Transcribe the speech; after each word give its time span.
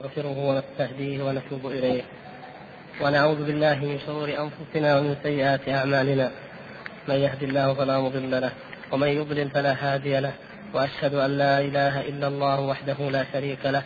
ونستغفره 0.00 0.38
ونستهديه 0.38 1.22
ونتوب 1.22 1.66
إليه. 1.66 2.02
ونعوذ 3.00 3.44
بالله 3.46 3.74
من 3.74 3.98
شرور 4.06 4.28
أنفسنا 4.28 4.98
ومن 4.98 5.16
سيئات 5.22 5.68
أعمالنا. 5.68 6.30
من 7.08 7.14
يهد 7.14 7.42
الله 7.42 7.74
فلا 7.74 8.00
مضل 8.00 8.40
له 8.40 8.52
ومن 8.92 9.08
يضلل 9.08 9.50
فلا 9.50 9.74
هادي 9.80 10.20
له 10.20 10.32
وأشهد 10.74 11.14
أن 11.14 11.38
لا 11.38 11.60
إله 11.60 12.00
إلا 12.00 12.26
الله 12.28 12.60
وحده 12.60 12.98
لا 13.10 13.24
شريك 13.32 13.66
له 13.66 13.82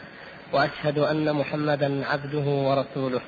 وأشهد 0.52 0.98
أن 0.98 1.32
محمدا 1.32 2.06
عبده 2.06 2.46
ورسوله. 2.68 3.20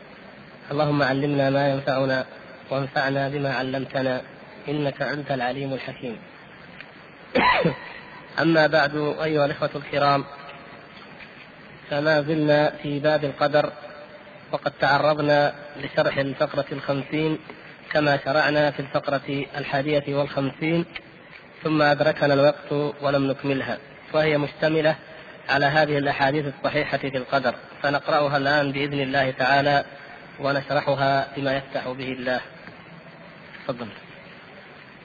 اللهم 0.71 1.03
علمنا 1.03 1.51
ما 1.51 1.69
ينفعنا 1.69 2.25
وانفعنا 2.71 3.29
بما 3.29 3.53
علمتنا 3.55 4.21
إنك 4.69 5.03
أنت 5.03 5.31
العليم 5.31 5.73
الحكيم. 5.73 6.17
أما 8.43 8.67
بعد 8.67 8.95
أيها 9.23 9.45
الإخوة 9.45 9.71
الكرام 9.75 10.25
فما 11.91 12.22
زلنا 12.22 12.70
في 12.82 12.98
باب 12.98 13.25
القدر 13.25 13.72
وقد 14.53 14.72
تعرضنا 14.81 15.54
لشرح 15.76 16.17
الفقرة 16.17 16.64
الخمسين 16.72 17.39
كما 17.93 18.18
شرعنا 18.25 18.71
في 18.71 18.81
الفقرة 18.81 19.44
الحادية 19.57 20.14
والخمسين 20.14 20.84
ثم 21.62 21.82
أدركنا 21.82 22.34
الوقت 22.34 22.72
ولم 23.03 23.26
نكملها 23.31 23.79
وهي 24.12 24.39
مشتملة 24.39 24.96
على 25.48 25.67
هذه 25.67 25.98
الأحاديث 25.98 26.45
الصحيحة 26.46 26.98
في 26.98 27.17
القدر 27.17 27.54
فنقرأها 27.82 28.36
الآن 28.36 28.72
بإذن 28.72 29.00
الله 29.00 29.31
تعالى 29.31 29.84
ونشرحها 30.40 31.29
بما 31.36 31.57
يفتح 31.57 31.89
به 31.89 32.12
الله. 32.12 32.41
تفضل. 33.67 33.89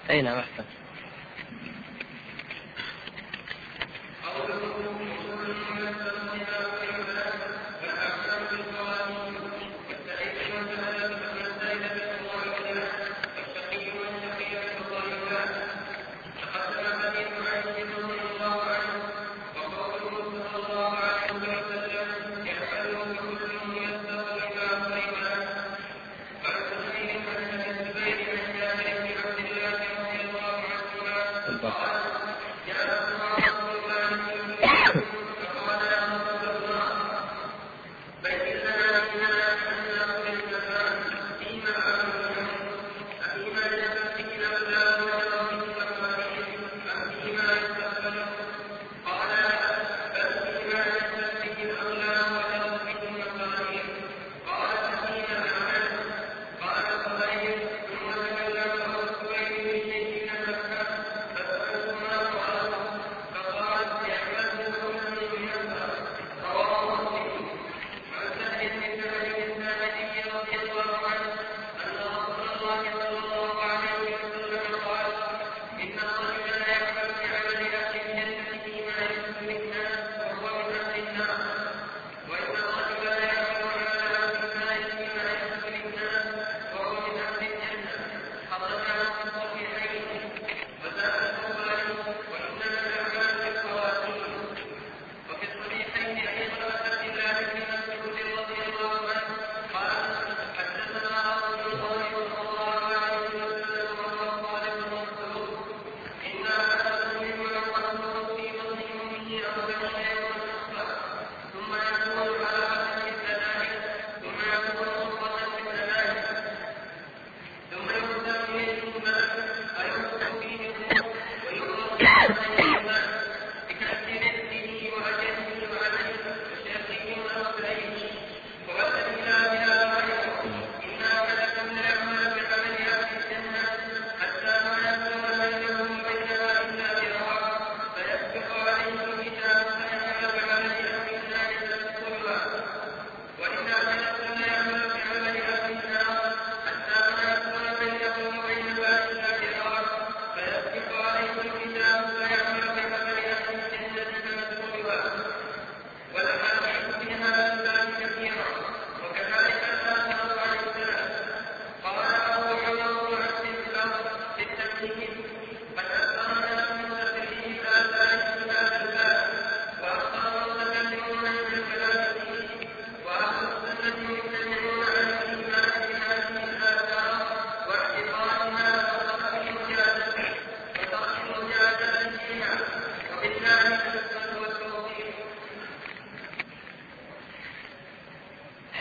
أي 0.10 0.22
نعم 0.22 0.38
أحسن 0.38 0.64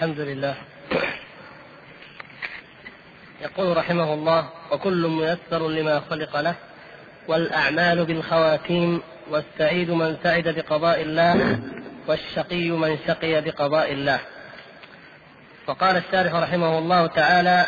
الحمد 0.05 0.21
لله. 0.21 0.55
يقول 3.43 3.77
رحمه 3.77 4.15
الله 4.15 4.49
وكل 4.73 5.09
ميسر 5.09 5.69
لما 5.69 6.01
خلق 6.11 6.41
له 6.41 6.55
والأعمال 7.29 8.05
بالخواتيم 8.05 9.03
والسعيد 9.31 9.91
من 9.91 10.17
سعد 10.23 10.49
بقضاء 10.49 11.03
الله 11.03 11.59
والشقي 12.07 12.71
من 12.71 12.99
شقي 13.07 13.41
بقضاء 13.41 13.93
الله. 13.93 14.21
وقال 15.67 15.97
الشارح 15.97 16.35
رحمه 16.35 16.79
الله 16.79 17.07
تعالى 17.07 17.67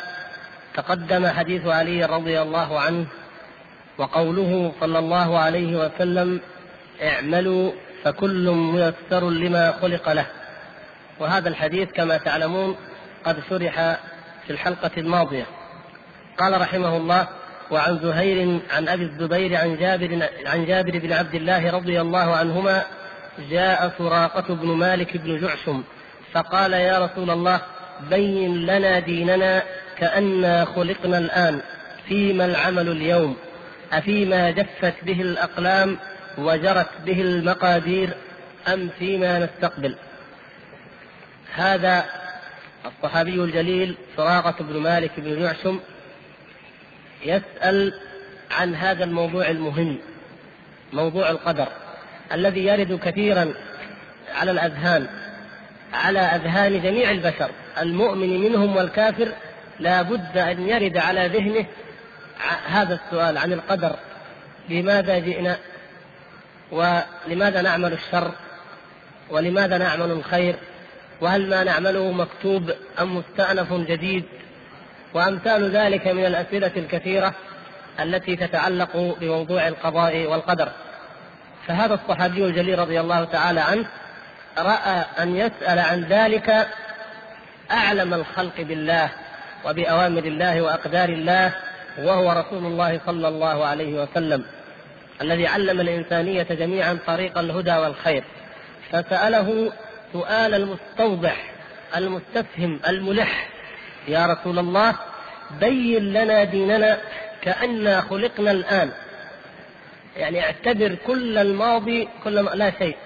تقدم 0.75 1.27
حديث 1.27 1.67
علي 1.67 2.05
رضي 2.05 2.43
الله 2.43 2.81
عنه 2.81 3.07
وقوله 3.99 4.73
صلى 4.81 4.99
الله 4.99 5.39
عليه 5.39 5.77
وسلم 5.77 6.41
اعملوا 7.03 7.73
فكل 8.05 8.51
ميسر 8.51 9.31
لما 9.31 9.73
خلق 9.73 10.13
له. 10.13 10.27
وهذا 11.21 11.49
الحديث 11.49 11.93
كما 11.93 12.17
تعلمون 12.17 12.77
قد 13.25 13.37
شرح 13.51 13.99
في 14.47 14.51
الحلقة 14.51 14.91
الماضية. 14.97 15.47
قال 16.39 16.61
رحمه 16.61 16.97
الله 16.97 17.29
وعن 17.71 17.99
زهير 17.99 18.61
عن 18.71 18.89
أبي 18.89 19.03
الزبير 19.03 19.57
عن 19.57 19.77
جابر 19.77 20.29
عن 20.47 20.67
جابر 20.67 20.99
بن 20.99 21.13
عبد 21.13 21.35
الله 21.35 21.71
رضي 21.71 22.01
الله 22.01 22.37
عنهما 22.37 22.83
جاء 23.51 23.93
سراقة 23.99 24.55
بن 24.55 24.69
مالك 24.69 25.17
بن 25.17 25.41
جعشم 25.41 25.83
فقال 26.33 26.73
يا 26.73 27.05
رسول 27.05 27.31
الله 27.31 27.61
بين 28.11 28.67
لنا 28.67 28.99
ديننا 28.99 29.63
كأنا 29.99 30.65
خلقنا 30.65 31.19
الآن 31.19 31.61
فيما 32.09 32.45
العمل 32.45 32.89
اليوم؟ 32.89 33.37
أفيما 33.93 34.51
جفت 34.51 34.95
به 35.03 35.21
الأقلام 35.21 35.99
وجرت 36.39 36.89
به 37.07 37.21
المقادير 37.21 38.11
أم 38.69 38.89
فيما 38.99 39.39
نستقبل؟ 39.39 39.97
هذا 41.57 42.05
الصحابي 42.87 43.35
الجليل 43.35 43.97
سراقة 44.17 44.55
بن 44.61 44.77
مالك 44.77 45.11
بن 45.17 45.43
يعشم 45.43 45.81
يسأل 47.25 47.95
عن 48.51 48.75
هذا 48.75 49.05
الموضوع 49.05 49.49
المهم 49.49 49.99
موضوع 50.93 51.31
القدر 51.31 51.69
الذي 52.33 52.65
يرد 52.65 52.99
كثيرا 52.99 53.55
على 54.35 54.51
الأذهان 54.51 55.07
على 55.95 56.19
أذهان 56.19 56.83
جميع 56.83 57.11
البشر 57.11 57.51
المؤمن 57.79 58.41
منهم 58.41 58.77
والكافر 58.77 59.29
لا 59.81 60.03
بد 60.03 60.39
أن 60.39 60.69
يرد 60.69 60.97
على 60.97 61.27
ذهنه 61.27 61.67
هذا 62.67 63.01
السؤال 63.05 63.39
عن 63.39 63.53
القدر 63.53 63.97
لماذا 64.69 65.19
جئنا؟ 65.19 65.57
ولماذا 66.71 67.63
نعمل 67.63 67.93
الشر؟ 67.93 68.33
ولماذا 69.31 69.79
نعمل 69.79 70.11
الخير؟ 70.11 70.57
وهل 71.21 71.51
ما 71.51 71.65
نعمله 71.65 72.13
مكتوب 72.13 72.71
أم 73.01 73.17
مستأنف 73.17 73.73
جديد؟ 73.73 74.25
وأمثال 75.15 75.71
ذلك 75.71 76.07
من 76.07 76.27
الأسئلة 76.27 76.73
الكثيرة 76.77 77.35
التي 78.01 78.37
تتعلق 78.37 79.17
بموضوع 79.21 79.69
القضاء 79.69 80.27
والقدر. 80.27 80.69
فهذا 81.67 81.95
الصحابي 81.95 82.45
الجليل 82.45 82.79
رضي 82.79 83.01
الله 83.01 83.25
تعالى 83.25 83.61
عنه 83.61 83.87
رأى 84.59 85.05
أن 85.19 85.37
يسأل 85.37 85.79
عن 85.79 86.05
ذلك 86.05 86.67
أعلم 87.71 88.15
الخلق 88.15 88.61
بالله 88.61 89.11
وبأوامر 89.67 90.25
الله 90.25 90.63
وأقدار 90.63 91.09
الله 91.09 91.53
وهو 91.99 92.33
رسول 92.33 92.67
الله 92.67 93.01
صلى 93.07 93.29
الله 93.29 93.67
عليه 93.67 94.03
وسلم 94.03 94.45
الذي 95.23 95.47
علم 95.47 95.81
الإنسانية 95.81 96.43
جميعا 96.43 96.99
طريق 97.07 97.39
الهدى 97.39 97.77
والخير. 97.77 98.25
فسأله 98.93 99.73
سؤال 100.13 100.55
المستوضح 100.55 101.37
المستفهم 101.97 102.81
الملح. 102.89 103.49
يا 104.09 104.27
رسول 104.27 104.59
الله 104.59 104.95
بين 105.61 106.13
لنا 106.13 106.45
ديننا 106.45 106.99
كأننا 107.43 108.01
خلقنا 108.01 108.51
الآن. 108.51 108.91
يعني 110.17 110.41
اعتبر 110.41 110.95
كل 111.07 111.39
الماضي 111.39 112.09
كل 112.25 112.41
ما 112.41 112.51
لا 112.51 112.73
شيء. 112.79 112.97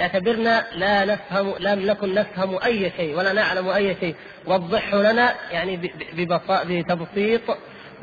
اعتبرنا 0.00 0.66
لا 0.74 1.04
نفهم 1.04 1.54
لم 1.58 1.86
نكن 1.86 2.14
نفهم 2.14 2.58
أي 2.64 2.92
شيء 2.96 3.18
ولا 3.18 3.32
نعلم 3.32 3.68
أي 3.68 3.96
شيء. 4.00 4.14
وضحه 4.46 5.02
لنا 5.02 5.34
يعني 5.50 5.92
بتبسيط 6.14 7.40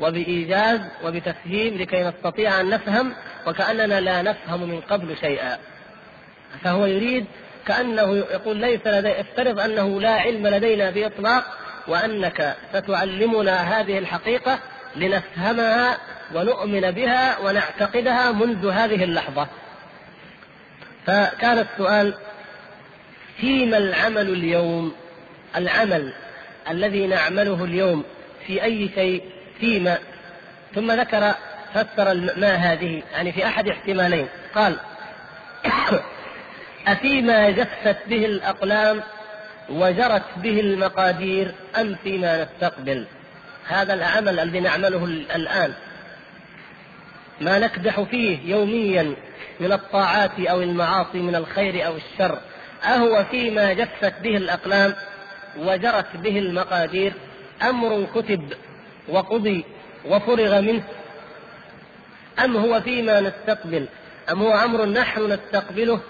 وبإيجاز 0.00 0.80
وبتفهيم 1.04 1.78
لكي 1.78 2.02
نستطيع 2.04 2.60
أن 2.60 2.70
نفهم 2.70 3.12
وكأننا 3.46 4.00
لا 4.00 4.22
نفهم 4.22 4.68
من 4.68 4.80
قبل 4.80 5.16
شيئا. 5.20 5.58
فهو 6.64 6.86
يريد 6.86 7.26
كأنه 7.66 8.16
يقول 8.16 8.56
ليس 8.56 8.80
لدي 8.86 9.20
افترض 9.20 9.60
أنه 9.60 10.00
لا 10.00 10.10
علم 10.10 10.46
لدينا 10.46 10.90
بإطلاق 10.90 11.44
وأنك 11.88 12.56
ستعلمنا 12.74 13.80
هذه 13.80 13.98
الحقيقة 13.98 14.58
لنفهمها 14.96 15.98
ونؤمن 16.34 16.90
بها 16.90 17.38
ونعتقدها 17.38 18.32
منذ 18.32 18.70
هذه 18.70 19.04
اللحظة. 19.04 19.46
فكان 21.06 21.58
السؤال 21.58 22.14
فيما 23.40 23.78
العمل 23.78 24.28
اليوم؟ 24.28 24.94
العمل 25.56 26.12
الذي 26.70 27.06
نعمله 27.06 27.64
اليوم 27.64 28.04
في 28.46 28.62
أي 28.62 28.90
شيء؟ 28.94 29.22
فيما؟ 29.60 29.98
ثم 30.74 30.92
ذكر 30.92 31.34
فسر 31.74 32.14
ما 32.36 32.54
هذه؟ 32.54 33.02
يعني 33.12 33.32
في 33.32 33.46
أحد 33.46 33.68
احتمالين. 33.68 34.28
قال 34.54 34.76
أفيما 36.92 37.50
جفت 37.50 37.96
به 38.06 38.24
الأقلام 38.24 39.02
وجرت 39.70 40.22
به 40.36 40.60
المقادير 40.60 41.54
أم 41.80 41.96
فيما 42.02 42.42
نستقبل. 42.44 43.06
هذا 43.66 43.94
العمل 43.94 44.40
الذي 44.40 44.60
نعمله 44.60 45.04
الآن. 45.04 45.72
ما 47.40 47.58
نكدح 47.58 48.00
فيه 48.00 48.38
يوميا 48.44 49.14
من 49.60 49.72
الطاعات 49.72 50.40
أو 50.40 50.62
المعاصي 50.62 51.18
من 51.18 51.34
الخير 51.34 51.86
أو 51.86 51.96
الشر. 51.96 52.38
أهو 52.84 53.24
فيما 53.30 53.72
جفت 53.72 54.14
به 54.22 54.36
الأقلام 54.36 54.94
وجرت 55.58 56.16
به 56.16 56.38
المقادير. 56.38 57.12
أمر 57.62 58.06
كتب 58.14 58.52
وقضي 59.08 59.64
وفرغ 60.06 60.60
منه. 60.60 60.82
أم 62.44 62.56
هو 62.56 62.80
فيما 62.80 63.20
نستقبل؟ 63.20 63.86
أم 64.32 64.42
هو 64.42 64.52
أمر 64.52 64.86
نحن 64.86 65.32
نستقبله؟ 65.32 66.00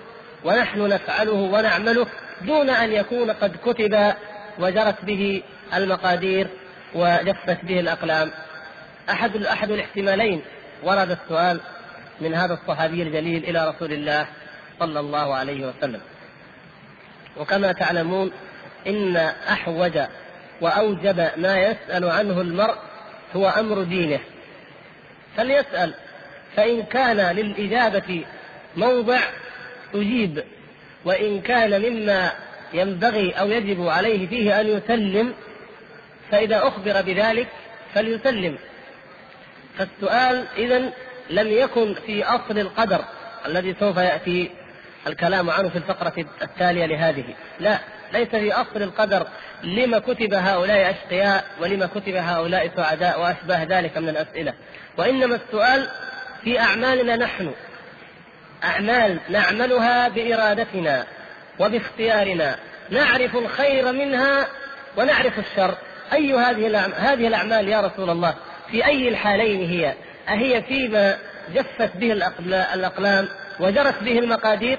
ونحن 0.44 0.88
نفعله 0.88 1.32
ونعمله 1.32 2.06
دون 2.42 2.70
أن 2.70 2.92
يكون 2.92 3.30
قد 3.30 3.56
كتب 3.64 4.14
وجرت 4.58 5.04
به 5.04 5.42
المقادير 5.74 6.48
وجفت 6.94 7.64
به 7.64 7.80
الأقلام. 7.80 8.30
أحد 9.10 9.36
أحد 9.36 9.70
الاحتمالين 9.70 10.42
ورد 10.82 11.10
السؤال 11.10 11.60
من 12.20 12.34
هذا 12.34 12.54
الصحابي 12.54 13.02
الجليل 13.02 13.44
إلى 13.44 13.68
رسول 13.68 13.92
الله 13.92 14.26
صلى 14.80 15.00
الله 15.00 15.34
عليه 15.34 15.66
وسلم. 15.66 16.00
وكما 17.36 17.72
تعلمون 17.72 18.32
إن 18.86 19.16
أحوج 19.50 19.98
وأوجب 20.60 21.30
ما 21.36 21.58
يسأل 21.58 22.04
عنه 22.10 22.40
المرء 22.40 22.76
هو 23.36 23.48
أمر 23.48 23.82
دينه. 23.82 24.20
فليسأل 25.36 25.94
فإن 26.56 26.82
كان 26.82 27.36
للإجابة 27.36 28.24
موضع 28.76 29.20
أجيب 29.94 30.44
وإن 31.04 31.40
كان 31.40 31.82
مما 31.82 32.32
ينبغي 32.74 33.30
أو 33.30 33.50
يجب 33.50 33.86
عليه 33.86 34.28
فيه 34.28 34.60
أن 34.60 34.66
يسلم 34.66 35.34
فإذا 36.30 36.58
أخبر 36.68 37.02
بذلك 37.02 37.48
فليسلم. 37.94 38.58
فالسؤال 39.78 40.44
إذا 40.56 40.78
لم 41.30 41.48
يكن 41.48 41.94
في 41.94 42.24
أصل 42.24 42.58
القدر 42.58 43.04
الذي 43.46 43.76
سوف 43.80 43.96
يأتي 43.96 44.50
الكلام 45.06 45.50
عنه 45.50 45.68
في 45.68 45.78
الفقرة 45.78 46.24
التالية 46.42 46.86
لهذه. 46.86 47.24
لا 47.60 47.78
ليس 48.12 48.28
في 48.28 48.52
أصل 48.52 48.82
القدر 48.82 49.26
لما 49.62 49.98
كتب 49.98 50.34
هؤلاء 50.34 50.90
أشقياء 50.90 51.44
ولما 51.60 51.86
كتب 51.86 52.14
هؤلاء 52.14 52.70
سعداء 52.76 53.20
وأشباه 53.20 53.64
ذلك 53.64 53.98
من 53.98 54.08
الأسئلة. 54.08 54.54
وإنما 54.98 55.34
السؤال 55.34 55.88
في 56.44 56.60
أعمالنا 56.60 57.16
نحن. 57.16 57.52
أعمال 58.64 59.18
نعملها 59.28 60.08
بإرادتنا 60.08 61.06
وباختيارنا. 61.58 62.58
نعرف 62.90 63.36
الخير 63.36 63.92
منها 63.92 64.46
ونعرف 64.96 65.38
الشر. 65.38 65.74
أي 66.12 66.34
هذه 66.34 66.86
هذه 66.96 67.26
الأعمال 67.28 67.68
يا 67.68 67.80
رسول 67.80 68.10
الله؟ 68.10 68.34
في 68.70 68.86
أي 68.86 69.08
الحالين 69.08 69.68
هي؟ 69.68 69.94
أهي 70.28 70.62
فيما 70.62 71.18
جفت 71.54 71.96
به 71.96 72.12
الأقلام 72.74 73.28
وجرت 73.60 74.02
به 74.02 74.18
المقادير؟ 74.18 74.78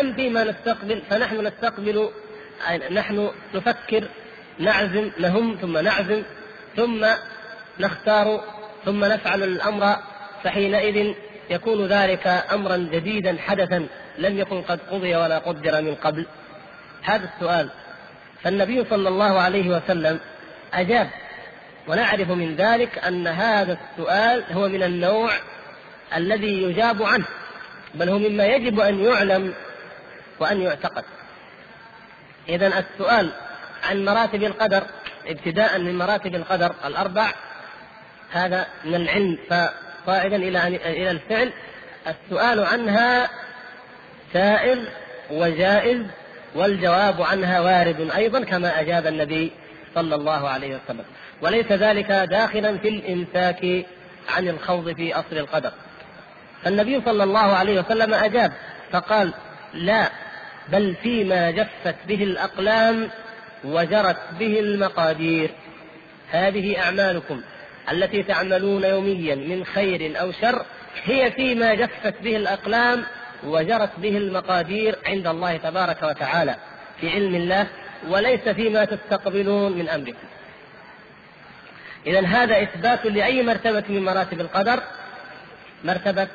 أم 0.00 0.14
فيما 0.14 0.44
نستقبل 0.44 1.02
فنحن 1.10 1.46
نستقبل 1.46 2.10
نحن 2.90 3.30
نفكر 3.54 4.08
نعزم 4.58 5.10
نهم 5.18 5.58
ثم 5.60 5.78
نعزم 5.78 6.22
ثم 6.76 7.06
نختار 7.80 8.44
ثم 8.84 9.04
نفعل 9.04 9.42
الأمر 9.42 9.96
فحينئذ 10.44 11.14
يكون 11.50 11.86
ذلك 11.86 12.26
أمرا 12.52 12.76
جديدا 12.76 13.36
حدثا 13.46 13.86
لم 14.18 14.38
يكن 14.38 14.62
قد 14.62 14.80
قضي 14.90 15.16
ولا 15.16 15.38
قدر 15.38 15.82
من 15.82 15.94
قبل. 15.94 16.26
هذا 17.02 17.30
السؤال. 17.34 17.70
فالنبي 18.42 18.84
صلى 18.90 19.08
الله 19.08 19.40
عليه 19.40 19.68
وسلم 19.68 20.20
أجاب 20.74 21.10
ونعرف 21.88 22.30
من 22.30 22.56
ذلك 22.56 22.98
أن 22.98 23.26
هذا 23.26 23.78
السؤال 23.80 24.44
هو 24.52 24.68
من 24.68 24.82
النوع 24.82 25.30
الذي 26.16 26.62
يجاب 26.62 27.02
عنه 27.02 27.24
بل 27.94 28.08
هو 28.08 28.18
مما 28.18 28.46
يجب 28.46 28.80
أن 28.80 29.04
يعلم 29.04 29.54
وأن 30.40 30.62
يعتقد. 30.62 31.04
اذا 32.48 32.66
السؤال 32.66 33.30
عن 33.90 34.04
مراتب 34.04 34.42
القدر 34.42 34.82
ابتداء 35.26 35.78
من 35.78 35.98
مراتب 35.98 36.34
القدر 36.34 36.74
الأربع 36.84 37.30
هذا 38.30 38.66
من 38.84 38.94
العلم. 38.94 39.38
صاعدا 40.06 40.36
إلى 40.36 40.66
إلى 40.66 41.10
الفعل 41.10 41.52
السؤال 42.06 42.60
عنها 42.60 43.30
سائر 44.32 44.78
وجائز 45.30 46.02
والجواب 46.54 47.22
عنها 47.22 47.60
وارد 47.60 48.10
أيضا 48.16 48.44
كما 48.44 48.80
أجاب 48.80 49.06
النبي 49.06 49.52
صلى 49.94 50.14
الله 50.14 50.48
عليه 50.48 50.76
وسلم. 50.76 51.04
وليس 51.42 51.72
ذلك 51.72 52.10
داخلا 52.10 52.78
في 52.78 52.88
الامساك 52.88 53.86
عن 54.28 54.48
الخوض 54.48 54.96
في 54.96 55.14
أصل 55.14 55.38
القدر. 55.38 55.72
فالنبي 56.64 57.02
صلى 57.04 57.24
الله 57.24 57.38
عليه 57.38 57.80
وسلم 57.80 58.14
أجاب 58.14 58.52
فقال 58.92 59.34
لا 59.74 60.10
بل 60.68 60.94
فيما 61.02 61.50
جفت 61.50 61.94
به 62.08 62.22
الأقلام 62.22 63.10
وجرت 63.64 64.16
به 64.38 64.60
المقادير. 64.60 65.50
هذه 66.30 66.80
أعمالكم. 66.82 67.42
التي 67.92 68.22
تعملون 68.22 68.84
يوميا 68.84 69.34
من 69.34 69.64
خير 69.64 70.20
أو 70.20 70.32
شر 70.32 70.64
هي 71.04 71.30
فيما 71.30 71.74
جفت 71.74 72.14
به 72.22 72.36
الأقلام 72.36 73.04
وجرت 73.44 73.90
به 73.98 74.16
المقادير 74.16 74.98
عند 75.06 75.26
الله 75.26 75.56
تبارك 75.56 76.02
وتعالى 76.02 76.56
في 77.00 77.10
علم 77.10 77.34
الله 77.34 77.66
وليس 78.08 78.48
فيما 78.48 78.84
تستقبلون 78.84 79.72
من 79.72 79.88
أمركم 79.88 80.26
إذا 82.06 82.26
هذا 82.26 82.62
إثبات 82.62 83.06
لأي 83.06 83.42
مرتبة 83.42 83.84
من 83.88 84.04
مراتب 84.04 84.40
القدر؟ 84.40 84.80
مرتبة 85.84 86.28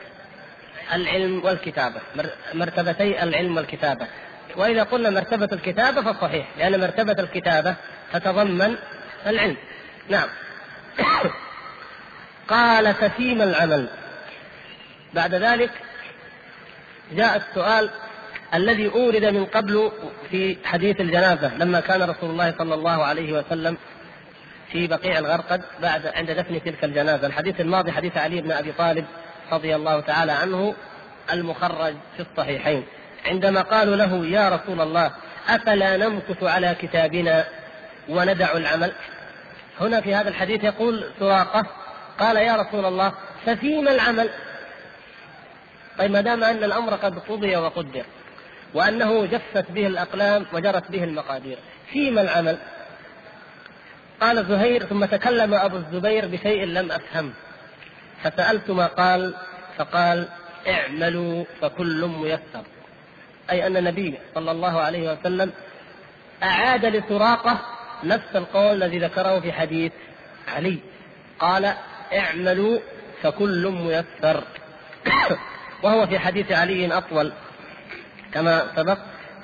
العلم 0.94 1.46
والكتابة. 1.46 2.02
مرتبتي 2.54 3.24
العلم 3.24 3.58
والكتابة. 3.58 4.08
وإذا 4.56 4.84
قلنا 4.84 5.10
مرتبة 5.10 5.50
الكتابة 5.52 6.02
فصحيح 6.02 6.48
لأن 6.58 6.80
مرتبة 6.80 7.16
الكتابة 7.20 7.76
تتضمن 8.14 8.76
العلم. 9.28 9.58
نعم. 10.10 10.28
قال 12.56 12.94
ففيما 12.94 13.44
العمل؟ 13.44 13.88
بعد 15.14 15.34
ذلك 15.36 15.72
جاء 17.12 17.38
السؤال 17.38 17.90
الذي 18.54 18.88
أورد 18.88 19.26
من 19.26 19.46
قبل 19.46 19.92
في 20.30 20.58
حديث 20.66 21.02
الجنازة 21.02 21.58
لما 21.58 21.80
كان 21.80 22.02
رسول 22.02 22.30
الله 22.30 22.54
صلى 22.58 22.74
الله 22.74 23.04
عليه 23.04 23.34
وسلم 23.34 23.78
في 24.72 24.88
بقيع 24.88 25.20
الغرقد 25.20 25.62
بعد 25.82 26.08
عند 26.08 26.32
دفن 26.32 26.64
تلك 26.64 26.84
الجنازة. 26.84 27.28
الحديث 27.28 27.62
الماضي 27.62 27.92
حديث 27.92 28.18
علي 28.18 28.42
بن 28.42 28.52
أبي 28.52 28.72
طالب 28.72 29.06
رضي 29.52 29.76
الله 29.76 30.00
تعالى 30.00 30.32
عنه 30.32 30.76
المخرج 31.34 31.96
في 32.18 32.26
الصحيحين. 32.32 32.84
عندما 33.26 33.62
قالوا 33.62 33.96
له 33.96 34.26
يا 34.26 34.50
رسول 34.50 34.82
الله 34.82 35.12
أفلا 35.50 35.98
نمكث 35.98 36.44
على 36.44 36.76
كتابنا 36.82 37.46
وندع 38.10 38.52
العمل؟ 38.52 38.92
هنا 39.80 40.02
في 40.02 40.16
هذا 40.16 40.30
الحديث 40.30 40.64
يقول 40.64 41.12
سراقة 41.20 41.66
قال 42.20 42.38
يا 42.38 42.56
رسول 42.56 42.86
الله 42.86 43.14
ففيما 43.46 43.92
العمل؟ 43.92 44.30
طيب 45.98 46.12
ما 46.12 46.22
دام 46.22 46.44
أن 46.44 46.64
الأمر 46.64 46.94
قد 46.94 47.20
قضي 47.20 47.56
وقدر 47.56 48.06
وأنه 48.74 49.26
جفت 49.26 49.72
به 49.72 49.88
الأقلام 49.88 50.46
وجرت 50.54 50.92
به 50.92 51.04
المقادير 51.04 51.58
فيما 51.92 52.22
العمل؟ 52.22 52.58
قال 54.22 54.46
زهير 54.46 54.86
ثم 54.86 55.06
تكلم 55.06 55.54
أبو 55.54 55.78
الزبير 55.78 56.28
بشيء 56.28 56.66
لم 56.66 56.92
أفهم 56.92 57.34
فسألت 58.24 58.72
ما 58.72 58.86
قال 58.86 59.34
فقال 59.78 60.28
اعملوا 60.68 61.46
فكل 61.62 62.06
ميسر 62.06 62.64
أي 63.52 63.68
أن 63.68 63.78
النبي 63.78 64.20
صلى 64.36 64.52
الله 64.52 64.82
عليه 64.82 65.12
وسلم 65.12 65.52
أعاد 66.44 66.86
لسراقة 66.86 67.60
نفس 68.04 68.36
القول 68.36 68.84
الذي 68.84 69.00
ذكره 69.00 69.40
في 69.40 69.52
حديث 69.52 69.92
علي. 70.48 70.80
قال 71.40 71.74
اعملوا 72.14 72.80
فكل 73.24 73.68
ميسر. 73.68 74.44
وهو 75.84 76.08
في 76.08 76.20
حديث 76.20 76.52
علي 76.52 76.98
أطول 76.98 77.32
كما 78.34 78.68
سبق. 78.76 78.98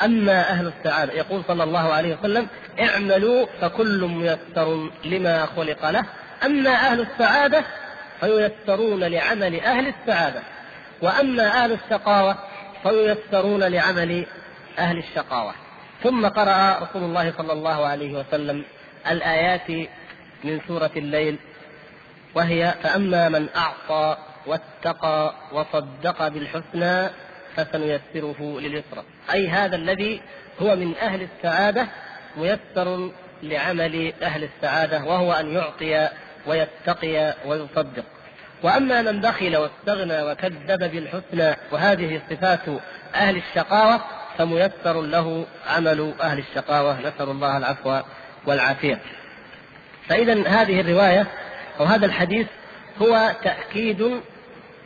أما 0.03 0.49
أهل 0.49 0.67
السعادة 0.77 1.13
يقول 1.13 1.43
صلى 1.47 1.63
الله 1.63 1.93
عليه 1.93 2.17
وسلم 2.19 2.47
اعملوا 2.79 3.45
فكل 3.61 4.01
ميسر 4.05 4.89
لما 5.05 5.45
خلق 5.45 5.89
له. 5.89 6.05
أما 6.45 6.69
أهل 6.69 7.01
السعادة 7.01 7.63
فييسرون 8.19 9.03
لعمل 9.03 9.59
أهل 9.59 9.87
السعادة. 9.87 10.41
وأما 11.01 11.63
أهل 11.63 11.71
الشقاوة 11.71 12.37
فييسرون 12.83 13.63
لعمل 13.63 14.25
أهل 14.79 14.97
الشقاوة. 14.97 15.64
ثم 16.03 16.27
قرأ 16.27 16.79
رسول 16.79 17.03
الله 17.03 17.33
صلى 17.37 17.53
الله 17.53 17.85
عليه 17.85 18.19
وسلم 18.19 18.63
الآيات 19.11 19.89
من 20.43 20.61
سورة 20.67 20.91
الليل 20.95 21.37
وهي 22.35 22.73
فأما 22.83 23.29
من 23.29 23.47
أعطى 23.55 24.17
واتقى 24.45 25.33
وصدق 25.51 26.27
بالحسنى 26.27 27.09
فسنيسره 27.55 28.59
لليسرى. 28.59 29.03
أي 29.33 29.47
هذا 29.47 29.75
الذي 29.75 30.21
هو 30.61 30.75
من 30.75 30.95
أهل 31.01 31.21
السعادة 31.21 31.87
ميسر 32.37 33.11
لعمل 33.43 34.13
أهل 34.23 34.43
السعادة 34.43 35.03
وهو 35.03 35.33
أن 35.33 35.53
يعطي 35.53 36.09
ويتقي 36.47 37.33
ويصدق. 37.45 38.03
وأما 38.63 39.01
من 39.01 39.21
بخل 39.21 39.55
واستغنى 39.55 40.23
وكذب 40.23 40.91
بالحسنى 40.91 41.55
وهذه 41.71 42.21
صفات 42.29 42.61
أهل 43.15 43.37
الشقاوة 43.37 44.01
فميسر 44.37 45.01
له 45.01 45.45
عمل 45.67 46.13
أهل 46.21 46.39
الشقاوة. 46.39 46.99
نسأل 46.99 47.29
الله 47.29 47.57
العفو 47.57 47.99
والعافية. 48.45 48.99
فإذا 50.09 50.47
هذه 50.47 50.81
الرواية 50.81 51.27
أو 51.79 51.85
هذا 51.85 52.05
الحديث 52.05 52.47
هو 53.01 53.31
تأكيد 53.43 54.21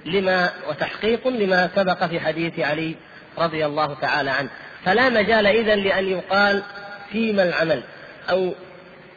لما 0.06 0.50
وتحقيق 0.70 1.28
لما 1.28 1.70
سبق 1.76 2.04
في 2.04 2.20
حديث 2.20 2.60
علي 2.60 2.96
رضي 3.38 3.66
الله 3.66 3.94
تعالى 4.02 4.30
عنه. 4.30 4.50
فلا 4.86 5.10
مجال 5.10 5.48
إذا 5.48 5.76
لأن 5.76 6.10
يقال 6.10 6.64
فيما 7.12 7.44
العمل 7.44 7.84
أو 8.30 8.54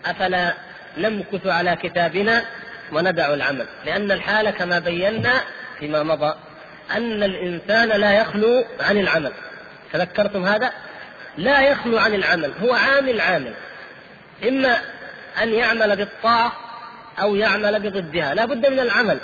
أفلا 0.06 0.54
نمكث 0.98 1.46
على 1.46 1.76
كتابنا 1.82 2.44
وندع 2.92 3.34
العمل. 3.34 3.66
لأن 3.84 4.12
الحال 4.12 4.50
كما 4.50 4.78
بينا 4.78 5.32
فيما 5.78 6.02
مضى 6.02 6.34
أن 6.96 7.22
الإنسان 7.22 7.88
لا 7.88 8.12
يخلو 8.12 8.64
عن 8.80 8.98
العمل. 8.98 9.32
تذكرتم 9.92 10.44
هذا؟ 10.44 10.72
لا 11.38 11.60
يخلو 11.60 11.98
عن 11.98 12.14
العمل 12.14 12.52
هو 12.62 12.74
عامل 12.74 13.20
عامل 13.20 13.54
إما 14.48 14.78
أن 15.42 15.48
يعمل 15.48 15.96
بالطاعة 15.96 16.52
أو 17.20 17.36
يعمل 17.36 17.80
بضدها 17.80 18.34
لا 18.34 18.44
بد 18.44 18.66
من 18.66 18.80
العمل. 18.80 19.18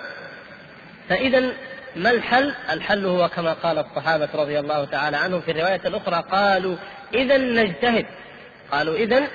فإذا 1.09 1.53
ما 1.97 2.11
الحل؟ 2.11 2.55
الحل 2.71 3.07
هو 3.07 3.29
كما 3.29 3.53
قال 3.53 3.79
الصحابة 3.79 4.29
رضي 4.35 4.59
الله 4.59 4.85
تعالى 4.85 5.17
عنهم 5.17 5.41
في 5.41 5.51
الرواية 5.51 5.81
الأخرى 5.85 6.25
قالوا 6.33 6.77
إذا 7.15 7.37
نجتهد. 7.37 8.07
قالوا 8.73 8.97
إذا 8.97 9.29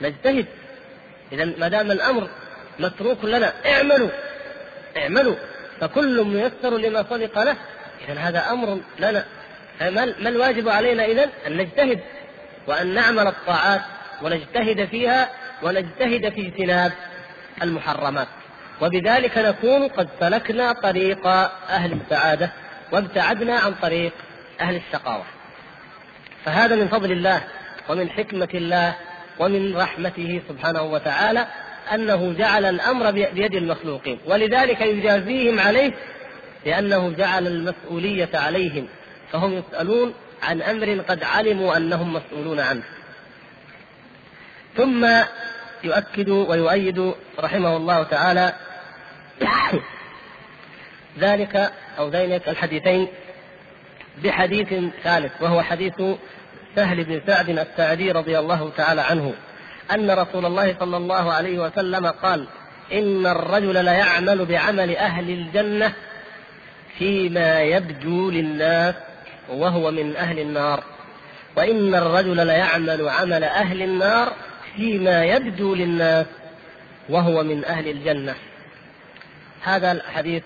نجتهد. 0.00 0.46
إذا 1.32 1.44
ما 1.44 1.68
دام 1.68 1.90
الأمر 1.90 2.28
متروك 2.78 3.24
لنا 3.24 3.52
اعملوا 3.66 4.10
اعملوا. 4.96 5.36
فكل 5.80 6.24
ميسر 6.24 6.76
لما 6.76 7.02
خلق 7.02 7.38
له. 7.38 7.56
إذا 8.08 8.20
هذا 8.20 8.50
أمر 8.50 8.80
لنا. 8.98 9.24
ما 9.80 10.28
الواجب 10.28 10.68
علينا 10.68 11.04
إذا 11.04 11.30
أن 11.46 11.56
نجتهد 11.56 12.00
وأن 12.66 12.94
نعمل 12.94 13.26
الطاعات 13.26 13.80
ونجتهد 14.22 14.84
فيها 14.84 15.28
ونجتهد 15.62 16.28
في 16.28 16.40
اجتناب 16.48 16.92
المحرمات. 17.62 18.28
وبذلك 18.80 19.38
نكون 19.38 19.88
قد 19.88 20.08
سلكنا 20.20 20.72
طريق 20.72 21.26
أهل 21.26 21.92
السعادة 21.92 22.50
وابتعدنا 22.92 23.58
عن 23.58 23.74
طريق 23.74 24.12
أهل 24.60 24.76
الشقاوة. 24.76 25.24
فهذا 26.44 26.76
من 26.76 26.88
فضل 26.88 27.12
الله 27.12 27.42
ومن 27.88 28.10
حكمة 28.10 28.48
الله 28.54 28.94
ومن 29.38 29.76
رحمته 29.76 30.40
سبحانه 30.48 30.82
وتعالى 30.82 31.46
أنه 31.94 32.34
جعل 32.38 32.64
الأمر 32.64 33.10
بيد 33.10 33.54
المخلوقين. 33.54 34.18
ولذلك 34.26 34.80
يجازيهم 34.80 35.60
عليه 35.60 35.92
لأنه 36.66 37.10
جعل 37.10 37.46
المسؤولية 37.46 38.30
عليهم. 38.34 38.88
فهم 39.32 39.52
يسألون 39.52 40.14
عن 40.42 40.62
أمر 40.62 41.02
قد 41.08 41.22
علموا 41.22 41.76
أنهم 41.76 42.12
مسؤولون 42.12 42.60
عنه. 42.60 42.82
ثم 44.76 45.06
يؤكد 45.84 46.28
ويؤيد 46.28 47.14
رحمه 47.40 47.76
الله 47.76 48.02
تعالى 48.02 48.52
ذلك 51.18 51.72
أو 51.98 52.08
ذلك 52.08 52.48
الحديثين 52.48 53.08
بحديث 54.24 54.74
ثالث 55.04 55.32
وهو 55.40 55.62
حديث 55.62 56.02
سهل 56.76 57.04
بن 57.04 57.20
سعد 57.26 57.48
السعدي 57.48 58.12
رضي 58.12 58.38
الله 58.38 58.70
تعالى 58.76 59.00
عنه 59.00 59.34
أن 59.90 60.10
رسول 60.10 60.46
الله 60.46 60.76
صلى 60.80 60.96
الله 60.96 61.32
عليه 61.32 61.58
وسلم 61.58 62.06
قال 62.06 62.46
إن 62.92 63.26
الرجل 63.26 63.84
ليعمل 63.84 64.44
بعمل 64.44 64.96
أهل 64.96 65.30
الجنة 65.30 65.92
فيما 66.98 67.60
يبدو 67.60 68.30
للناس 68.30 68.94
وهو 69.50 69.90
من 69.90 70.16
أهل 70.16 70.38
النار. 70.38 70.84
وإن 71.56 71.94
الرجل 71.94 72.46
ليعمل 72.46 73.08
عمل 73.08 73.44
أهل 73.44 73.82
النار 73.82 74.32
فيما 74.76 75.24
يبدو 75.24 75.74
للناس 75.74 76.26
وهو 77.08 77.42
من 77.42 77.64
أهل 77.64 77.88
الجنة. 77.88 78.34
هذا 79.62 79.92
الحديث 79.92 80.42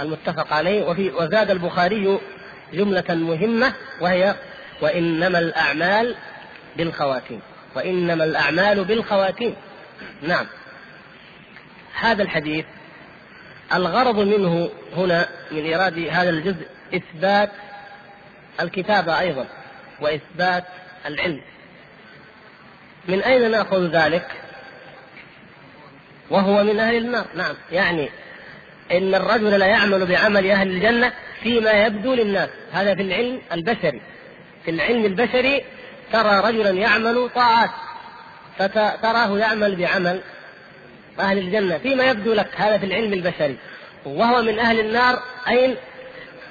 المتفق 0.00 0.52
عليه. 0.52 0.84
وفي 0.84 1.10
وزاد 1.10 1.50
البخاري 1.50 2.18
جملة 2.74 3.14
مهمة 3.14 3.72
وهي 4.00 4.34
وإنما 4.80 5.38
الأعمال 5.38 6.14
بالخواتيم. 6.76 7.40
وإنما 7.76 8.24
الأعمال 8.24 8.84
بالخواتيم. 8.84 9.54
نعم. 10.22 10.46
هذا 11.94 12.22
الحديث 12.22 12.64
الغرض 13.74 14.18
منه 14.18 14.70
هنا 14.96 15.28
من 15.50 15.64
إيراد 15.64 15.98
هذا 15.98 16.30
الجزء 16.30 16.66
إثبات 16.94 17.50
الكتابة 18.60 19.20
أيضا 19.20 19.46
وإثبات 20.00 20.64
العلم. 21.06 21.40
من 23.08 23.22
أين 23.22 23.50
نأخذ 23.50 23.90
ذلك؟ 23.90 24.26
وهو 26.30 26.64
من 26.64 26.80
أهل 26.80 26.96
النار. 26.96 27.26
نعم 27.34 27.54
يعني 27.72 28.10
إن 28.92 29.14
الرجل 29.14 29.58
لا 29.58 29.66
يعمل 29.66 30.06
بعمل 30.06 30.50
أهل 30.50 30.68
الجنة 30.68 31.12
فيما 31.42 31.70
يبدو 31.70 32.14
للناس. 32.14 32.48
هذا 32.72 32.94
في 32.94 33.02
العلم 33.02 33.40
البشري. 33.52 34.00
في 34.64 34.70
العلم 34.70 35.04
البشري 35.04 35.64
ترى 36.12 36.40
رجلا 36.40 36.70
يعمل 36.70 37.30
طاعات 37.34 37.70
فتراه 38.58 39.38
يعمل 39.38 39.76
بعمل 39.76 40.20
أهل 41.20 41.38
الجنة 41.38 41.78
فيما 41.78 42.04
يبدو 42.04 42.32
لك. 42.32 42.48
هذا 42.56 42.78
في 42.78 42.86
العلم 42.86 43.12
البشري. 43.12 43.56
وهو 44.04 44.42
من 44.42 44.58
أهل 44.58 44.80
النار 44.80 45.22
أين؟ 45.48 45.76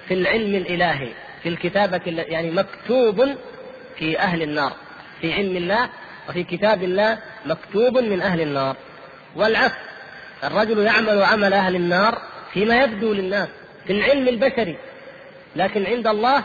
في 0.07 0.13
العلم 0.13 0.55
الإلهي. 0.55 1.09
في 1.47 1.53
الكتابة 1.53 2.01
يعني 2.05 2.51
مكتوب 2.51 3.35
في 3.99 4.19
أهل 4.19 4.41
النار 4.41 4.73
في 5.21 5.33
علم 5.33 5.57
الله 5.57 5.89
وفي 6.29 6.43
كتاب 6.43 6.83
الله 6.83 7.17
مكتوب 7.45 7.97
من 7.97 8.21
أهل 8.21 8.41
النار. 8.41 8.75
والعكس 9.35 9.75
الرجل 10.43 10.79
يعمل 10.79 11.23
عمل 11.23 11.53
أهل 11.53 11.75
النار 11.75 12.21
فيما 12.53 12.83
يبدو 12.83 13.13
للناس 13.13 13.47
في 13.85 13.93
العلم 13.93 14.27
البشري 14.27 14.77
لكن 15.55 15.85
عند 15.85 16.07
الله 16.07 16.43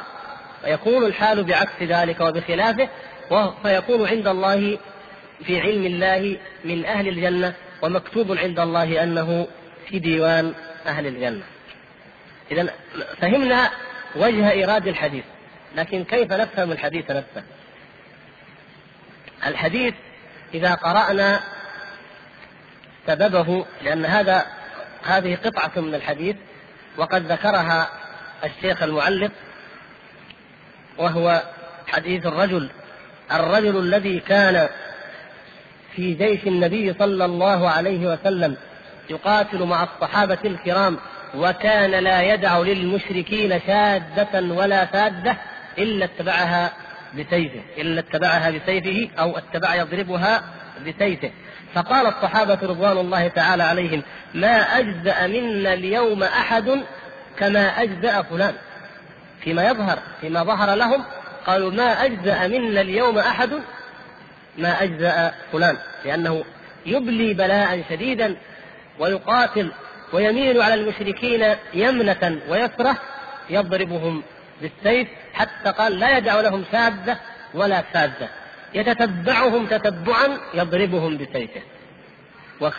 يكون 0.66 1.06
الحال 1.06 1.44
بعكس 1.44 1.82
ذلك 1.82 2.20
وبخلافه 2.20 2.88
فيكون 3.62 4.08
عند 4.08 4.26
الله 4.26 4.78
في 5.44 5.60
علم 5.60 5.86
الله 5.86 6.36
من 6.64 6.84
أهل 6.84 7.08
الجنة 7.08 7.54
ومكتوب 7.82 8.32
عند 8.32 8.60
الله 8.60 9.02
أنه 9.02 9.46
في 9.88 9.98
ديوان 9.98 10.54
أهل 10.86 11.06
الجنة. 11.06 11.42
إذا 12.52 12.70
فهمنا 13.20 13.70
وجه 14.16 14.50
إيراد 14.50 14.86
الحديث. 14.88 15.24
لكن 15.76 16.04
كيف 16.04 16.32
نفهم 16.32 16.72
الحديث 16.72 17.10
نفسه؟ 17.10 17.42
الحديث 19.46 19.94
إذا 20.54 20.74
قرأنا 20.74 21.40
سببه 23.06 23.66
لأن 23.82 24.04
هذا 24.04 24.46
هذه 25.02 25.38
قطعة 25.44 25.80
من 25.80 25.94
الحديث 25.94 26.36
وقد 26.96 27.32
ذكرها 27.32 27.88
الشيخ 28.44 28.82
المعلق 28.82 29.30
وهو 30.98 31.42
حديث 31.86 32.26
الرجل. 32.26 32.70
الرجل 33.32 33.76
الذي 33.76 34.20
كان 34.20 34.68
في 35.96 36.14
جيش 36.14 36.46
النبي 36.46 36.94
صلى 36.98 37.24
الله 37.24 37.68
عليه 37.70 38.06
وسلم 38.06 38.56
يقاتل 39.10 39.64
مع 39.64 39.82
الصحابة 39.82 40.38
الكرام 40.44 40.98
وكان 41.34 41.90
لا 41.90 42.22
يدع 42.22 42.58
للمشركين 42.58 43.60
شادة 43.66 44.54
ولا 44.54 44.86
فادة 44.86 45.36
إلا 45.78 46.04
اتبعها 46.04 46.72
بسيفه 47.14 47.60
إلا 47.78 48.00
اتبعها 48.00 48.50
بسيفه 48.50 49.08
أو 49.18 49.38
اتبع 49.38 49.74
يضربها 49.74 50.42
بسيفه. 50.86 51.30
فقال 51.74 52.06
الصحابة 52.06 52.58
رضوان 52.62 52.98
الله 52.98 53.28
تعالى 53.28 53.62
عليهم 53.62 54.02
ما 54.34 54.78
أجزأ 54.78 55.26
منا 55.26 55.72
اليوم 55.72 56.22
أحد 56.22 56.82
كما 57.38 57.82
أجزأ 57.82 58.22
فلان. 58.22 58.54
فيما 59.40 59.68
يظهر 59.68 59.98
فيما 60.20 60.44
ظهر 60.44 60.74
لهم 60.74 61.04
قالوا 61.46 61.70
ما 61.70 62.04
أجزأ 62.04 62.46
منا 62.46 62.80
اليوم 62.80 63.18
أحد 63.18 63.50
ما 64.58 64.82
أجزأ 64.82 65.34
فلان. 65.52 65.76
لأنه 66.04 66.44
يبلي 66.86 67.34
بلاء 67.34 67.84
شديدا 67.90 68.36
ويقاتل 68.98 69.72
ويميل 70.12 70.62
على 70.62 70.74
المشركين 70.74 71.54
يمنة 71.74 72.40
ويسرة 72.48 72.98
يضربهم 73.50 74.22
بالسيف 74.62 75.08
حتى 75.32 75.70
قال 75.70 75.98
لا 75.98 76.18
يدع 76.18 76.40
لهم 76.40 76.64
شاذة 76.72 77.18
ولا 77.54 77.82
فاذة 77.82 78.28
يتتبعهم 78.74 79.66
تتبعا 79.66 80.38
يضربهم 80.54 81.16
بسيفه. 81.16 81.60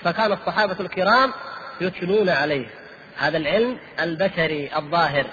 فكان 0.04 0.32
الصحابة 0.32 0.76
الكرام 0.80 1.34
يثنون 1.82 2.30
عليه. 2.30 2.66
هذا 3.18 3.38
العلم 3.38 3.78
البشري 4.00 4.70
الظاهر. 4.76 5.26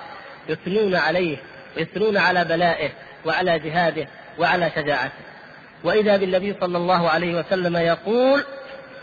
يثنون 0.49 0.95
عليه 0.95 1.37
ويثنون 1.77 2.17
على 2.17 2.45
بلائه 2.45 2.91
وعلى 3.25 3.59
جهاده 3.59 4.09
وعلى 4.39 4.71
شجاعته. 4.77 5.25
وإذا 5.85 6.17
بالنبي 6.17 6.55
صلى 6.61 6.79
الله 6.79 7.11
عليه 7.11 7.39
وسلم 7.39 7.77
يقول 7.77 8.45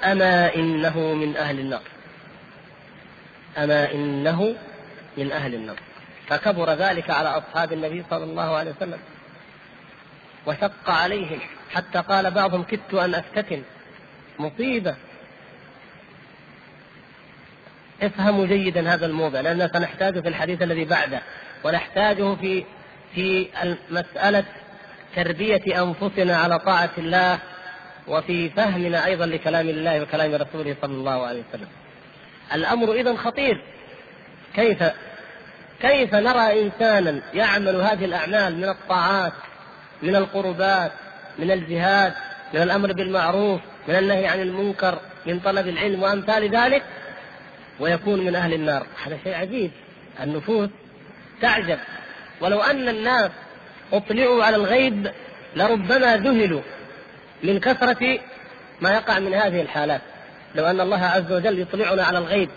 أما 0.03 0.55
إنه 0.55 0.99
من 0.99 1.37
أهل 1.37 1.59
النار. 1.59 1.81
أما 3.57 3.91
إنه 3.91 4.55
من 5.17 5.31
أهل 5.31 5.55
النار 5.55 5.79
فكبر 6.27 6.73
ذلك 6.73 7.09
على 7.09 7.29
أصحاب 7.29 7.73
النبي 7.73 8.03
صلى 8.09 8.23
الله 8.23 8.55
عليه 8.55 8.71
وسلم. 8.71 8.99
وشق 10.45 10.89
عليهم. 10.89 11.39
حتى 11.71 11.99
قال 11.99 12.31
بعضهم 12.31 12.63
كدت 12.63 12.93
أن 12.93 13.15
أفتتن. 13.15 13.63
مصيبة. 14.39 14.95
افهموا 18.01 18.45
جيدا 18.45 18.93
هذا 18.93 19.05
الموضع 19.05 19.41
لأننا 19.41 19.67
سنحتاجه 19.67 20.19
في 20.19 20.27
الحديث 20.27 20.61
الذي 20.61 20.85
بعده. 20.85 21.21
ونحتاجه 21.63 22.35
في 22.35 22.65
في 23.15 23.47
مسألة 23.89 24.43
تربية 25.15 25.83
أنفسنا 25.83 26.37
على 26.37 26.59
طاعة 26.59 26.91
الله 26.97 27.39
وفي 28.07 28.49
فهمنا 28.49 29.05
أيضا 29.05 29.25
لكلام 29.25 29.69
الله 29.69 30.01
وكلام 30.01 30.35
رسوله 30.35 30.75
صلى 30.81 30.93
الله 30.93 31.27
عليه 31.27 31.43
وسلم. 31.49 31.67
الأمر 32.53 32.93
إذا 32.93 33.15
خطير. 33.15 33.61
كيف؟ 34.55 34.83
كيف 35.81 36.15
نرى 36.15 36.61
إنسانا 36.61 37.21
يعمل 37.33 37.75
هذه 37.75 38.05
الأعمال 38.05 38.57
من 38.57 38.69
الطاعات 38.69 39.33
من 40.03 40.15
القربات 40.15 40.91
من 41.39 41.51
الجهاد 41.51 42.13
من 42.53 42.61
الأمر 42.61 42.93
بالمعروف 42.93 43.61
من 43.87 43.95
النهي 43.95 44.27
عن 44.27 44.41
المنكر 44.41 44.99
من 45.25 45.39
طلب 45.39 45.67
العلم 45.67 46.03
وأمثال 46.03 46.55
ذلك؟ 46.55 46.83
ويكون 47.79 48.25
من 48.25 48.35
أهل 48.35 48.53
النار. 48.53 48.85
هذا 49.05 49.17
شيء 49.23 49.35
عجيب. 49.35 49.71
النفوس 50.23 50.69
تعجب. 51.41 51.79
ولو 52.41 52.61
أن 52.61 52.89
الناس 52.89 53.31
أطلعوا 53.93 54.43
على 54.43 54.55
الغيب 54.55 55.11
لربما 55.55 56.17
ذهلوا 56.17 56.61
من 57.43 57.59
كثرة 57.59 58.19
ما 58.81 58.93
يقع 58.93 59.19
من 59.19 59.33
هذه 59.33 59.61
الحالات. 59.61 60.01
لو 60.57 60.65
أن 60.65 60.81
الله 60.81 61.03
عز 61.05 61.31
وجل 61.31 61.59
يطلعنا 61.59 62.03
على 62.03 62.17
الغيب 62.17 62.49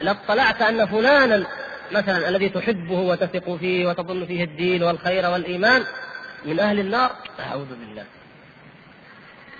لاطلعت 0.00 0.62
أن 0.62 0.86
فلانا 0.86 1.46
مثلا 1.92 2.28
الذي 2.28 2.48
تحبه 2.48 2.98
وتثق 2.98 3.56
فيه 3.56 3.86
وتظن 3.86 4.26
فيه 4.26 4.44
الدين 4.44 4.82
والخير 4.82 5.30
والإيمان 5.30 5.84
من 6.44 6.60
أهل 6.60 6.80
النار 6.80 7.10
أعوذ 7.40 7.68
بالله. 7.68 8.04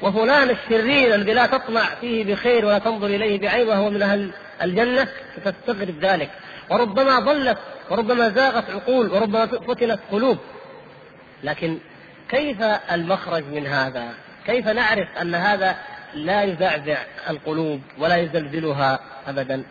وفلان 0.03 0.51
الشرير 0.51 1.15
الذي 1.15 1.33
لا 1.33 1.47
تطمع 1.47 1.85
فيه 2.01 2.25
بخير 2.25 2.65
ولا 2.65 2.79
تنظر 2.79 3.07
إليه 3.07 3.39
بعين 3.39 3.69
وهو 3.69 3.91
من 3.91 4.03
أهل 4.03 4.31
الجنة 4.63 5.09
ستستغرب 5.37 5.99
ذلك. 6.01 6.31
وربما 6.71 7.19
ضلت 7.19 7.59
وربما 7.91 8.29
زاغت 8.29 8.71
عقول 8.71 9.11
وربما 9.11 9.47
فتنت 9.47 10.01
قلوب. 10.13 10.39
لكن 11.45 11.79
كيف 12.29 12.63
المخرج 12.93 13.45
من 13.45 13.67
هذا؟ 13.67 14.09
كيف 14.47 14.69
نعرف 14.69 15.09
أن 15.21 15.35
هذا 15.35 15.77
لا 16.27 16.43
يزعزع 16.43 16.99
القلوب 17.31 17.81
ولا 17.99 18.17
يزلزلها 18.17 19.01
ابدا؟ 19.27 19.63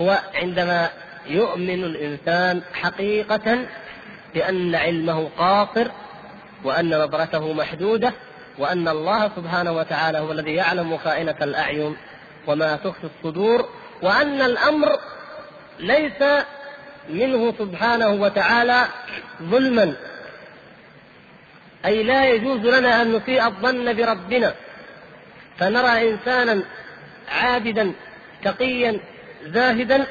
هو 0.00 0.18
عندما 0.34 0.90
يؤمن 1.26 1.84
الإنسان 1.84 2.62
حقيقة 2.74 3.58
بأن 4.34 4.74
علمه 4.74 5.28
قاصر 5.38 5.88
وأن 6.64 7.04
نظرته 7.04 7.52
محدودة 7.52 8.12
وأن 8.58 8.88
الله 8.88 9.30
سبحانه 9.36 9.72
وتعالى 9.72 10.18
هو 10.18 10.32
الذي 10.32 10.54
يعلم 10.54 10.98
خائنة 10.98 11.36
الأعين 11.42 11.96
وما 12.46 12.76
تخفي 12.76 13.06
الصدور 13.16 13.68
وأن 14.02 14.42
الأمر 14.42 14.98
ليس 15.78 16.44
منه 17.10 17.54
سبحانه 17.58 18.08
وتعالى 18.08 18.84
ظلما 19.42 19.94
أي 21.84 22.02
لا 22.02 22.28
يجوز 22.28 22.60
لنا 22.60 23.02
أن 23.02 23.12
نسيء 23.12 23.46
الظن 23.46 23.96
بربنا 23.96 24.54
فنرى 25.58 26.10
إنسانا 26.10 26.62
عابدا 27.28 27.92
تقيا 28.44 29.00
زاهدا 29.46 30.06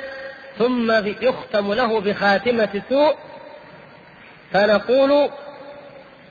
ثم 0.59 0.91
يختم 1.21 1.73
له 1.73 1.99
بخاتمة 1.99 2.81
سوء. 2.89 3.15
فنقول 4.53 5.29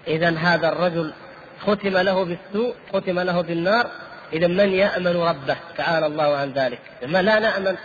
إذا 0.09 0.38
هذا 0.38 0.68
الرجل 0.68 1.12
ختم 1.61 1.99
له 1.99 2.25
بالسوء 2.25 2.75
ختم 2.92 3.20
له 3.20 3.40
بالنار. 3.40 3.90
إذا 4.33 4.46
من 4.46 4.73
يأمن 4.73 5.16
ربه؟ 5.16 5.57
تعالى 5.77 6.07
الله 6.07 6.37
عن 6.37 6.53
ذلك. 6.53 6.79
ما 7.07 7.23
لا 7.23 7.38
نأمن 7.38 7.77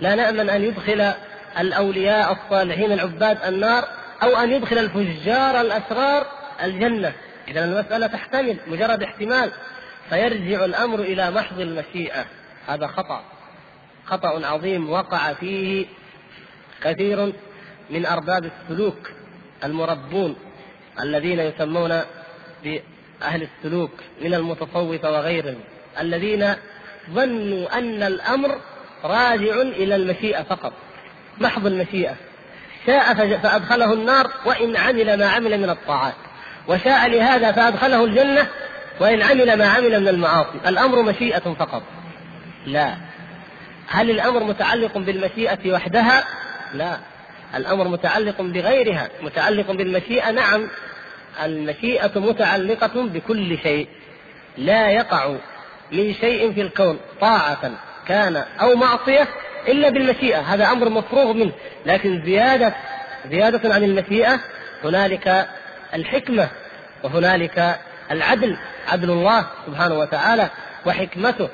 لا 0.00 0.14
نأمن 0.14 0.50
أن 0.50 0.64
يدخل 0.64 1.12
الأولياء 1.58 2.32
الصالحين 2.32 2.92
العباد 2.92 3.38
النار 3.44 3.88
أو 4.22 4.36
أن 4.36 4.50
يدخل 4.52 4.78
الفجار 4.78 5.60
الأسرار 5.60 6.26
الجنة. 6.62 7.12
إذا 7.48 7.64
المسألة 7.64 8.06
تحتمل 8.06 8.56
مجرد 8.66 9.02
احتمال. 9.02 9.52
فيرجع 10.10 10.64
الأمر 10.64 11.00
إلى 11.00 11.30
محض 11.30 11.60
المشيئة. 11.60 12.24
هذا 12.66 12.86
خطأ. 12.86 13.22
خطأ 14.06 14.46
عظيم. 14.46 14.90
وقع 14.90 15.32
فيه 15.32 15.86
كثير 16.82 17.32
من 17.90 18.06
أرباب 18.06 18.44
السلوك 18.44 19.10
المربون 19.64 20.36
الذين 21.00 21.40
يسمون 21.40 22.00
بأهل 22.64 23.42
السلوك 23.42 23.90
من 24.22 24.34
المتصوفة 24.34 25.10
وغيرهم. 25.10 25.60
الذين 26.00 26.54
ظنوا 27.10 27.78
أن 27.78 28.02
الأمر 28.02 28.58
راجع 29.04 29.60
إلى 29.60 29.96
المشيئة 29.96 30.42
فقط. 30.42 30.72
محض 31.38 31.66
المشيئة. 31.66 32.14
شاء 32.86 33.14
فأدخله 33.14 33.92
النار 33.92 34.30
وإن 34.46 34.76
عمل 34.76 35.18
ما 35.18 35.26
عمل 35.26 35.60
من 35.60 35.70
الطاعات. 35.70 36.14
وشاء 36.68 37.08
لهذا 37.08 37.52
فأدخله 37.52 38.04
الجنة 38.04 38.46
وإن 39.00 39.22
عمل 39.22 39.58
ما 39.58 39.68
عمل 39.68 40.00
من 40.00 40.08
المعاصي. 40.08 40.58
الأمر 40.66 41.02
مشيئة 41.02 41.54
فقط. 41.58 41.82
لا. 42.66 42.96
هل 43.88 44.10
الأمر 44.10 44.44
متعلق 44.44 44.98
بالمشيئة 44.98 45.72
وحدها؟ 45.72 46.24
لا. 46.74 46.98
الأمر 47.54 47.88
متعلق 47.88 48.42
بغيرها 48.42 49.08
متعلق 49.22 49.70
بالمشيئة 49.70 50.30
نعم. 50.30 50.68
المشيئة 51.44 52.18
متعلقة 52.18 53.02
بكل 53.02 53.58
شيء. 53.58 53.88
لا 54.58 54.90
يقع 54.90 55.36
من 55.92 56.14
شيء 56.14 56.52
في 56.52 56.60
الكون 56.60 56.98
طاعة 57.20 57.70
كان 58.08 58.44
أو 58.60 58.76
معصية 58.76 59.28
إلا 59.68 59.90
بالمشيئة. 59.90 60.40
هذا 60.40 60.72
أمر 60.72 60.88
مفروغ 60.88 61.32
منه. 61.32 61.52
لكن 61.86 62.22
زيادة 62.24 62.74
زيادة 63.30 63.74
عن 63.74 63.84
المشيئة 63.84 64.40
هنالك 64.84 65.48
الحكمة 65.94 66.48
وهنالك 67.02 67.78
العدل 68.10 68.56
عدل 68.88 69.10
الله 69.10 69.46
سبحانه 69.66 69.94
وتعالى 69.98 70.48
وحكمته 70.86 71.48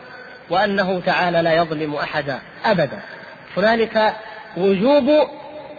وأنه 0.50 1.00
تعالى 1.00 1.42
لا 1.42 1.54
يظلم 1.54 1.94
أحدا 1.94 2.38
أبدا. 2.64 3.00
هنالك 3.56 4.14
وجوب 4.56 5.28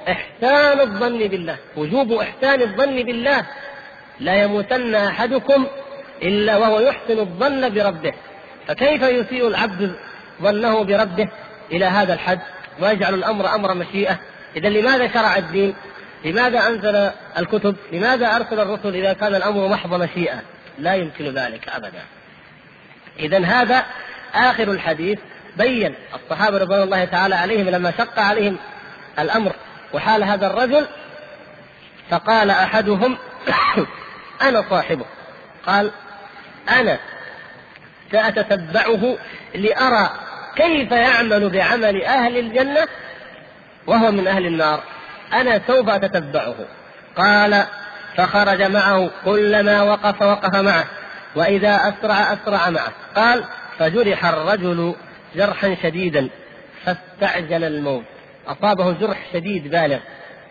إحسان 0.09 0.79
الظن 0.79 1.27
بالله 1.27 1.57
وجوب 1.77 2.11
إحسان 2.11 2.61
الظن 2.61 3.03
بالله. 3.03 3.45
لا 4.19 4.43
يموتن 4.43 4.95
أحدكم 4.95 5.67
إلا 6.23 6.57
وهو 6.57 6.79
يحسن 6.79 7.19
الظن 7.19 7.69
بربه. 7.69 8.13
فكيف 8.67 9.01
يسيء 9.01 9.47
العبد 9.47 9.95
ظنه 10.41 10.83
بربه 10.83 11.27
إلى 11.71 11.85
هذا 11.85 12.13
الحد 12.13 12.39
ويجعل 12.81 13.13
الأمر 13.13 13.55
أمر 13.55 13.73
مشيئة؟ 13.73 14.19
إذا 14.55 14.69
لماذا 14.69 15.13
شرع 15.13 15.37
الدين؟ 15.37 15.75
لماذا 16.25 16.67
أنزل 16.67 17.11
الكتب؟ 17.37 17.75
لماذا 17.91 18.35
أرسل 18.35 18.59
الرسل 18.59 18.95
إذا 18.95 19.13
كان 19.13 19.35
الأمر 19.35 19.67
محض 19.67 19.93
مشيئة؟ 19.93 20.41
لا 20.81 20.93
يمكن 20.93 21.25
ذلك 21.25 21.69
أبدا. 21.69 22.03
إذا 23.19 23.45
هذا 23.45 23.85
آخر 24.33 24.71
الحديث 24.71 25.19
بين 25.57 25.95
الصحابة 26.13 26.57
رضوان 26.57 26.81
الله 26.81 27.05
تعالى 27.05 27.35
عليهم 27.35 27.69
لما 27.69 27.91
شق 27.97 28.19
عليهم 28.19 28.57
الأمر 29.19 29.51
وحال 29.93 30.23
هذا 30.23 30.47
الرجل 30.47 30.87
فقال 32.09 32.49
أحدهم 32.49 33.17
أنا 34.47 34.63
صاحبه. 34.69 35.05
قال 35.65 35.91
أنا 36.69 36.99
سأتتبعه 38.11 39.17
لأرى 39.55 40.09
كيف 40.55 40.91
يعمل 40.91 41.49
بعمل 41.49 42.03
أهل 42.03 42.37
الجنة 42.37 42.87
وهو 43.87 44.11
من 44.11 44.27
أهل 44.27 44.45
النار. 44.45 44.83
أنا 45.33 45.61
سوف 45.67 45.89
أتتبعه. 45.89 46.55
قال 47.15 47.65
فخرج 48.17 48.61
معه 48.61 49.09
كلما 49.25 49.81
وقف 49.81 50.21
وقف 50.21 50.55
معه 50.55 50.85
وإذا 51.35 51.75
أسرع 51.75 52.33
أسرع 52.33 52.69
معه. 52.69 52.91
قال 53.15 53.43
فجرح 53.79 54.25
الرجل 54.25 54.95
جرحا 55.35 55.75
شديدا 55.83 56.29
فاستعجل 56.85 57.63
الموت. 57.63 58.03
أصابه 58.47 58.91
جرح 58.91 59.17
شديد 59.33 59.67
بالغ 59.67 59.99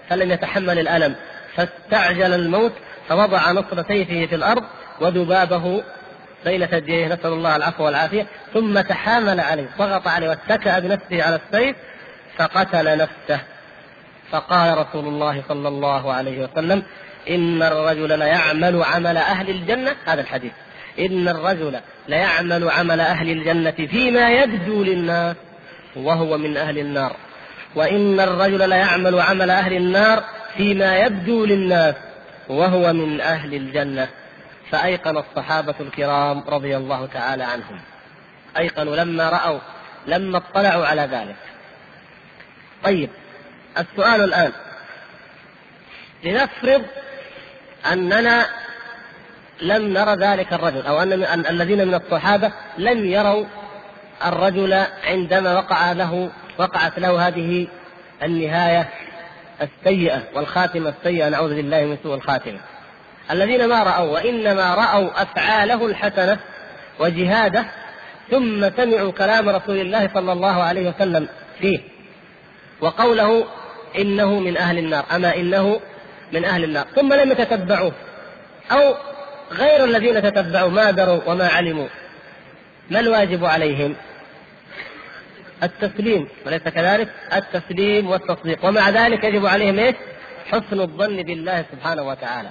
فلم 0.09 0.31
يتحمل 0.31 0.79
الألم. 0.79 1.17
فاستعجل 1.57 2.35
الموت 2.35 2.73
فوضع 3.09 3.53
نصر 3.53 3.83
سيفه 3.89 4.27
في 4.27 4.35
الأرض 4.35 4.65
وذبابه 5.01 5.83
بين 6.45 6.67
ثدييه. 6.67 7.07
نسأل 7.07 7.33
الله 7.33 7.57
العفو 7.57 7.85
والعافية. 7.85 8.27
ثم 8.55 8.81
تحامل 8.81 9.41
عليه 9.41 9.69
ضغط 9.79 10.09
عليه 10.09 10.29
واتكأ 10.29 10.79
بنفسه 10.79 11.23
على 11.23 11.41
السيف 11.47 11.77
فقتل 12.39 12.97
نفسه. 12.97 13.41
فقال 14.31 14.79
رسول 14.79 15.09
الله 15.09 15.43
صلى 15.49 15.69
الله 15.69 16.13
عليه 16.13 16.45
وسلم 16.45 16.83
إن 17.29 17.63
الرجل 17.63 18.19
ليعمل 18.19 18.83
عمل 18.83 19.17
أهل 19.17 19.51
الجنة 19.51 19.97
هذا 20.05 20.21
الحديث. 20.21 20.53
إن 20.99 21.29
الرجل 21.29 21.81
ليعمل 22.09 22.71
عمل 22.71 23.01
أهل 23.01 23.31
الجنة 23.31 23.71
فيما 23.71 24.31
يبدو 24.31 24.85
للناس 24.85 25.37
وهو 25.97 26.39
من 26.39 26.57
أهل 26.57 26.79
النار. 26.79 27.17
وإن 27.75 28.21
الرجل 28.21 28.69
ليعمل 28.69 29.21
عمل 29.21 29.51
أهل 29.51 29.73
النار 29.73 30.25
فيما 30.57 30.99
يبدو 30.99 31.45
للناس 31.45 31.95
وهو 32.49 32.93
من 32.93 33.21
أهل 33.21 33.55
الجنة. 33.55 34.09
فأيقن 34.71 35.17
الصحابة 35.17 35.75
الكرام 35.81 36.45
رضي 36.49 36.77
الله 36.77 37.07
تعالى 37.07 37.45
عنهم. 37.45 37.81
أيقنوا 38.59 38.97
لما 38.97 39.31
رأوا 39.31 39.59
لما 40.07 40.39
اطلعوا 40.39 40.87
على 40.87 41.03
ذلك. 41.03 41.37
طيب 42.85 43.11
السؤال 43.79 44.21
الآن. 44.21 44.53
لنفرض 46.25 46.83
أننا 47.93 48.47
لم 49.63 49.93
نرى 49.93 50.15
ذلك 50.15 50.53
الرجل 50.53 50.87
أو 50.87 51.03
أن 51.03 51.47
الذين 51.51 51.89
من 51.89 51.95
الصحابة 51.95 52.53
لم 52.79 53.05
يروا 53.05 53.45
الرجل 54.27 54.85
عندما 55.05 55.55
وقع 55.59 55.93
له 55.93 56.31
وقعت 56.59 56.99
له 56.99 57.29
هذه 57.29 57.67
النهاية 58.23 58.89
السيئة 59.63 60.23
والخاتمة 60.35 60.95
السيئة 60.99 61.29
نعوذ 61.29 61.55
بالله 61.55 61.85
من 61.85 61.99
سوء 62.03 62.15
الخاتمة. 62.15 62.59
الذين 63.31 63.69
ما 63.69 63.83
رأوا 63.83 64.13
وإنما 64.13 64.75
رأوا 64.75 65.23
أفعاله 65.23 65.87
الحسنة 65.87 66.39
وجهاده 67.01 67.65
ثم 68.31 68.71
سمعوا 68.77 69.13
كلام 69.13 69.49
رسول 69.49 69.79
الله 69.79 70.11
صلى 70.15 70.33
الله 70.33 70.63
عليه 70.63 70.89
وسلم 70.89 71.29
فيه 71.61 71.81
وقوله 72.81 73.45
إنه 73.99 74.41
من 74.41 74.57
أهل 74.57 74.79
النار 74.79 75.05
أما 75.13 75.37
إنه 75.37 75.81
من 76.33 76.45
أهل 76.45 76.65
النار 76.65 76.87
ثم 76.95 77.13
لم 77.13 77.31
يتتبعوه 77.33 77.93
أو 78.73 78.95
غير 79.53 79.85
الذين 79.85 80.23
تتبعوا 80.23 80.71
ما 80.71 80.91
دروا 80.91 81.21
وما 81.27 81.49
علموا 81.49 81.89
ما 82.91 83.01
الواجب 83.01 83.45
عليهم؟ 83.45 83.95
التسليم 85.63 86.29
وليس 86.47 86.63
كذلك؟ 86.63 87.09
التسليم 87.33 88.11
والتصديق 88.11 88.65
ومع 88.65 88.91
ذلك 88.91 89.25
يجب 89.25 89.47
عليهم 89.47 89.79
إيش؟ 89.79 89.97
حسن 90.47 90.81
الظن 90.81 91.23
بالله 91.23 91.65
سبحانه 91.73 92.03
وتعالى 92.03 92.51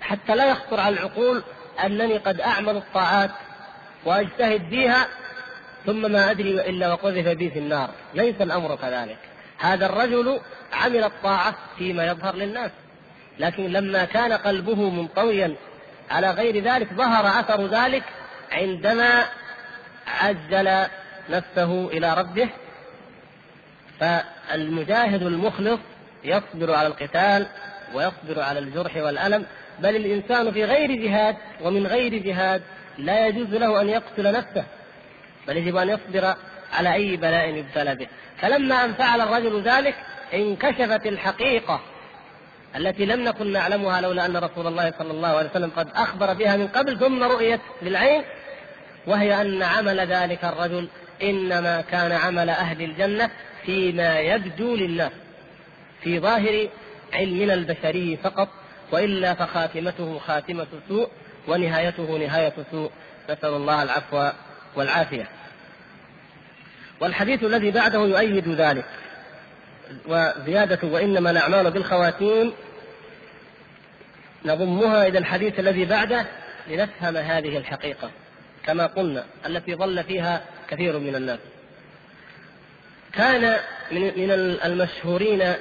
حتى 0.00 0.36
لا 0.36 0.50
يخطر 0.50 0.80
على 0.80 0.94
العقول 0.94 1.42
أنني 1.84 2.16
قد 2.16 2.40
أعمل 2.40 2.76
الطاعات 2.76 3.30
وأجتهد 4.04 4.62
فيها 4.70 5.06
ثم 5.86 6.12
ما 6.12 6.30
أدري 6.30 6.50
إلا 6.50 6.92
وقذف 6.92 7.28
بي 7.28 7.50
في 7.50 7.58
النار، 7.58 7.90
ليس 8.14 8.34
الأمر 8.40 8.76
كذلك. 8.76 9.18
هذا 9.60 9.86
الرجل 9.86 10.40
عمل 10.72 11.04
الطاعة 11.04 11.54
فيما 11.78 12.06
يظهر 12.06 12.36
للناس، 12.36 12.70
لكن 13.38 13.66
لما 13.66 14.04
كان 14.04 14.32
قلبه 14.32 14.90
منطويا 14.90 15.54
على 16.10 16.30
غير 16.30 16.64
ذلك 16.64 16.92
ظهر 16.92 17.40
أثر 17.40 17.66
ذلك 17.66 18.02
عندما 18.52 19.24
عجل 20.06 20.86
نفسه 21.30 21.88
إلى 21.88 22.14
ربه. 22.14 22.48
فالمجاهد 24.00 25.22
المخلص 25.22 25.80
يصبر 26.24 26.74
على 26.74 26.86
القتال 26.86 27.46
ويصبر 27.94 28.40
على 28.42 28.58
الجرح 28.58 28.96
والألم 28.96 29.46
بل 29.78 29.96
الإنسان 29.96 30.52
في 30.52 30.64
غير 30.64 30.92
جهاد 30.92 31.36
ومن 31.60 31.86
غير 31.86 32.14
جهاد 32.18 32.62
لا 32.98 33.26
يجوز 33.26 33.54
له 33.54 33.80
أن 33.80 33.88
يقتل 33.88 34.32
نفسه 34.32 34.64
بل 35.48 35.56
يجب 35.56 35.76
أن 35.76 35.88
يصبر 35.88 36.34
على 36.72 36.94
أي 36.94 37.16
بلاء 37.16 37.48
يبتلى 37.48 37.94
به. 37.94 38.06
فلما 38.40 38.84
أن 38.84 38.94
فعل 38.94 39.20
الرجل 39.20 39.62
ذلك 39.62 39.94
انكشفت 40.34 41.06
الحقيقة 41.06 41.80
التي 42.76 43.06
لم 43.06 43.24
نكن 43.24 43.52
نعلمها 43.52 44.00
لولا 44.00 44.26
أن 44.26 44.36
رسول 44.36 44.66
الله 44.66 44.92
صلى 44.98 45.10
الله 45.10 45.28
عليه 45.28 45.50
وسلم 45.50 45.70
قد 45.76 45.88
أخبر 45.94 46.32
بها 46.32 46.56
من 46.56 46.68
قبل 46.68 46.98
ثم 46.98 47.22
رؤيت 47.22 47.60
للعين 47.82 48.22
وهي 49.06 49.40
أن 49.40 49.62
عمل 49.62 50.00
ذلك 50.00 50.44
الرجل 50.44 50.88
إنما 51.22 51.80
كان 51.80 52.12
عمل 52.12 52.50
أهل 52.50 52.82
الجنة 52.82 53.30
فيما 53.66 54.20
يبدو 54.20 54.76
للناس 54.76 55.12
في 56.02 56.18
ظاهر 56.18 56.68
علمنا 57.12 57.54
البشري 57.54 58.16
فقط 58.16 58.48
وإلا 58.92 59.34
فخاتمته 59.34 60.18
خاتمة 60.18 60.66
سوء 60.88 61.08
ونهايته 61.48 62.18
نهاية 62.18 62.52
سوء 62.70 62.90
نسأل 63.30 63.54
الله 63.54 63.82
العفو 63.82 64.28
والعافية. 64.76 65.28
والحديث 67.00 67.44
الذي 67.44 67.70
بعده 67.70 67.98
يؤيد 67.98 68.48
ذلك. 68.48 68.84
وزيادة 70.06 70.88
وإنما 70.88 71.30
الأعمال 71.30 71.70
بالخواتيم 71.70 72.52
نضمها 74.44 75.06
إلى 75.06 75.18
الحديث 75.18 75.60
الذي 75.60 75.84
بعده 75.84 76.26
لنفهم 76.68 77.16
هذه 77.16 77.58
الحقيقة. 77.58 78.10
كما 78.66 78.86
قلنا 78.86 79.24
التي 79.46 79.74
ظل 79.74 80.04
فيها 80.04 80.42
كثير 80.68 80.98
من 80.98 81.14
الناس. 81.16 81.38
كان 83.12 83.56
من 83.92 84.30
المشهورين 84.64 85.54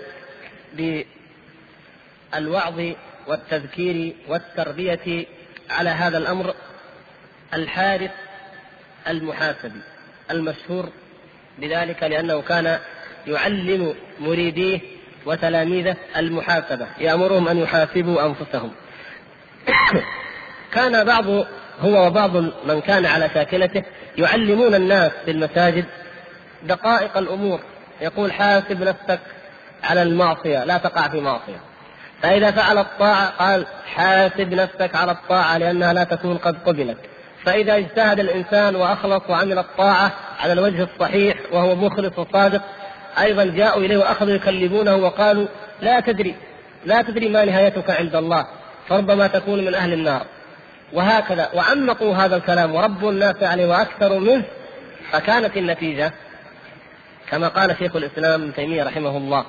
بالوعظ 2.33 2.81
والتذكير 3.27 4.15
والتربية 4.27 5.25
على 5.69 5.89
هذا 5.89 6.17
الأمر 6.17 6.55
الحارث 7.53 8.11
المحاسبي 9.07 9.81
المشهور 10.31 10.89
بذلك 11.61 12.03
لأنه 12.03 12.41
كان 12.41 12.79
يعلم 13.27 13.95
مريديه 14.19 14.79
وتلاميذه 15.25 15.95
المحاسبة 16.17 16.87
يأمرهم 16.99 17.47
أن 17.47 17.57
يحاسبوا 17.57 18.25
أنفسهم. 18.25 18.71
كان 20.73 21.03
بعض 21.03 21.25
هو 21.79 22.07
وبعض 22.07 22.37
من 22.65 22.81
كان 22.87 23.05
على 23.05 23.29
شاكلته 23.33 23.83
يعلمون 24.17 24.75
الناس 24.75 25.11
في 25.25 25.31
المساجد 25.31 25.85
دقائق 26.63 27.17
الأمور. 27.17 27.59
يقول 28.01 28.31
حاسب 28.31 28.83
نفسك 28.83 29.19
على 29.83 30.01
المعصية 30.01 30.63
لا 30.63 30.77
تقع 30.77 31.07
في 31.07 31.19
معصية. 31.19 31.61
فإذا 32.21 32.51
فعل 32.51 32.77
الطاعة 32.77 33.29
قال 33.29 33.65
حاسب 33.95 34.53
نفسك 34.53 34.95
على 34.95 35.11
الطاعة 35.11 35.57
لأنها 35.57 35.93
لا 35.93 36.03
تكون 36.03 36.37
قد 36.37 36.57
قبلت. 36.65 36.97
فإذا 37.45 37.77
اجتهد 37.77 38.19
الإنسان 38.19 38.75
وأخلص 38.75 39.21
وعمل 39.29 39.59
الطاعة 39.59 40.11
على 40.39 40.53
الوجه 40.53 40.83
الصحيح 40.83 41.37
وهو 41.51 41.75
مخلص 41.75 42.19
وصادق 42.19 42.61
أيضا 43.21 43.45
جاءوا 43.45 43.81
إليه 43.83 43.97
وأخذوا 43.97 44.35
يكلمونه 44.35 44.95
وقالوا 44.95 45.47
لا 45.81 45.99
تدري 45.99 46.35
لا 46.85 47.01
تدري 47.01 47.29
ما 47.29 47.45
نهايتك 47.45 47.89
عند 47.89 48.15
الله 48.15 48.47
فربما 48.87 49.27
تكون 49.27 49.65
من 49.65 49.75
أهل 49.75 49.93
النار. 49.93 50.25
وهكذا 50.93 51.49
وعمقوا 51.53 52.15
هذا 52.15 52.35
الكلام 52.35 52.75
وربوا 52.75 53.11
الناس 53.11 53.43
عليه 53.43 53.65
وأكثروا 53.65 54.19
منه 54.19 54.43
فكانت 55.11 55.57
النتيجة 55.57 56.11
كما 57.29 57.47
قال 57.47 57.75
شيخ 57.79 57.95
الإسلام 57.95 58.41
ابن 58.41 58.53
تيمية 58.53 58.83
رحمه 58.83 59.17
الله 59.17 59.45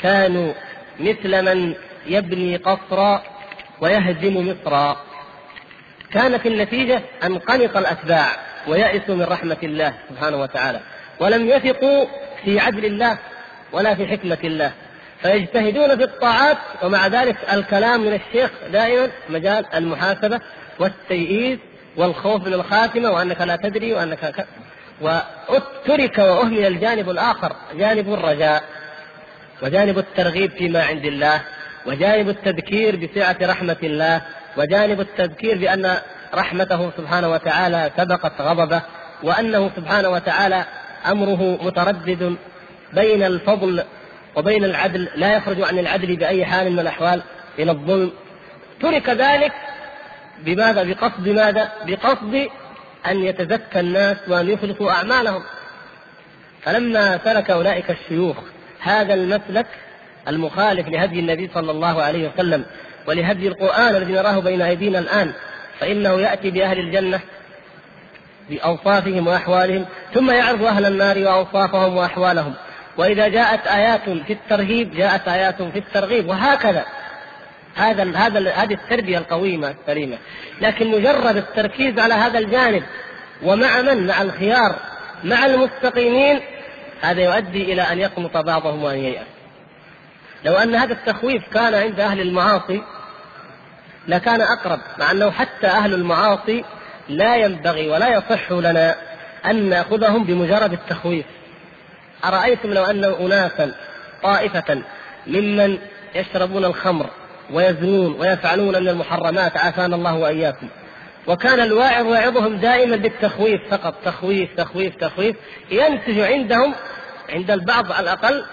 كانوا 0.00 0.52
مثل 1.00 1.42
من 1.42 1.74
يبني 2.06 2.56
قصرا 2.56 3.22
ويهدم 3.80 4.48
مصرا. 4.48 4.96
كانت 6.12 6.46
النتيجة 6.46 7.02
أن 7.24 7.38
قنط 7.38 7.76
الأتباع 7.76 8.26
ويأسوا 8.68 9.14
من 9.14 9.22
رحمة 9.22 9.56
الله 9.62 9.92
سبحانه 10.08 10.36
وتعالى. 10.36 10.80
ولم 11.20 11.48
يثقوا 11.48 12.06
في 12.44 12.60
عدل 12.60 12.84
الله 12.84 13.18
ولا 13.72 13.94
في 13.94 14.06
حكمة 14.06 14.38
الله. 14.44 14.72
فيجتهدون 15.22 15.96
في 15.96 16.04
الطاعات 16.04 16.56
ومع 16.82 17.06
ذلك 17.06 17.36
الكلام 17.52 18.00
من 18.00 18.14
الشيخ 18.14 18.50
دائما 18.72 19.10
مجال 19.30 19.66
المحاسبة 19.74 20.40
والتيئيس 20.78 21.58
والخوف 21.96 22.46
من 22.46 22.54
الخاتمة 22.54 23.10
وأنك 23.10 23.40
لا 23.40 23.56
تدري 23.56 23.92
وأنك 23.94 24.18
ك... 24.18 24.46
وترك 25.00 26.18
وأهمل 26.18 26.66
الجانب 26.66 27.10
الآخر 27.10 27.56
جانب 27.74 28.12
الرجاء 28.12 28.64
وجانب 29.62 29.98
الترغيب 29.98 30.50
فيما 30.50 30.84
عند 30.84 31.04
الله 31.04 31.40
وجانب 31.86 32.28
التذكير 32.28 32.96
بسعه 32.96 33.36
رحمة 33.42 33.76
الله 33.82 34.22
وجانب 34.58 35.00
التذكير 35.00 35.58
بأن 35.58 35.96
رحمته 36.34 36.90
سبحانه 36.96 37.28
وتعالى 37.28 37.90
سبقت 37.96 38.40
غضبه 38.40 38.82
وأنه 39.22 39.70
سبحانه 39.76 40.08
وتعالى 40.08 40.64
أمره 41.06 41.58
متردد 41.62 42.36
بين 42.92 43.22
الفضل 43.22 43.84
وبين 44.36 44.64
العدل 44.64 45.08
لا 45.16 45.36
يخرج 45.36 45.62
عن 45.62 45.78
العدل 45.78 46.16
بأي 46.16 46.44
حال 46.44 46.72
من 46.72 46.78
الأحوال 46.78 47.22
إلى 47.58 47.70
الظلم 47.70 48.12
ترك 48.80 49.10
ذلك 49.10 49.52
بماذا؟ 50.38 50.82
بقصد 50.82 51.28
ماذا؟ 51.28 51.72
بقصد 51.86 52.48
أن 53.06 53.24
يتزكى 53.24 53.80
الناس 53.80 54.16
وأن 54.28 54.48
يخلصوا 54.50 54.90
أعمالهم 54.90 55.42
فلما 56.62 57.20
سلك 57.24 57.50
أولئك 57.50 57.90
الشيوخ 57.90 58.36
هذا 58.80 59.14
المسلك 59.14 59.66
المخالف 60.28 60.88
لهدي 60.88 61.20
النبي 61.20 61.50
صلى 61.54 61.70
الله 61.70 62.02
عليه 62.02 62.28
وسلم 62.28 62.64
ولهدي 63.08 63.48
القرآن 63.48 63.96
الذي 63.96 64.12
نراه 64.12 64.38
بين 64.38 64.62
أيدينا 64.62 64.98
الآن 64.98 65.32
فإنه 65.80 66.20
يأتي 66.20 66.50
بأهل 66.50 66.78
الجنة 66.78 67.20
بأوصافهم 68.50 69.26
وأحوالهم 69.26 69.86
ثم 70.14 70.30
يعرض 70.30 70.64
أهل 70.64 70.86
النار 70.86 71.18
وأوصافهم 71.18 71.96
وأحوالهم. 71.96 72.54
وإذا 72.96 73.28
جاءت 73.28 73.66
آيات 73.66 74.10
في 74.26 74.32
الترهيب 74.32 74.94
جاءت 74.94 75.28
آيات 75.28 75.62
في 75.62 75.78
الترغيب 75.78 76.28
وهكذا. 76.28 76.84
هذا 77.74 78.16
هذا 78.16 78.50
هذه 78.50 78.74
التربية 78.74 79.18
القويمة 79.18 79.74
السليمة. 79.80 80.18
لكن 80.60 80.86
مجرد 80.86 81.36
التركيز 81.36 81.98
على 81.98 82.14
هذا 82.14 82.38
الجانب 82.38 82.82
ومع 83.42 83.80
من؟ 83.80 84.06
مع 84.06 84.22
الخيار 84.22 84.76
مع 85.24 85.46
المستقيمين 85.46 86.40
هذا 87.00 87.22
يؤدي 87.22 87.72
إلى 87.72 87.82
أن 87.82 87.98
يقنط 87.98 88.36
بعضهم 88.36 88.84
وأن 88.84 88.98
ييأس. 88.98 89.26
لو 90.44 90.54
أن 90.54 90.74
هذا 90.74 90.92
التخويف 90.92 91.42
كان 91.52 91.74
عند 91.74 92.00
أهل 92.00 92.20
المعاصي 92.20 92.82
لكان 94.08 94.40
أقرب 94.40 94.80
مع 94.98 95.10
أنه 95.10 95.30
حتى 95.30 95.66
أهل 95.66 95.94
المعاصي 95.94 96.64
لا 97.08 97.36
ينبغي 97.36 97.88
ولا 97.88 98.08
يصح 98.08 98.52
لنا 98.52 98.94
أن 99.46 99.68
نأخذهم 99.68 100.24
بمجرد 100.24 100.72
التخويف. 100.72 101.26
أرأيتم 102.24 102.72
لو 102.72 102.84
أن 102.84 103.04
اناسا 103.04 103.74
طائفة 104.22 104.82
ممن 105.26 105.78
يشربون 106.14 106.64
الخمر 106.64 107.06
ويزنون 107.52 108.20
ويفعلون 108.20 108.82
من 108.82 108.88
المحرمات 108.88 109.56
عافانا 109.56 109.96
الله 109.96 110.14
وإياكم 110.14 110.68
وكان 111.26 111.60
الواعظ 111.60 112.06
يعظهم 112.06 112.56
دائما 112.56 112.96
بالتخويف 112.96 113.60
فقط 113.70 113.94
تخويف 114.04 114.50
تخويف 114.56 114.96
تخويف 114.96 115.36
ينتج 115.70 116.20
عندهم 116.20 116.74
عند 117.30 117.50
البعض 117.50 117.92
على 117.92 118.04
الأقل 118.04 118.44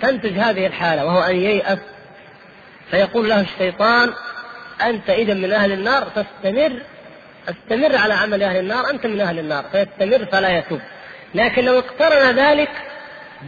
تنتج 0.00 0.38
هذه 0.38 0.66
الحالة 0.66 1.04
وهو 1.04 1.20
أن 1.20 1.36
ييأس 1.36 1.78
فيقول 2.90 3.28
له 3.28 3.40
الشيطان 3.40 4.12
أنت 4.82 5.10
إذا 5.10 5.34
من 5.34 5.52
أهل 5.52 5.72
النار 5.72 6.04
فاستمر 6.14 6.72
استمر 7.48 7.96
على 7.96 8.14
عمل 8.14 8.42
أهل 8.42 8.56
النار 8.56 8.90
أنت 8.90 9.06
من 9.06 9.20
أهل 9.20 9.38
النار 9.38 9.64
فيستمر 9.72 10.24
فلا 10.24 10.58
يتوب. 10.58 10.80
لكن 11.34 11.64
لو 11.64 11.78
اقترن 11.78 12.36
ذلك 12.36 12.70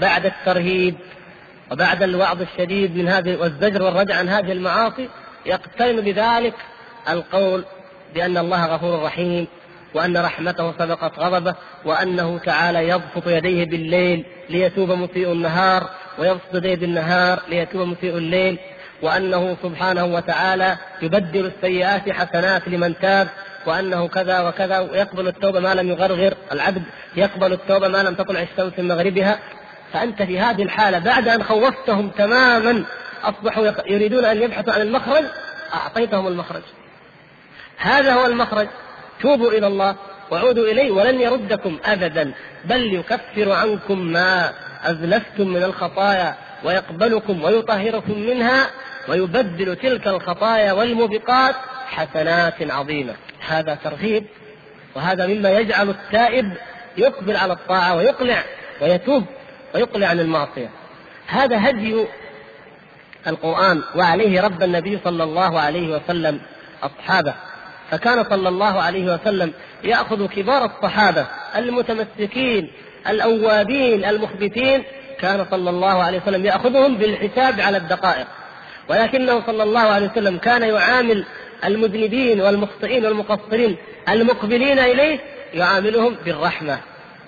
بعد 0.01 0.27
الترهيب 0.27 0.95
وبعد 1.73 2.03
الوعظ 2.03 2.43
الشديد 2.43 2.97
من 2.97 3.09
هذه 3.09 3.37
والزجر 3.37 3.83
والردع 3.83 4.16
عن 4.16 4.29
هذه 4.29 4.53
المعاصي 4.53 5.09
يقترن 5.47 6.01
بذلك 6.01 6.55
القول 7.09 7.64
بأن 8.14 8.38
الله 8.38 8.66
غفور 8.66 9.03
رحيم 9.03 9.47
وأن 9.95 10.16
رحمته 10.16 10.73
سبقت 10.79 11.19
غضبه 11.19 11.55
وأنه 11.85 12.38
تعالى 12.38 12.88
يبسط 12.88 13.27
يديه 13.27 13.64
بالليل 13.64 14.25
ليتوب 14.51 14.90
مسيء 14.90 15.33
النهار 15.33 15.90
ويبسط 16.19 16.55
يديه 16.55 16.75
بالنهار 16.75 17.40
ليتوب 17.49 17.88
مسيء 17.88 18.16
الليل 18.16 18.59
وأنه 19.02 19.56
سبحانه 19.62 20.04
وتعالى 20.04 20.76
يبدل 21.02 21.46
السيئات 21.46 22.10
حسنات 22.10 22.68
لمن 22.68 22.98
تاب 22.98 23.28
وأنه 23.66 24.08
كذا 24.08 24.40
وكذا 24.40 24.78
ويقبل 24.78 25.28
التوبة 25.28 25.60
ما 25.60 25.74
لم 25.74 25.88
يغرغر 25.88 26.34
العبد 26.52 26.82
يقبل 27.16 27.52
التوبة 27.52 27.88
ما 27.88 28.02
لم 28.02 28.14
تطلع 28.14 28.40
الشمس 28.42 28.72
من 28.78 28.88
مغربها. 28.88 29.38
فأنت 29.92 30.22
في 30.22 30.40
هذه 30.40 30.62
الحالة 30.62 30.98
بعد 30.98 31.28
أن 31.28 31.42
خوفتهم 31.42 32.08
تماما 32.08 32.84
أصبحوا 33.24 33.66
يريدون 33.86 34.24
أن 34.24 34.42
يبحثوا 34.42 34.72
عن 34.72 34.80
المخرج 34.80 35.24
أعطيتهم 35.74 36.26
المخرج. 36.26 36.62
هذا 37.78 38.12
هو 38.12 38.26
المخرج. 38.26 38.68
توبوا 39.22 39.52
إلى 39.52 39.66
الله 39.66 39.96
وعودوا 40.30 40.64
إليه 40.64 40.90
ولن 40.90 41.20
يردكم 41.20 41.78
أبدا 41.84 42.32
بل 42.64 42.94
يكفر 42.94 43.52
عنكم 43.52 43.98
ما 43.98 44.52
أزلفتم 44.84 45.48
من 45.48 45.62
الخطايا 45.62 46.34
ويقبلكم 46.64 47.44
ويطهركم 47.44 48.18
منها. 48.18 48.66
ويبدل 49.08 49.76
تلك 49.76 50.08
الخطايا 50.08 50.72
والموبقات 50.72 51.54
حسنات 51.86 52.70
عظيمة. 52.70 53.14
هذا 53.48 53.74
ترغيب 53.74 54.24
وهذا 54.94 55.26
مما 55.26 55.50
يجعل 55.50 55.90
التائب 55.90 56.52
يقبل 56.96 57.36
على 57.36 57.52
الطاعة 57.52 57.96
ويقلع 57.96 58.44
ويتوب 58.80 59.24
ويقلع 59.74 60.06
عن 60.06 60.20
المعصية. 60.20 60.70
هذا 61.26 61.70
هدي 61.70 62.04
القرآن 63.26 63.82
وعليه 63.96 64.40
رب 64.40 64.62
النبي 64.62 64.98
صلى 65.04 65.24
الله 65.24 65.60
عليه 65.60 65.96
وسلم 65.96 66.40
أصحابه. 66.82 67.34
فكان 67.90 68.24
صلى 68.24 68.48
الله 68.48 68.82
عليه 68.82 69.14
وسلم 69.14 69.52
يأخذ 69.84 70.26
كبار 70.26 70.64
الصحابة 70.64 71.26
المتمسكين 71.56 72.70
الأوابين 73.08 74.04
المخبتين 74.04 74.82
كان 75.20 75.46
صلى 75.50 75.70
الله 75.70 76.02
عليه 76.02 76.20
وسلم 76.22 76.46
يأخذهم 76.46 76.96
بالحساب 76.96 77.60
على 77.60 77.76
الدقائق. 77.76 78.26
ولكنه 78.90 79.46
صلى 79.46 79.62
الله 79.62 79.81
عليه 79.81 80.11
وسلم 80.11 80.38
كان 80.38 80.62
يعامل 80.62 81.24
المذنبين 81.64 82.40
والمخطئين 82.40 83.07
والمقصرين 83.07 83.76
المقبلين 84.09 84.79
إليه 84.79 85.18
يعاملهم 85.55 86.16
بالرحمة 86.24 86.79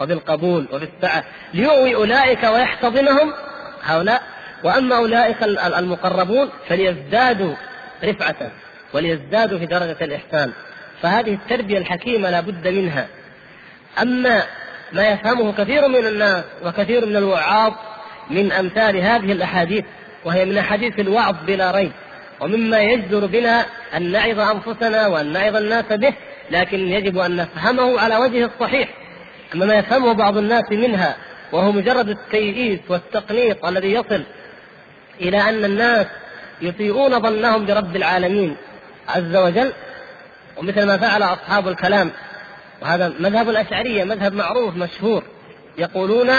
وبالقبول 0.00 0.66
وبالسعة. 0.72 1.24
ليؤوي 1.54 1.94
أولئك 1.94 2.44
ويحتضنهم 2.44 3.32
هؤلاء. 3.82 4.22
وأما 4.64 4.96
أولئك 4.96 5.42
المقربون 5.78 6.48
فليزدادوا 6.68 7.54
رفعة 8.04 8.50
وليزدادوا 8.92 9.58
في 9.58 9.66
درجة 9.66 9.96
الإحسان. 10.00 10.52
فهذه 11.02 11.34
التربية 11.34 11.78
الحكيمة 11.78 12.30
لا 12.30 12.40
بد 12.40 12.68
منها. 12.68 13.06
أما 14.02 14.42
ما 14.92 15.08
يفهمه 15.08 15.52
كثير 15.52 15.88
من 15.88 16.06
الناس 16.06 16.44
وكثير 16.64 17.06
من 17.06 17.16
الوعاظ 17.16 17.72
من 18.30 18.52
أمثال 18.52 18.96
هذه 18.96 19.32
الأحاديث 19.32 19.84
وهي 20.24 20.44
من 20.44 20.58
أحاديث 20.58 20.98
الوعظ 20.98 21.36
بلا 21.46 21.70
ريب 21.70 21.92
ومما 22.40 22.80
يجدر 22.80 23.26
بنا 23.26 23.66
أن 23.96 24.12
نعظ 24.12 24.40
أنفسنا 24.40 25.06
وأن 25.06 25.32
نعظ 25.32 25.56
الناس 25.56 25.84
به 25.92 26.14
لكن 26.50 26.88
يجب 26.88 27.18
أن 27.18 27.36
نفهمه 27.36 28.00
على 28.00 28.16
وجهه 28.16 28.50
الصحيح. 28.54 28.88
أما 29.54 29.66
ما 29.66 29.74
يفهمه 29.74 30.12
بعض 30.12 30.36
الناس 30.36 30.72
منها 30.72 31.16
وهو 31.52 31.72
مجرد 31.72 32.08
التيئيس 32.08 32.80
والتقنيط 32.88 33.64
الذي 33.64 33.92
يصل 33.92 34.22
إلى 35.20 35.40
أن 35.40 35.64
الناس 35.64 36.06
يطيعون 36.62 37.20
ظنهم 37.20 37.66
برب 37.66 37.96
العالمين 37.96 38.56
عز 39.08 39.36
وجل 39.36 39.72
ومثل 40.56 40.86
ما 40.86 40.96
فعل 40.96 41.22
أصحاب 41.22 41.68
الكلام. 41.68 42.10
وهذا 42.82 43.12
مذهب 43.20 43.48
الأشعرية 43.48 44.04
مذهب 44.04 44.34
معروف 44.34 44.76
مشهور 44.76 45.22
يقولون 45.78 46.30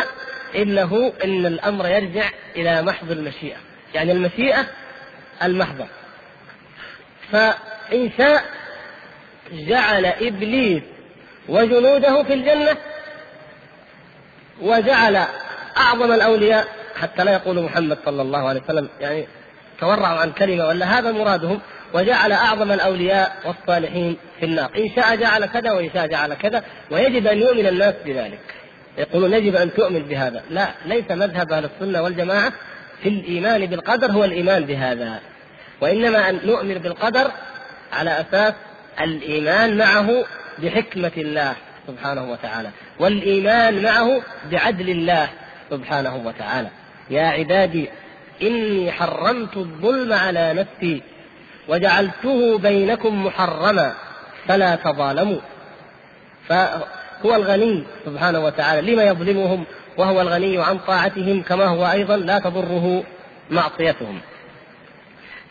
إنه 0.55 1.13
إن 1.23 1.45
الأمر 1.45 1.87
يرجع 1.87 2.29
إلى 2.55 2.81
محض 2.81 3.11
المشيئة. 3.11 3.72
يعني 3.93 4.11
المشيئة 4.11 4.65
المحضة. 5.43 5.85
فإن 7.31 8.11
شاء 8.17 8.43
جعل 9.51 10.05
إبليس 10.05 10.83
وجنوده 11.49 12.23
في 12.23 12.33
الجنة 12.33 12.77
وجعل 14.61 15.25
أعظم 15.77 16.11
الأولياء 16.11 16.67
حتى 17.01 17.23
لا 17.23 17.31
يقول 17.33 17.63
محمد 17.63 17.97
صلى 18.05 18.21
الله 18.21 18.47
عليه 18.47 18.61
وسلم 18.61 18.89
يعني 18.99 19.27
تورعوا 19.79 20.19
عن 20.19 20.31
كلمة 20.31 20.67
ولا 20.67 20.99
هذا 20.99 21.11
مرادهم 21.11 21.59
وجعل 21.93 22.31
أعظم 22.31 22.71
الأولياء 22.71 23.35
والصالحين 23.45 24.17
في 24.39 24.45
النار. 24.45 24.71
إن 24.77 24.89
شاء 24.95 25.15
جعل 25.15 25.45
كذا 25.45 25.71
وإن 25.71 25.89
شاء 25.93 26.07
جعل 26.07 26.33
كذا 26.33 26.63
ويجب 26.91 27.27
أن 27.27 27.37
يؤمن 27.37 27.67
الناس 27.67 27.95
بذلك. 28.05 28.39
يقولون 28.97 29.33
يجب 29.33 29.55
أن 29.55 29.73
تؤمن 29.73 29.99
بهذا. 29.99 30.43
لا 30.49 30.69
ليس 30.85 31.11
مذهب 31.11 31.51
أهل 31.51 31.65
السنة 31.65 32.01
والجماعة 32.01 32.53
في 33.03 33.09
الإيمان 33.09 33.65
بالقدر 33.65 34.11
هو 34.11 34.23
الإيمان 34.23 34.65
بهذا. 34.65 35.19
وإنما 35.81 36.29
أن 36.29 36.39
نؤمن 36.45 36.73
بالقدر 36.73 37.31
على 37.93 38.21
أساس 38.21 38.53
الإيمان 39.01 39.77
معه 39.77 40.23
بحكمة 40.59 41.11
الله 41.17 41.55
سبحانه 41.87 42.31
وتعالى 42.31 42.69
والإيمان 42.99 43.83
معه 43.83 44.21
بعدل 44.51 44.89
الله 44.89 45.27
سبحانه 45.69 46.15
وتعالى. 46.25 46.67
يا 47.09 47.23
عبادي 47.23 47.89
إني 48.41 48.91
حرمت 48.91 49.57
الظلم 49.57 50.13
على 50.13 50.53
نفسي 50.53 51.01
وجعلته 51.67 52.57
بينكم 52.57 53.25
محرما 53.25 53.93
فلا 54.47 54.75
تظالموا. 54.75 55.39
فهو 56.47 57.35
الغني 57.35 57.83
سبحانه 58.05 58.39
وتعالى 58.39 58.93
لما 58.93 59.03
يظلمهم 59.03 59.65
وهو 59.97 60.21
الغني 60.21 60.63
عن 60.63 60.77
طاعتهم 60.77 61.41
كما 61.41 61.65
هو 61.65 61.91
أيضا 61.91 62.17
لا 62.17 62.39
تضره 62.39 63.03
معصيتهم 63.49 64.19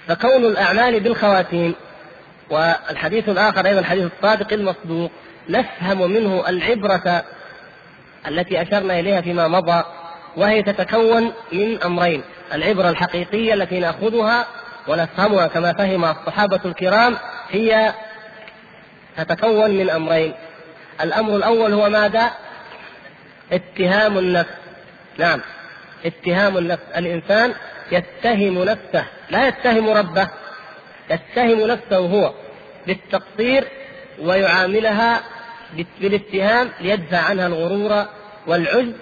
فكون 0.09 0.45
الأعمال 0.45 1.01
بالخواتيم 1.01 1.75
والحديث 2.51 3.29
الآخر 3.29 3.67
أيضا 3.67 3.81
الحديث 3.81 4.11
الصادق 4.17 4.53
المصدوق 4.53 5.11
نفهم 5.49 6.11
منه 6.11 6.49
العبرة 6.49 7.25
التي 8.29 8.63
أشرنا 8.63 9.01
إليها 9.01 9.21
فيما 9.21 9.49
مضى 9.49 9.85
وهي 10.37 10.63
تتكون 10.63 11.33
من 11.53 11.83
أمرين 11.83 12.23
العبرة 12.55 12.89
الحقيقية 12.89 13.55
التي 13.55 13.81
نأخذها 13.81 14.47
ونفهمها 14.89 15.47
كما 15.47 15.73
فهم 15.73 16.05
الصحابة 16.05 16.61
الكرام 16.65 17.17
هي 17.51 17.95
تتكون 19.17 19.71
من 19.71 19.91
أمرين 19.91 20.35
الأمر 21.01 21.37
الأول 21.37 21.73
هو 21.73 21.89
ماذا؟ 21.89 22.31
اتهام 23.53 24.19
النفس. 24.19 24.55
نعم. 25.19 25.41
اتهام 26.05 26.59
النفس. 26.59 26.83
الإنسان 26.97 27.55
يتهم 27.93 28.65
نفسه. 28.65 29.05
لا 29.31 29.49
يتهم 29.49 29.91
ربه. 29.91 30.29
يتهم 31.11 31.67
نفسه 31.67 31.97
هو 31.97 32.33
بالتقصير 32.87 33.65
ويعاملها 34.19 35.23
بالاتهام 36.01 36.69
ليدفع 36.81 37.19
عنها 37.19 37.47
الغرور 37.47 38.07
والعجب 38.47 38.93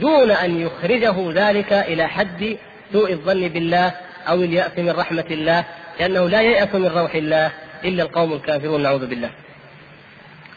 دون 0.00 0.30
أن 0.30 0.60
يخرجه 0.60 1.32
ذلك 1.32 1.72
إلى 1.72 2.08
حد 2.08 2.56
سوء 2.92 3.12
الظن 3.12 3.48
بالله 3.48 3.92
أو 4.28 4.34
اليأس 4.34 4.78
من 4.78 4.90
رحمة 4.90 5.24
الله 5.30 5.64
لأنه 6.00 6.28
لا 6.28 6.40
ييأس 6.40 6.74
من 6.74 6.86
روح 6.86 7.14
الله 7.14 7.50
إلا 7.84 8.02
القوم 8.02 8.32
الكافرون 8.32 8.82
نعوذ 8.82 9.06
بالله. 9.06 9.30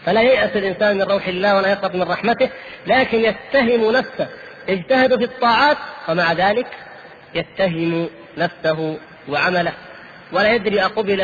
فلا 0.05 0.21
ييأس 0.21 0.55
الإنسان 0.55 0.95
من 0.95 1.01
روح 1.01 1.27
الله 1.27 1.55
ولا 1.55 1.71
يقنط 1.71 1.95
من 1.95 2.03
رحمته 2.03 2.49
لكن 2.87 3.19
يتهم 3.19 3.91
نفسه. 3.91 4.27
اجتهد 4.69 5.17
في 5.17 5.23
الطاعات 5.23 5.77
ومع 6.09 6.33
ذلك 6.33 6.67
يتهم 7.35 8.09
نفسه 8.37 8.97
وعمله. 9.29 9.73
ولا 10.31 10.53
يدري 10.53 10.81
أقبل 10.81 11.21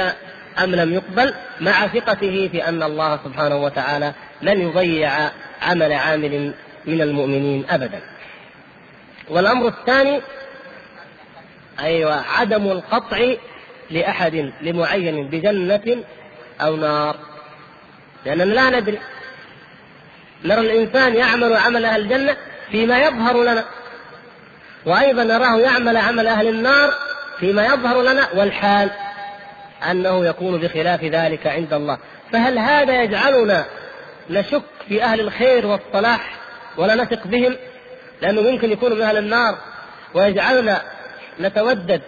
أم 0.64 0.76
لم 0.76 0.94
يقبل 0.94 1.34
مع 1.62 1.88
ثقته 1.88 2.50
في 2.52 2.70
أن 2.70 2.84
الله 2.84 3.20
سبحانه 3.24 3.56
وتعالى 3.56 4.14
لن 4.42 4.62
يضيع 4.62 5.12
عمل 5.62 5.94
عامل 5.94 6.54
من 6.86 7.02
المؤمنين 7.02 7.66
أبدا. 7.70 8.02
والأمر 9.30 9.68
الثاني 9.68 10.22
أيوة 11.80 12.24
عدم 12.38 12.68
القطع 12.68 13.34
لأحد 13.90 14.52
لمعين 14.62 15.28
بجنة 15.28 16.04
أو 16.62 16.76
نار. 16.76 17.37
لأننا 18.26 18.44
لا 18.44 18.80
ندري. 18.80 19.00
نرى 20.46 20.60
الإنسان 20.60 21.16
يعمل 21.16 21.54
عمل 21.54 21.86
أهل 21.86 22.02
الجنة 22.02 22.38
فيما 22.72 23.00
يظهر 23.00 23.44
لنا. 23.44 23.66
وأيضا 24.86 25.24
نراه 25.24 25.60
يعمل 25.60 25.98
عمل 25.98 26.28
أهل 26.28 26.48
النار 26.48 26.94
فيما 27.40 27.66
يظهر 27.66 28.02
لنا 28.02 28.28
والحال 28.36 28.90
أنه 29.92 30.26
يكون 30.26 30.58
بخلاف 30.60 31.04
ذلك 31.04 31.48
عند 31.48 31.74
الله. 31.74 31.98
فهل 32.32 32.60
هذا 32.60 33.04
يجعلنا 33.04 33.66
نشك 34.30 34.64
في 34.88 35.04
أهل 35.04 35.20
الخير 35.20 35.68
والصلاح 35.68 36.36
ولا 36.78 36.96
نثق 36.96 37.28
بهم؟ 37.28 37.56
لأنه 38.22 38.42
ممكن 38.42 38.72
يكونوا 38.72 38.98
من 38.98 39.04
أهل 39.04 39.18
النار 39.18 39.58
ويجعلنا 40.14 40.82
نتودد 41.40 42.02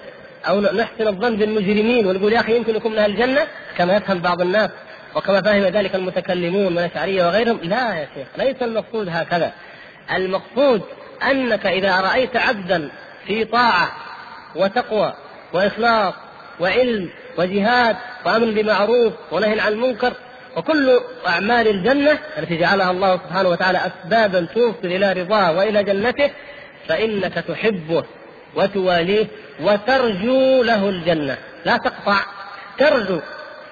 أو 0.48 0.62
نحسن 0.62 1.08
الظن 1.08 1.36
بالمجرمين 1.36 2.08
ونقول 2.08 2.34
يا 2.34 2.40
أخي 2.40 2.56
يمكن 2.56 2.76
يكون 2.76 2.92
من 2.92 2.98
أهل 2.98 3.12
الجنة 3.12 3.48
كما 3.78 3.96
يفهم 3.96 4.20
بعض 4.20 4.42
الناس. 4.42 4.70
وكما 5.16 5.42
فهم 5.42 5.64
ذلك 5.64 5.96
المتكلمون 5.96 6.72
من 6.72 6.78
الأشعرية 6.78 7.26
وغيرهم 7.26 7.60
لا 7.64 7.94
يا 7.96 8.08
شيخ 8.16 8.28
ليس 8.38 8.56
المقصود 8.62 9.08
هكذا. 9.10 9.52
المقصود 10.12 10.82
أنك 11.24 11.66
إذا 11.66 12.02
رأيت 12.02 12.36
عبدا 12.36 12.90
في 13.28 13.46
طاعة 13.46 13.92
وتقوى 14.56 15.14
وإخلاص 15.54 16.14
وعلم 16.60 17.10
وجهاد 17.38 17.96
وأمر 18.26 18.52
بمعروف 18.52 19.14
ونهي 19.32 19.60
عن 19.60 19.72
المنكر 19.74 20.14
وكل 20.58 21.00
أعمال 21.28 21.68
الجنة 21.68 22.20
التي 22.38 22.58
جعلها 22.58 22.92
الله 22.92 23.18
سبحانه 23.18 23.50
وتعالى 23.50 23.80
أسبابا 23.88 24.48
توصل 24.54 24.86
إلى 24.86 25.14
رضاه 25.14 25.52
وإلى 25.58 25.84
جنته 25.84 26.32
فإنك 26.88 27.34
تحبه 27.34 28.04
وتواليه 28.56 29.28
وترجو 29.62 30.64
له 30.64 30.90
الجنة. 30.90 31.38
لا 31.66 31.78
تقطع 31.78 32.18
ترجو. 32.78 33.20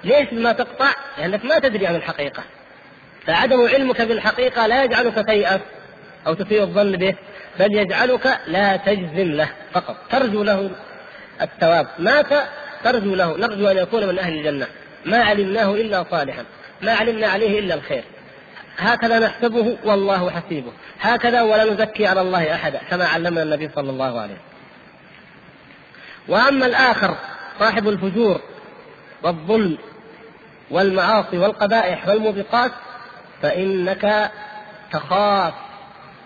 ليش 0.04 0.32
ما 0.32 0.52
تقطع؟ 0.52 0.90
لأنك 1.18 1.44
ما 1.44 1.58
تدري 1.58 1.86
عن 1.86 1.94
الحقيقة. 1.94 2.42
فعدم 3.26 3.68
علمك 3.68 4.02
بالحقيقة 4.02 4.66
لا 4.66 4.84
يجعلك 4.84 5.26
تيأس 5.26 5.60
أو 6.26 6.34
تسيء 6.34 6.62
الظن 6.62 6.92
به 6.92 7.14
بل 7.58 7.76
يجعلك 7.76 8.40
لا 8.46 8.76
تجزم 8.76 9.32
له 9.32 9.48
فقط. 9.72 9.96
ترجو 10.10 10.42
له 10.42 10.70
الثواب. 11.42 11.86
مات 11.98 12.26
ترجو 12.84 13.14
له؟ 13.14 13.36
نرجو 13.36 13.68
أن 13.68 13.76
يكون 13.76 14.06
من 14.06 14.18
أهل 14.18 14.38
الجنة. 14.38 14.66
ما 15.04 15.18
علمناه 15.18 15.74
إلا 15.74 16.04
صالحا. 16.10 16.44
ما 16.82 16.92
علمنا 16.92 17.26
عليه 17.26 17.60
إلا 17.60 17.74
الخير. 17.74 18.04
هكذا 18.78 19.18
نحسبه 19.18 19.76
والله 19.84 20.30
حسيبه. 20.30 20.72
هكذا 21.00 21.42
ولا 21.42 21.64
نزكي 21.64 22.06
على 22.06 22.20
الله 22.20 22.54
أحدا 22.54 22.80
كما 22.90 23.06
علمنا 23.06 23.42
النبي 23.42 23.70
صلى 23.74 23.90
الله 23.90 24.20
عليه 24.20 24.34
وسلم. 24.34 24.48
وأما 26.28 26.66
الآخر 26.66 27.16
صاحب 27.58 27.88
الفجور 27.88 28.40
والظلم 29.22 29.78
والمعاصي 30.70 31.38
والقبائح 31.38 32.08
والموبقات 32.08 32.72
فإنك 33.42 34.30
تخاف 34.92 35.54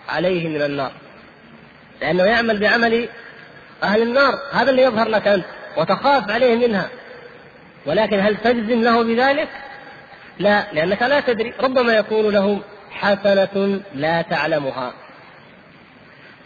عليه 0.09 0.47
من 0.47 0.61
النار. 0.61 0.91
لأنه 2.01 2.23
يعمل 2.23 2.59
بعمل 2.59 3.09
أهل 3.83 4.01
النار 4.01 4.39
هذا 4.51 4.71
اللي 4.71 4.81
يظهر 4.81 5.09
لك 5.09 5.27
أنت 5.27 5.45
وتخاف 5.77 6.31
عليه 6.31 6.67
منها. 6.67 6.89
ولكن 7.85 8.19
هل 8.19 8.37
تجزم 8.37 8.81
له 8.81 9.03
بذلك؟ 9.03 9.49
لا 10.39 10.73
لأنك 10.73 11.01
لا 11.01 11.19
تدري. 11.19 11.53
ربما 11.59 11.93
يكون 11.93 12.33
له 12.33 12.59
حسنة 12.91 13.81
لا 13.95 14.21
تعلمها. 14.21 14.93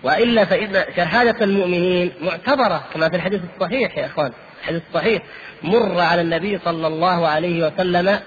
وإلا 0.04 0.45
فإن 0.45 0.84
شهادة 0.95 1.45
المؤمنين 1.45 2.14
معتبرة 2.22 2.84
كما 2.93 3.10
في 3.10 3.16
الحديث 3.16 3.41
الصحيح 3.56 3.98
يا 3.98 4.06
إخوان. 4.06 4.32
الحديث 4.68 4.84
الصحيح 4.89 5.22
مر 5.63 5.99
على 5.99 6.22
النبي 6.22 6.59
صلى 6.65 6.88
الله 6.88 7.28
عليه 7.28 7.68
وسلم 7.68 8.20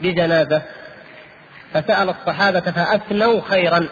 بجنازة 0.00 0.62
فسأل 1.74 2.08
الصحابة 2.08 2.60
فأثنوا 2.60 3.40
خيرا 3.48 3.88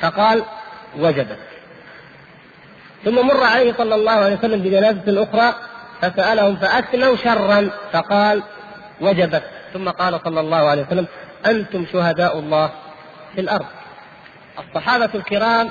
فقال 0.00 0.42
وجبت. 0.98 1.38
ثم 3.04 3.26
مر 3.26 3.44
عليه 3.44 3.72
صلى 3.72 3.94
الله 3.94 4.12
عليه 4.12 4.36
وسلم 4.36 4.60
بجنازة 4.62 5.22
أخرى 5.22 5.54
فسألهم 6.00 6.56
فأثنوا 6.56 7.16
شرا 7.16 7.70
فقال 7.92 8.42
وجبت. 9.00 9.42
ثم 9.72 9.88
قال 9.88 10.20
صلى 10.24 10.40
الله 10.40 10.68
عليه 10.68 10.82
وسلم 10.82 11.06
أنتم 11.46 11.86
شهداء 11.92 12.38
الله 12.38 12.70
في 13.34 13.40
الأرض. 13.40 13.66
الصحابة 14.58 15.10
الكرام 15.14 15.70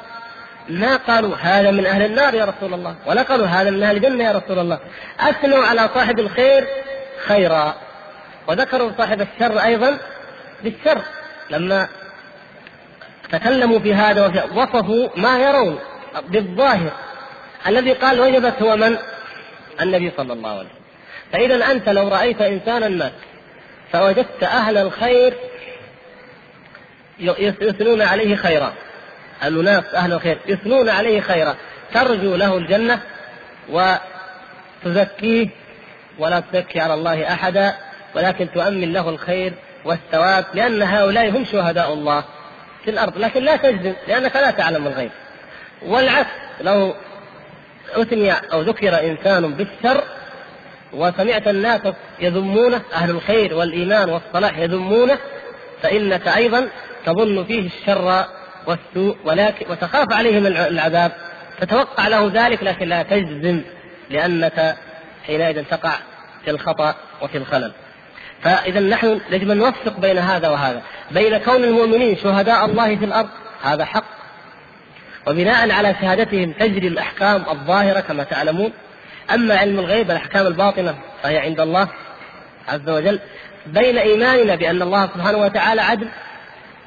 ما 0.70 0.96
قالوا 0.96 1.36
هذا 1.36 1.72
من 1.72 1.86
أهل 1.86 2.06
النار 2.06 2.34
يا 2.34 2.46
رسول 2.46 2.74
الله 2.74 2.96
ولا 3.06 3.22
قالوا 3.22 3.48
هذا 3.48 3.70
من 3.70 3.84
أهل 3.84 3.98
الجنة 3.98 4.24
يا 4.24 4.32
رسول 4.32 4.60
الله. 4.60 4.80
أثنوا 5.20 5.66
على 5.66 5.90
صاحب 5.94 6.20
الخير 6.20 6.68
خيرا 7.28 7.76
وذكروا 8.48 8.92
صاحب 8.98 9.22
الشر 9.22 9.60
أيضا 9.60 9.98
بالشر. 10.64 11.02
لما 11.50 11.88
تكلموا 13.32 13.80
في 13.80 13.94
هذا 13.94 14.46
وصفوا 14.56 15.10
ما 15.16 15.40
يرون 15.40 15.80
بالظاهر. 16.28 16.92
الذي 17.68 17.94
قال 17.94 18.20
وجبت 18.20 18.62
هو 18.62 18.76
من؟ 18.76 18.98
النبي 19.82 20.12
صلى 20.18 20.34
الله 20.34 20.50
عليه 20.50 20.60
وسلم. 20.60 20.72
فإذا 21.32 21.72
أنت 21.72 21.90
لو 21.90 22.08
رأيت 22.08 22.42
إنسانا 22.42 22.88
مات 22.88 23.14
فوجدت 23.94 24.44
أهل 24.44 24.78
الخير 24.78 25.34
يثنون 27.20 28.02
عليه 28.02 28.36
خيرا. 28.36 28.74
الناس 29.44 29.84
أهل 29.96 30.14
الخير 30.14 30.38
يثنون 30.48 30.90
عليه 30.90 31.22
خيرا. 31.22 31.56
ترجو 31.94 32.36
له 32.36 32.58
الجنة 32.58 33.00
وتزكيه 33.70 35.50
ولا 36.20 36.40
تزكي 36.40 36.80
على 36.80 36.94
الله 36.94 37.34
أحدا 37.34 37.76
ولكن 38.16 38.52
تؤمن 38.52 38.94
له 38.94 39.10
الخير 39.10 39.54
والثواب 39.86 40.46
لأن 40.54 40.82
هؤلاء 40.82 41.30
هم 41.30 41.46
شهداء 41.46 41.94
الله 41.94 42.24
في 42.84 42.90
الأرض 42.90 43.18
لكن 43.18 43.44
لا 43.44 43.56
تجزم 43.56 43.94
لأنك 44.08 44.36
لا 44.36 44.52
تعلم 44.52 44.88
الغيب. 44.88 45.12
والعكس 45.82 46.30
لو 46.62 46.96
أثني 47.94 48.32
أو 48.32 48.62
ذكر 48.62 49.00
إنسان 49.00 49.54
بالشر 49.54 50.04
وسمعت 50.94 51.48
الناس 51.48 51.82
يذمونه 52.20 52.82
أهل 52.94 53.10
الخير 53.10 53.54
والإيمان 53.54 54.10
والصلاح 54.10 54.58
يذمونه 54.58 55.18
فإنك 55.82 56.28
أيضا 56.28 56.70
تظن 57.06 57.44
فيه 57.44 57.68
الشر 57.68 58.26
والسوء 58.68 59.18
ولكن 59.26 59.72
وتخاف 59.72 60.14
عليه 60.14 60.40
من 60.40 60.48
العذاب 60.48 61.12
تتوقع 61.62 62.08
له 62.08 62.32
ذلك 62.34 62.64
لكن 62.64 62.88
لا 62.88 63.04
تجزم 63.04 63.62
لأنك 64.10 64.76
حينئذ 65.28 65.64
تقع 65.64 65.94
في 66.46 66.52
الخطأ 66.52 66.96
وفي 67.22 67.38
الخلل. 67.38 67.72
فإذا 68.42 68.80
نحن 68.80 69.22
يجب 69.30 69.52
أن 69.52 69.58
نوفق 69.58 70.00
بين 70.00 70.18
هذا 70.18 70.50
وهذا. 70.50 70.82
بين 71.12 71.38
كون 71.38 71.64
المؤمنين 71.64 72.18
شهداء 72.18 72.66
الله 72.66 72.96
في 72.96 73.06
الأرض 73.06 73.30
هذا 73.64 73.86
حق. 73.86 74.04
وبناء 75.28 75.72
على 75.72 75.96
شهادتهم 76.02 76.52
تجري 76.52 76.88
الأحكام 76.88 77.44
الظاهرة 77.50 78.00
كما 78.00 78.24
تعلمون. 78.24 78.74
أما 79.34 79.58
علم 79.58 79.80
الغيب 79.80 80.12
الأحكام 80.12 80.48
الباطنة 80.48 80.96
فهي 81.24 81.38
عند 81.38 81.60
الله 81.60 81.88
عز 82.68 82.90
وجل. 82.90 83.20
بين 83.66 83.98
إيماننا 83.98 84.56
بأن 84.56 84.82
الله 84.82 85.10
سبحانه 85.16 85.38
وتعالى 85.38 85.82
عدل 85.82 86.08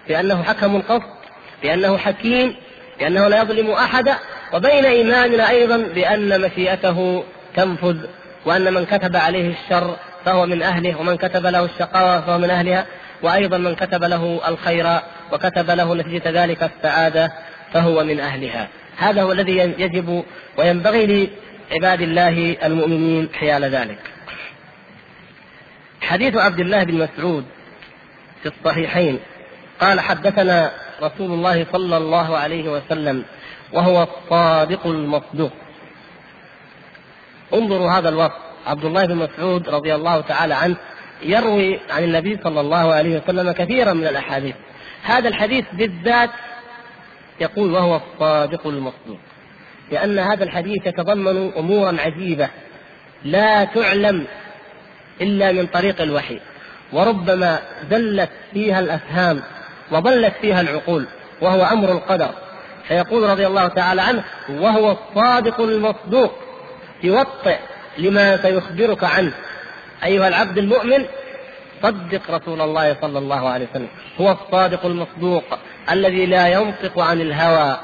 بأنه 0.09 0.43
حكم 0.43 0.83
قصد 0.83 1.20
بأنه 1.63 1.97
حكيم 1.97 2.55
بأنه 2.99 3.29
لا 3.29 3.43
يظلم 3.43 3.71
أحدا 3.71 4.17
وبين 4.53 4.85
إيماننا 4.85 5.51
أيضا 5.51 5.77
بأن 5.77 6.41
مشيئته 6.41 7.25
تنفذ 7.57 7.97
وأن 8.47 8.75
من 8.75 8.87
كتب 8.87 9.17
عليه 9.17 9.55
الشر 9.55 9.97
فهو 10.25 10.47
من 10.47 10.63
أهله 10.63 11.01
ومن 11.01 11.17
كتب 11.17 11.47
له 11.47 11.65
الشقاوة 11.65 12.21
فهو 12.21 12.39
من 12.39 12.51
أهلها 12.51 12.87
وأيضا 13.23 13.59
من 13.59 13.75
كتب 13.75 14.05
له 14.05 14.41
الخير 14.49 15.01
وكتب 15.33 15.71
له 15.71 15.95
نتيجة 15.95 16.45
ذلك 16.45 16.63
السعادة 16.63 17.33
فهو 17.73 18.05
من 18.05 18.21
أهلها. 18.21 18.69
هذا 18.97 19.23
هو 19.23 19.33
الذي 19.33 19.57
يجب 19.57 20.25
وينبغي 20.59 21.31
لعباد 21.71 22.01
الله 22.01 22.57
المؤمنين 22.65 23.29
حيال 23.35 23.65
ذلك. 23.65 23.99
حديث 26.01 26.37
عبد 26.37 26.61
الله 26.61 26.85
بن 26.85 26.95
مسعود 26.95 27.45
في 28.43 28.49
الصحيحين 28.49 29.19
قال 29.81 30.01
حدثنا 30.01 30.71
رسول 31.03 31.31
الله 31.31 31.67
صلى 31.73 31.97
الله 31.97 32.37
عليه 32.37 32.73
وسلم 32.73 33.25
وهو 33.73 34.03
الصادق 34.03 34.87
المصدوق. 34.87 35.53
انظروا 37.55 37.91
هذا 37.91 38.09
الوصف. 38.09 38.37
عبد 38.67 38.85
الله 38.85 39.07
بن 39.07 39.17
مسعود 39.17 39.69
رضي 39.69 39.95
الله 39.95 40.21
تعالى 40.21 40.55
عنه 40.55 40.77
يروي 41.23 41.81
عن 41.91 42.05
النبي 42.05 42.39
صلى 42.45 42.61
الله 42.61 42.95
عليه 42.95 43.21
وسلم 43.21 43.53
كثيرا 43.53 43.93
من 43.93 44.07
الأحاديث. 44.07 44.55
هذا 45.03 45.29
الحديث 45.29 45.65
بالذات 45.73 46.31
يقول 47.41 47.73
وهو 47.73 47.97
الصادق 47.97 48.67
المصدوق 48.67 49.19
لأن 49.91 50.19
هذا 50.19 50.45
الحديث 50.45 50.87
يتضمن 50.87 51.53
امورا 51.57 51.97
عجيبة. 52.01 52.49
لا 53.25 53.65
تعلم 53.65 54.27
إلا 55.21 55.53
من 55.53 55.67
طريق 55.67 56.03
الوحي 56.03 56.41
وربما 56.93 57.59
زلت 57.91 58.31
فيها 58.53 58.81
الأفهام 58.81 59.43
وضلت 59.91 60.35
فيها 60.41 60.61
العقول 60.61 61.07
وهو 61.41 61.65
أمر 61.65 61.93
القدر. 61.93 62.31
فيقول 62.89 63.31
رضي 63.31 63.47
الله 63.47 63.69
تعالى 63.69 64.03
عنه 64.03 64.25
وهو 64.49 64.97
الصادق 64.97 65.61
المصدوق 65.61 66.33
يوطئ 67.03 67.57
لما 67.99 68.43
سيخبرك 68.43 69.05
عنه. 69.05 69.33
أيها 70.05 70.29
العبد 70.29 70.59
المؤمن 70.59 71.05
صدق 71.83 72.31
رسول 72.31 72.61
الله 72.61 72.97
صلى 73.01 73.19
الله 73.19 73.49
عليه 73.49 73.67
وسلم. 73.71 73.89
هو 74.21 74.31
الصادق 74.31 74.87
المصدوق 74.87 75.45
الذي 75.91 76.27
لا 76.27 76.49
ينطق 76.49 76.99
عن 76.99 77.21
الهوى. 77.21 77.77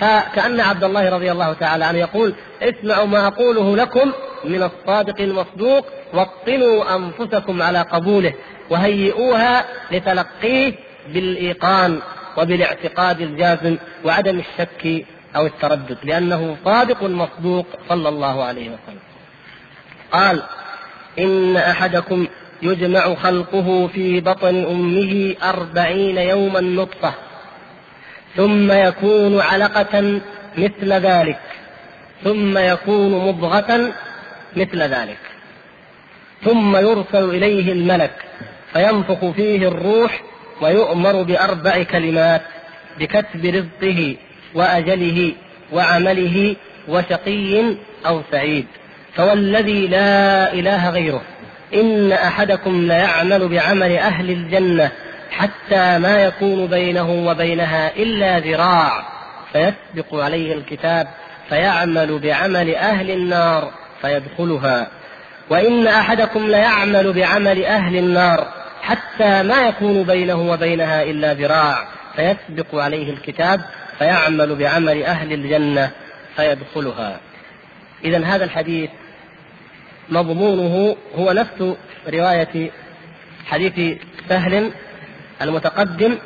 فكأن 0.00 0.60
عبد 0.60 0.84
الله 0.84 1.10
رضي 1.10 1.32
الله 1.32 1.52
تعالى 1.52 1.84
عنه 1.84 1.98
يقول 1.98 2.34
اسمعوا 2.62 3.06
ما 3.06 3.26
أقوله 3.26 3.76
لكم 3.76 4.12
من 4.44 4.62
الصادق 4.62 5.20
المصدوق 5.20 5.86
وطنوا 6.14 6.96
أنفسكم 6.96 7.62
على 7.62 7.82
قبوله 7.82 8.34
وهيئوها 8.70 9.64
لتلقيه 9.90 10.74
بالإيقان 11.08 12.00
وبالاعتقاد 12.36 13.20
الجازم 13.20 13.76
وعدم 14.04 14.38
الشك 14.38 15.06
أو 15.36 15.46
التردد 15.46 15.98
لأنه 16.04 16.56
صادق 16.64 17.02
مصدوق 17.02 17.66
صلى 17.88 18.08
الله 18.08 18.44
عليه 18.44 18.68
وسلم. 18.68 19.00
قال 20.12 20.42
إن 21.18 21.56
أحدكم 21.56 22.26
يجمع 22.62 23.14
خلقه 23.14 23.86
في 23.86 24.20
بطن 24.20 24.64
أمه 24.64 25.34
أربعين 25.42 26.18
يوما 26.18 26.60
نطفة 26.60 27.14
ثم 28.36 28.72
يكون 28.72 29.40
علقة 29.40 30.20
مثل 30.58 30.92
ذلك 30.92 31.40
ثم 32.24 32.58
يكون 32.58 33.28
مضغة 33.28 33.92
مثل 34.56 34.82
ذلك 34.82 35.18
ثم 36.44 36.76
يرسل 36.76 37.24
إليه 37.24 37.72
الملك 37.72 38.12
فينفخ 38.72 39.30
فيه 39.30 39.68
الروح 39.68 40.22
ويؤمر 40.60 41.22
بأربع 41.22 41.82
كلمات 41.82 42.42
بكتب 42.98 43.44
رزقه 43.44 44.16
وأجله 44.54 45.32
وعمله 45.72 46.56
وشقي 46.88 47.76
أو 48.06 48.22
سعيد. 48.32 48.66
فوالذي 49.14 49.86
لا 49.86 50.52
إله 50.52 50.90
غيره 50.90 51.22
إن 51.74 52.12
أحدكم 52.12 52.86
ليعمل 52.86 53.48
بعمل 53.48 53.96
أهل 53.96 54.30
الجنة 54.30 54.90
حتى 55.30 55.98
ما 55.98 56.22
يكون 56.24 56.66
بينه 56.66 57.10
وبينها 57.10 57.96
إلا 57.96 58.38
ذراع. 58.38 59.02
فيسبق 59.52 60.14
عليه 60.14 60.54
الكتاب 60.54 61.08
فيعمل 61.48 62.18
بعمل 62.18 62.74
أهل 62.74 63.10
النار 63.10 63.70
فيدخلها. 64.02 64.88
وإن 65.50 65.86
أحدكم 65.86 66.46
ليعمل 66.46 67.12
بعمل 67.12 67.64
أهل 67.64 67.96
النار 67.96 68.59
حتى 68.82 69.42
ما 69.42 69.68
يكون 69.68 70.02
بينه 70.02 70.50
وبينها 70.50 71.02
إلا 71.02 71.34
ذراع 71.34 71.88
فيسبق 72.16 72.74
عليه 72.74 73.12
الكتاب 73.12 73.60
فيعمل 73.98 74.54
بعمل 74.54 75.02
أهل 75.02 75.32
الجنة 75.32 75.90
فيدخلها. 76.36 77.20
إذا 78.04 78.24
هذا 78.24 78.44
الحديث 78.44 78.90
مضمونه 80.08 80.96
هو 81.14 81.32
نفس 81.32 81.74
رواية 82.08 82.70
حديث 83.46 83.98
سهل 84.28 84.72
المتقدم 85.42 86.18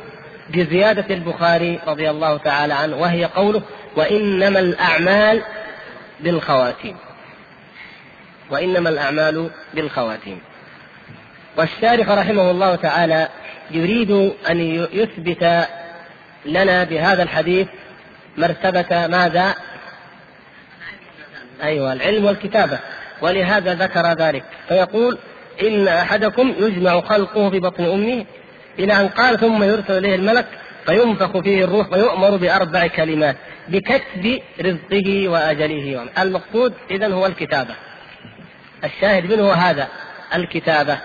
بزيادة 0.50 1.14
البخاري 1.14 1.80
رضي 1.86 2.10
الله 2.10 2.36
تعالى 2.36 2.74
عنه 2.74 2.96
وهي 2.96 3.24
قوله 3.24 3.62
وإنما 3.96 4.58
الأعمال 4.58 5.42
بالخواتيم. 6.20 6.96
وإنما 8.50 8.88
الأعمال 8.90 9.50
بالخواتيم. 9.74 10.40
والشارح 11.56 12.08
رحمه 12.08 12.50
الله 12.50 12.74
تعالى 12.74 13.28
يريد 13.70 14.10
أن 14.50 14.60
يثبت 14.92 15.66
لنا 16.46 16.84
بهذا 16.84 17.22
الحديث 17.22 17.68
مرتبة 18.36 19.06
ماذا؟ 19.06 19.54
أيوة 21.62 21.92
العلم 21.92 22.24
والكتابة 22.24 22.78
ولهذا 23.22 23.74
ذكر 23.74 24.12
ذلك. 24.12 24.44
فيقول 24.68 25.18
إن 25.62 25.88
أحدكم 25.88 26.54
يجمع 26.58 27.00
خلقه 27.00 27.50
في 27.50 27.60
بطن 27.60 27.84
أمه 27.84 28.24
إلى 28.78 28.92
أن 28.92 29.08
قال 29.08 29.40
ثم 29.40 29.62
يرسل 29.62 29.98
إليه 29.98 30.14
الملك 30.14 30.46
فينفخ 30.86 31.38
فيه 31.38 31.64
الروح 31.64 31.92
ويؤمر 31.92 32.36
بأربع 32.36 32.86
كلمات 32.86 33.36
بكتب 33.68 34.40
رزقه 34.60 35.28
وأجله. 35.28 36.06
المقصود 36.18 36.74
إذا 36.90 37.08
هو 37.08 37.26
الكتابة. 37.26 37.74
الشاهد 38.84 39.32
منه 39.32 39.52
هذا 39.52 39.88
الكتابة. 40.34 40.98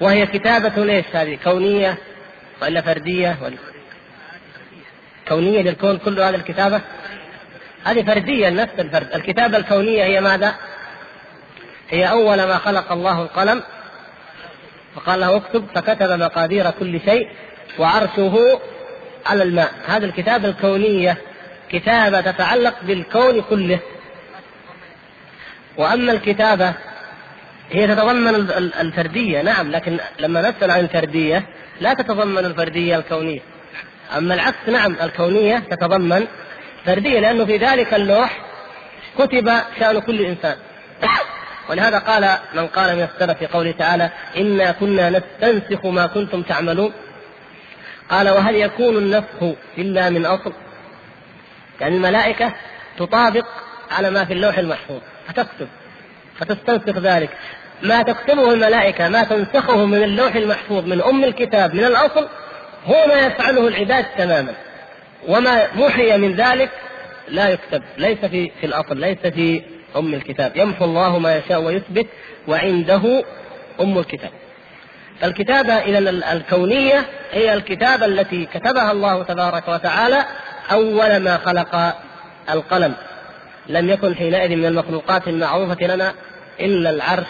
وهي 0.00 0.26
كتابة 0.26 0.84
ليش 0.84 1.04
هذه؟ 1.12 1.38
كونية 1.44 1.98
ولا 2.62 2.80
فردية 2.80 3.38
ولا 3.42 3.56
كونية 5.28 5.62
للكون 5.62 5.98
كله 5.98 6.28
هذا 6.28 6.36
الكتابة؟ 6.36 6.80
هذه 7.84 8.02
فردية 8.02 8.48
نفس 8.48 8.72
الفرد. 8.78 9.14
الكتابة 9.14 9.56
الكونية 9.56 10.04
هي 10.04 10.20
ماذا؟ 10.20 10.54
هي 11.90 12.10
أول 12.10 12.36
ما 12.36 12.58
خلق 12.58 12.92
الله 12.92 13.22
القلم 13.22 13.62
فقال 14.94 15.20
له 15.20 15.36
اكتب 15.36 15.66
فكتب 15.74 16.10
مقادير 16.10 16.70
كل 16.70 17.00
شيء 17.00 17.28
وعرشه 17.78 18.60
على 19.26 19.42
الماء. 19.42 19.72
هذا 19.86 20.06
الكتابة 20.06 20.48
الكونية 20.48 21.16
كتابة 21.70 22.20
تتعلق 22.20 22.74
بالكون 22.82 23.42
كله. 23.42 23.78
وأما 25.76 26.12
الكتابة 26.12 26.74
هي 27.70 27.86
تتضمن 27.86 28.34
الفردية 28.80 29.42
نعم 29.42 29.70
لكن 29.70 29.98
لما 30.18 30.50
نسأل 30.50 30.70
عن 30.70 30.80
الفردية 30.80 31.46
لا 31.80 31.94
تتضمن 31.94 32.44
الفردية 32.44 32.96
الكونية. 32.96 33.40
أما 34.16 34.34
العكس 34.34 34.68
نعم 34.68 34.96
الكونية 35.02 35.58
تتضمن 35.58 36.26
فردية 36.86 37.20
لأنه 37.20 37.44
في 37.44 37.56
ذلك 37.56 37.94
اللوح 37.94 38.38
كتب 39.18 39.52
شأن 39.78 39.98
كل 39.98 40.20
إنسان. 40.20 40.56
ولهذا 41.68 41.98
قال 41.98 42.38
من 42.54 42.66
قال 42.66 42.96
من 42.96 43.02
السلف 43.02 43.38
في 43.38 43.46
قوله 43.46 43.70
تعالى 43.70 44.10
إنا 44.36 44.72
كنا 44.72 45.10
نستنسخ 45.10 45.86
ما 45.86 46.06
كنتم 46.06 46.42
تعملون 46.42 46.92
قال 48.10 48.28
وهل 48.28 48.54
يكون 48.54 48.96
النسخ 48.96 49.56
إلا 49.78 50.10
من 50.10 50.26
أصل؟ 50.26 50.52
يعني 51.80 51.96
الملائكة 51.96 52.52
تطابق 52.98 53.46
على 53.90 54.10
ما 54.10 54.24
في 54.24 54.32
اللوح 54.32 54.58
المحفوظ 54.58 55.00
فتكتب. 55.28 55.68
فتستنسخ 56.40 56.98
ذلك. 56.98 57.30
ما 57.82 58.02
تكتبه 58.02 58.52
الملائكة 58.52 59.08
ما 59.08 59.24
تنسخه 59.24 59.84
من 59.84 60.02
اللوح 60.02 60.34
المحفوظ 60.34 60.84
من 60.84 61.02
أم 61.02 61.24
الكتاب 61.24 61.74
من 61.74 61.84
الأصل 61.84 62.28
هو 62.86 63.06
ما 63.06 63.14
يفعله 63.14 63.68
العباد 63.68 64.04
تماما. 64.18 64.52
وما 65.28 65.66
محي 65.74 66.16
من 66.16 66.34
ذلك 66.34 66.70
لا 67.28 67.48
يكتب. 67.48 67.82
ليس 67.98 68.18
في 68.18 68.50
في 68.60 68.66
الأصل 68.66 69.00
ليس 69.00 69.18
في 69.18 69.62
أم 69.96 70.14
الكتاب. 70.14 70.56
يمحو 70.56 70.84
الله 70.84 71.18
ما 71.18 71.36
يشاء 71.36 71.62
ويثبت 71.62 72.06
وعنده 72.48 73.24
أم 73.80 73.98
الكتاب. 73.98 74.30
الكتابة 75.24 75.78
إلى 75.78 75.98
الكونية 76.32 77.04
هي 77.32 77.54
الكتابة 77.54 78.04
التي 78.04 78.46
كتبها 78.46 78.92
الله 78.92 79.22
تبارك 79.22 79.68
وتعالى 79.68 80.24
أول 80.72 81.16
ما 81.16 81.36
خلق 81.36 81.94
القلم. 82.50 82.94
لم 83.68 83.90
يكن 83.90 84.14
حينئذ 84.14 84.56
من 84.56 84.64
المخلوقات 84.64 85.28
المعروفة 85.28 85.86
لنا 85.86 86.14
إلا 86.60 86.90
العرش 86.90 87.26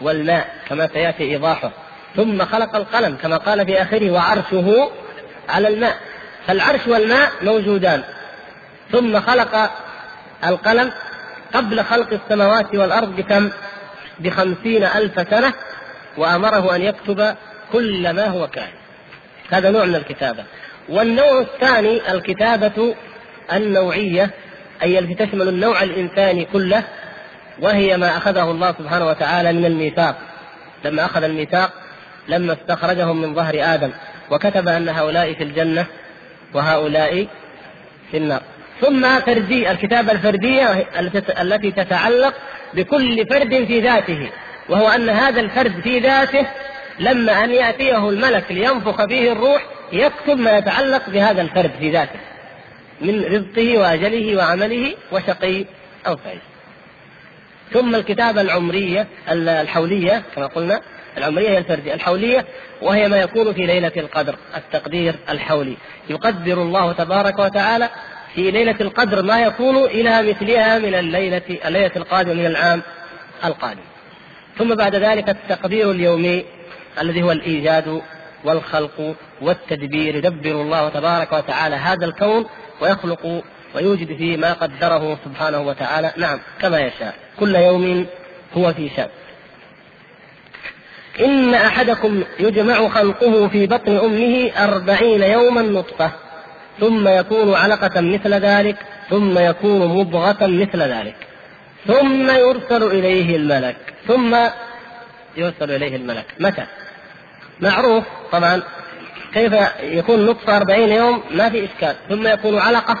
والماء 0.00 0.54
كما 0.68 0.86
سيأتي 0.86 1.22
إيضاحه. 1.22 1.70
ثم 2.16 2.44
خلق 2.44 2.76
القلم 2.76 3.16
كما 3.22 3.36
قال 3.36 3.66
في 3.66 3.82
آخره 3.82 4.10
وعرشه 4.10 4.90
على 5.48 5.68
الماء. 5.68 5.96
فالعرش 6.46 6.86
والماء 6.86 7.30
موجودان. 7.42 8.02
ثم 8.92 9.20
خلق 9.20 9.70
القلم 10.44 10.92
قبل 11.54 11.84
خلق 11.84 12.12
السماوات 12.12 12.74
والأرض 12.74 13.16
بكم؟ 13.16 13.50
بخمسين 14.18 14.84
ألف 14.84 15.28
سنة 15.30 15.52
وأمره 16.16 16.76
أن 16.76 16.82
يكتب 16.82 17.36
كل 17.72 18.10
ما 18.10 18.26
هو 18.26 18.48
كائن 18.48 18.72
هذا 19.50 19.70
نوع 19.70 19.84
من 19.84 19.94
الكتابة. 19.94 20.44
والنوع 20.88 21.40
الثاني 21.40 22.12
الكتابة 22.12 22.94
النوعية 23.52 24.30
أي 24.82 24.98
التي 24.98 25.26
تشمل 25.26 25.48
النوع 25.48 25.82
الإنساني 25.82 26.44
كله 26.44 26.84
وهي 27.60 27.96
ما 27.96 28.16
أخذه 28.16 28.50
الله 28.50 28.74
سبحانه 28.78 29.06
وتعالى 29.06 29.52
من 29.52 29.64
الميثاق. 29.64 30.16
لما 30.84 31.04
أخذ 31.04 31.24
الميثاق 31.24 31.72
لما 32.28 32.52
استخرجهم 32.52 33.20
من 33.20 33.34
ظهر 33.34 33.54
آدم. 33.74 33.90
وكتب 34.30 34.68
أن 34.68 34.88
هؤلاء 34.88 35.32
في 35.32 35.44
الجنة 35.44 35.86
وهؤلاء 36.54 37.26
في 38.10 38.16
النار. 38.16 38.42
ثم 38.80 39.20
فردي 39.20 39.70
الكتابة 39.70 40.12
الفردية 40.12 40.86
التي 41.40 41.70
تتعلق 41.70 42.34
بكل 42.74 43.26
فرد 43.26 43.64
في 43.64 43.80
ذاته. 43.80 44.30
وهو 44.68 44.88
أن 44.88 45.08
هذا 45.08 45.40
الفرد 45.40 45.80
في 45.80 45.98
ذاته 45.98 46.46
لما 46.98 47.44
أن 47.44 47.50
يأتيه 47.50 48.08
الملك 48.08 48.44
لينفخ 48.52 49.04
فيه 49.04 49.32
الروح 49.32 49.66
يكتب 49.92 50.38
ما 50.38 50.58
يتعلق 50.58 51.10
بهذا 51.10 51.42
الفرد 51.42 51.70
في 51.78 51.90
ذاته. 51.90 52.20
من 53.00 53.24
رزقه 53.24 53.78
وأجله 53.78 54.36
وعمله 54.36 54.94
وشقي 55.12 55.64
أو 56.06 56.16
سعيد. 56.24 56.40
ثم 57.72 57.94
الكتابة 57.94 58.40
العمرية 58.40 59.06
الحولية 59.28 60.22
كما 60.36 60.46
قلنا 60.46 60.80
العمرية 61.18 61.48
هي 61.48 61.58
الفردية. 61.58 61.94
الحولية 61.94 62.44
وهي 62.82 63.08
ما 63.08 63.16
يكون 63.16 63.52
في 63.52 63.66
ليلة 63.66 63.92
القدر 63.96 64.34
التقدير 64.56 65.14
الحولي. 65.28 65.76
يقدر 66.10 66.62
الله 66.62 66.92
تبارك 66.92 67.38
وتعالى 67.38 67.88
في 68.34 68.50
ليلة 68.50 68.76
القدر 68.80 69.22
ما 69.22 69.42
يكون 69.42 69.76
إلى 69.76 70.22
مثلها 70.22 70.78
من 70.78 70.94
الليلة 70.94 71.42
الليلة 71.66 71.90
القادمة 71.96 72.34
من 72.34 72.46
العام 72.46 72.82
القادم. 73.44 73.82
ثم 74.58 74.74
بعد 74.74 74.94
ذلك 74.94 75.28
التقدير 75.28 75.90
اليومي 75.90 76.44
الذي 77.00 77.22
هو 77.22 77.32
الإيجاد 77.32 78.02
والخلق 78.44 79.14
والتدبير. 79.40 80.16
يدبر 80.16 80.50
الله 80.50 80.88
تبارك 80.88 81.32
وتعالى 81.32 81.76
هذا 81.76 82.04
الكون 82.06 82.46
ويخلق 82.80 83.42
ويوجد 83.74 84.16
فيه 84.16 84.36
ما 84.36 84.52
قدره 84.52 85.18
سبحانه 85.24 85.60
وتعالى. 85.60 86.12
نعم 86.16 86.38
كما 86.60 86.80
يشاء. 86.80 87.14
كل 87.40 87.54
يوم 87.54 88.06
هو 88.56 88.72
في 88.72 88.90
شأن 88.96 89.08
إن 91.20 91.54
أحدكم 91.54 92.24
يجمع 92.38 92.88
خلقه 92.88 93.48
في 93.48 93.66
بطن 93.66 93.96
أمه 93.96 94.50
أربعين 94.64 95.22
يوما 95.22 95.62
نطفة 95.62 96.12
ثم 96.80 97.08
يكون 97.08 97.54
علقة 97.54 98.00
مثل 98.00 98.34
ذلك 98.34 98.76
ثم 99.10 99.38
يكون 99.38 99.86
مضغة 99.86 100.46
مثل 100.46 100.82
ذلك 100.82 101.16
ثم 101.86 102.30
يرسل 102.30 102.82
إليه 102.82 103.36
الملك 103.36 103.76
ثم 104.08 104.36
يرسل 105.36 105.70
إليه 105.70 105.96
الملك. 105.96 106.26
متى؟ 106.40 106.66
معروف 107.60 108.04
طبعا. 108.32 108.62
كيف 109.34 109.52
يكون 109.82 110.26
نطفة 110.26 110.56
أربعين 110.56 110.88
يوم؟ 110.88 111.22
ما 111.30 111.50
في 111.50 111.64
إشكال. 111.64 111.96
ثم 112.08 112.26
يكون 112.26 112.58
علقة. 112.58 112.98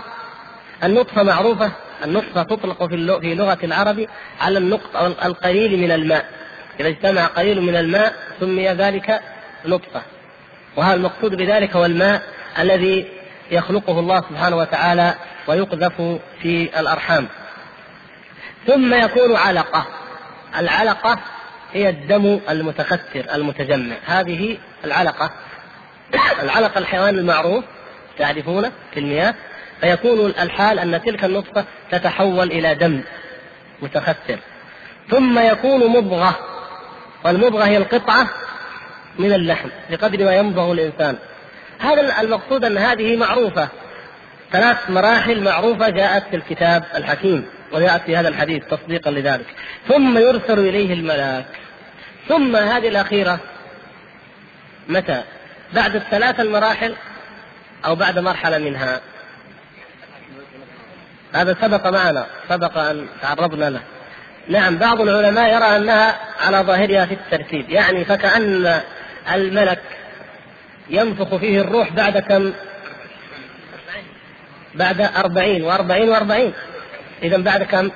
النطفة 0.84 1.22
معروفة. 1.22 1.72
النطفة 2.04 2.42
تطلق 2.42 2.84
في 2.86 3.20
في 3.20 3.34
لغة 3.34 3.58
العرب 3.64 4.06
على 4.40 4.58
النقطة 4.58 5.06
القليل 5.06 5.80
من 5.80 5.92
الماء. 5.92 6.26
إذا 6.80 6.88
اجتمع 6.88 7.26
قليل 7.26 7.60
من 7.60 7.76
الماء 7.76 8.14
سمي 8.40 8.68
ذلك 8.68 9.20
نطفة. 9.66 10.02
وهذا 10.76 10.94
المقصود 10.94 11.34
بذلك 11.34 11.76
هو 11.76 11.84
الماء 11.84 12.22
الذي 12.58 13.06
يخلقه 13.50 14.00
الله 14.00 14.20
سبحانه 14.20 14.56
وتعالى 14.56 15.14
ويقذف 15.46 15.92
في 16.42 16.80
الأرحام. 16.80 17.28
ثم 18.66 18.94
يكون 18.94 19.36
علقة. 19.36 19.86
العلقة 20.58 21.18
هي 21.72 21.88
الدم 21.88 22.40
المتكثر 22.50 23.34
المتجمع. 23.34 23.96
هذه 24.06 24.58
العلقة. 24.84 25.30
العلقة 26.42 26.78
الحيوان 26.78 27.18
المعروف 27.18 27.64
تعرفونه 28.18 28.72
في 28.94 29.00
المياه؟ 29.00 29.34
فيكون 29.82 30.26
الحال 30.26 30.78
أن 30.78 31.02
تلك 31.02 31.24
النطفة 31.24 31.64
تتحول 31.90 32.52
إلى 32.52 32.74
دم 32.74 33.02
متخثر. 33.82 34.38
ثم 35.10 35.38
يكون 35.38 35.86
مضغة 35.86 36.38
والمضغة 37.24 37.64
هي 37.64 37.76
القطعة 37.76 38.28
من 39.18 39.32
اللحم 39.32 39.68
بقدر 39.90 40.24
ما 40.24 40.36
يمضغ 40.36 40.72
الإنسان. 40.72 41.16
هذا 41.78 42.20
المقصود 42.20 42.64
أن 42.64 42.78
هذه 42.78 43.16
معروفة. 43.16 43.68
ثلاث 44.52 44.90
مراحل 44.90 45.44
معروفة 45.44 45.88
جاءت 45.88 46.24
في 46.30 46.36
الكتاب 46.36 46.84
الحكيم 46.94 47.46
وجاءت 47.72 48.02
في 48.02 48.16
هذا 48.16 48.28
الحديث 48.28 48.62
تصديقا 48.64 49.10
لذلك. 49.10 49.46
ثم 49.88 50.18
يرسل 50.18 50.58
إليه 50.58 50.92
الملاك 50.94 51.46
ثم 52.28 52.56
هذه 52.56 52.88
الأخيرة 52.88 53.38
متى؟ 54.88 55.22
بعد 55.74 55.96
الثلاث 55.96 56.40
المراحل 56.40 56.94
أو 57.84 57.94
بعد 57.94 58.18
مرحلة 58.18 58.58
منها؟ 58.58 59.00
هذا 61.32 61.56
سبق 61.60 61.86
معنا 61.86 62.26
سبق 62.48 62.78
أن 62.78 63.06
تعرضنا 63.22 63.70
له. 63.70 63.80
نعم 64.48 64.78
بعض 64.78 65.00
العلماء 65.00 65.54
يرى 65.54 65.76
أنها 65.76 66.18
على 66.40 66.58
ظاهرها 66.58 67.06
في 67.06 67.14
الترتيب 67.14 67.70
يعني 67.70 68.04
فكأن 68.04 68.80
الملك 69.34 69.82
ينفخ 70.90 71.36
فيه 71.36 71.60
الروح 71.60 71.92
بعد 71.92 72.18
كم؟ 72.18 72.52
بعد 74.74 75.00
أربعين 75.00 75.64
وأربعين 75.64 76.08
وأربعين. 76.08 76.52
إذا 77.22 77.36
بعد 77.36 77.62
كم؟ 77.62 77.90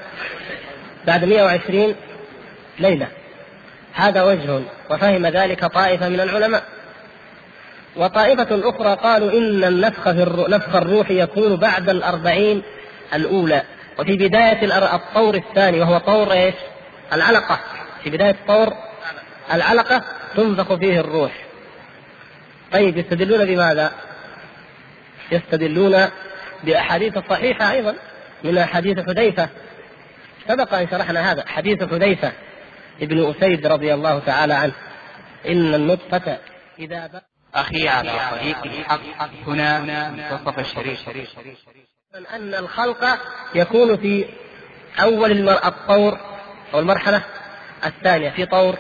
بعد 1.07 1.25
مئة 1.25 1.43
وعشرين 1.43 1.95
ليلة. 2.79 3.07
هذا 3.95 4.23
وجه 4.23 4.61
وفهم 4.91 5.27
ذلك 5.27 5.65
طائفة 5.65 6.09
من 6.09 6.21
العلماء. 6.21 6.63
وطائفة 7.97 8.71
أخرى 8.71 8.95
قالوا 8.95 9.31
إن 9.33 9.65
النفخ 9.65 10.11
في 10.11 10.45
نفخ 10.49 10.77
الروح 10.77 11.11
يكون 11.11 11.57
بعد 11.57 11.89
الأربعين 11.89 12.63
الأولى 13.15 13.63
وفي 13.99 14.17
بداية 14.17 14.95
الطور 14.95 15.35
الثاني 15.35 15.81
وهو 15.81 15.99
طور 15.99 16.33
إيش؟ 16.33 16.55
العلقة. 17.13 17.61
في 18.05 18.11
بداية 18.11 18.37
طور 18.49 18.73
العلقة 19.53 20.03
تنفخ 20.37 20.75
فيه 20.75 21.01
الروح. 21.01 21.33
طيب 22.73 22.97
يستدلون 22.99 23.45
بماذا؟ 23.45 23.93
يستدلون 25.33 26.09
بأحاديث 26.65 27.19
صحيحة 27.19 27.73
أيضا 27.73 27.95
من 28.45 28.59
أحاديث 28.59 28.99
حذيفة. 28.99 29.49
سبق 30.49 30.75
أن 30.75 30.89
شرحنا 30.89 31.33
هذا 31.33 31.45
حديث 31.47 31.85
حذيفة 31.85 32.33
ابن 33.03 33.31
أسيد 33.31 33.67
رضي 33.67 33.95
الله 33.95 34.19
تعالى 34.19 34.55
عنه. 34.55 34.73
إن 35.49 35.75
النطفة 35.75 36.39
إذا 36.79 37.23
أخي 37.55 37.89
على 37.89 38.13
طريق 38.31 38.65
الحق 38.65 39.01
هنا 39.47 39.81
منتصف 40.11 40.59
الشريف. 40.59 41.09
أن 42.17 42.55
الخلق 42.55 43.19
يكون 43.55 43.97
في 43.97 44.27
أول. 45.01 45.49
الطور 45.49 46.19
أو 46.75 46.79
المرحلة 46.79 47.23
الثانية 47.87 48.31
في 48.31 48.47
طور 48.47 48.77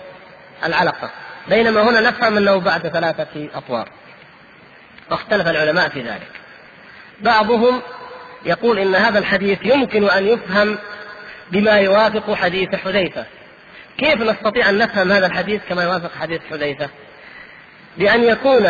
العلقة 0.64 1.10
بينما 1.48 1.82
هنا 1.82 2.00
نفهم 2.00 2.36
أنه 2.36 2.56
بعد 2.56 2.88
ثلاثة 2.88 3.48
أطوار. 3.54 3.88
واختلف 5.10 5.48
العلماء 5.48 5.88
في 5.88 6.02
ذلك. 6.02 6.30
بعضهم 7.20 7.82
يقول 8.44 8.78
إن 8.78 8.94
هذا 8.94 9.18
الحديث 9.18 9.58
يمكن 9.62 10.10
أن 10.10 10.26
يفهم 10.26 10.78
بما 11.50 11.78
يوافق 11.78 12.34
حديث 12.34 12.74
حذيفة. 12.74 13.26
كيف 13.98 14.20
نستطيع 14.20 14.68
أن 14.68 14.78
نفهم 14.78 15.12
هذا 15.12 15.26
الحديث 15.26 15.62
كما 15.68 15.84
يوافق 15.84 16.10
حديث 16.20 16.40
حذيفة؟ 16.50 16.88
بأن 17.96 18.24
يكون 18.24 18.68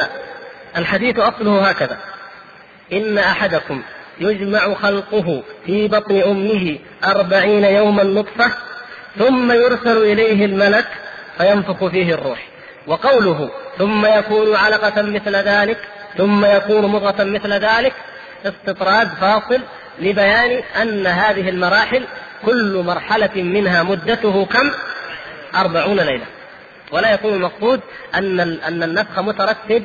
الحديث 0.76 1.18
أصله 1.18 1.68
هكذا. 1.68 1.98
إن 2.92 3.18
أحدكم 3.18 3.82
يجمع 4.20 4.74
خلقه 4.74 5.42
في 5.66 5.88
بطن 5.88 6.22
أمه 6.22 6.78
أربعين 7.04 7.64
يوما 7.64 8.02
نطفة 8.02 8.52
ثم 9.18 9.52
يرسل 9.52 9.96
إليه 9.96 10.44
الملك 10.44 10.86
فينفخ 11.38 11.86
فيه 11.86 12.14
الروح. 12.14 12.48
وقوله 12.86 13.50
ثم 13.78 14.06
يكون 14.06 14.56
علقة 14.56 15.02
مثل 15.02 15.36
ذلك 15.36 15.78
ثم 16.16 16.44
يكون 16.44 16.86
مضغة 16.86 17.24
مثل 17.24 17.52
ذلك 17.52 17.92
استطراد 18.46 19.08
فاصل 19.08 19.60
لبيان 19.98 20.62
أن 20.82 21.06
هذه 21.06 21.48
المراحل 21.48 22.04
كل 22.46 22.82
مرحلة 22.86 23.42
منها 23.42 23.82
مدته 23.82 24.44
كم؟ 24.44 24.70
أربعون 25.54 26.00
ليلة. 26.00 26.26
ولا 26.92 27.14
يكون 27.14 27.34
المقصود 27.34 27.80
أن 28.14 28.40
أن 28.40 28.82
النفخ 28.82 29.18
مترتب 29.18 29.84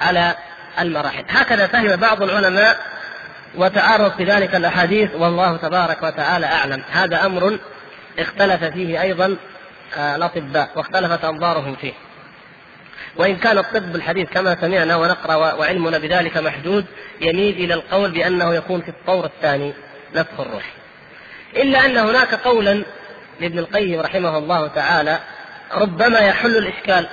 على 0.00 0.34
المراحل. 0.80 1.24
هكذا 1.28 1.66
فهم 1.66 1.96
بعض 1.96 2.22
العلماء 2.22 2.76
وتعارض 3.58 4.12
في 4.16 4.24
ذلك 4.24 4.54
الأحاديث 4.54 5.14
والله 5.14 5.56
تبارك 5.56 6.02
وتعالى 6.02 6.46
أعلم. 6.46 6.82
هذا 6.90 7.26
أمر 7.26 7.58
اختلف 8.18 8.64
فيه 8.64 9.02
أيضا 9.02 9.36
آه، 9.96 10.16
الأطباء 10.16 10.70
واختلفت 10.76 11.24
أنظارهم 11.24 11.76
فيه. 11.76 11.92
وإن 13.16 13.36
كان 13.36 13.58
الطب 13.58 13.96
الحديث 13.96 14.28
كما 14.28 14.56
سمعنا 14.60 14.96
ونقرأ 14.96 15.34
وعلمنا 15.34 15.98
بذلك 15.98 16.36
محدود 16.36 16.84
يميل 17.20 17.54
إلى 17.54 17.74
القول 17.74 18.10
بأنه 18.10 18.54
يكون 18.54 18.80
في 18.80 18.88
الطور 18.88 19.24
الثاني 19.24 19.72
نفخ 20.14 20.40
الروح. 20.40 20.64
إلا 21.56 21.86
أن 21.86 21.96
هناك 21.98 22.34
قولا 22.34 22.84
لابن 23.40 23.58
القيم 23.58 24.00
رحمه 24.00 24.38
الله 24.38 24.68
تعالى 24.68 25.18
ربما 25.74 26.18
يحل 26.18 26.56
الإشكال 26.56 27.06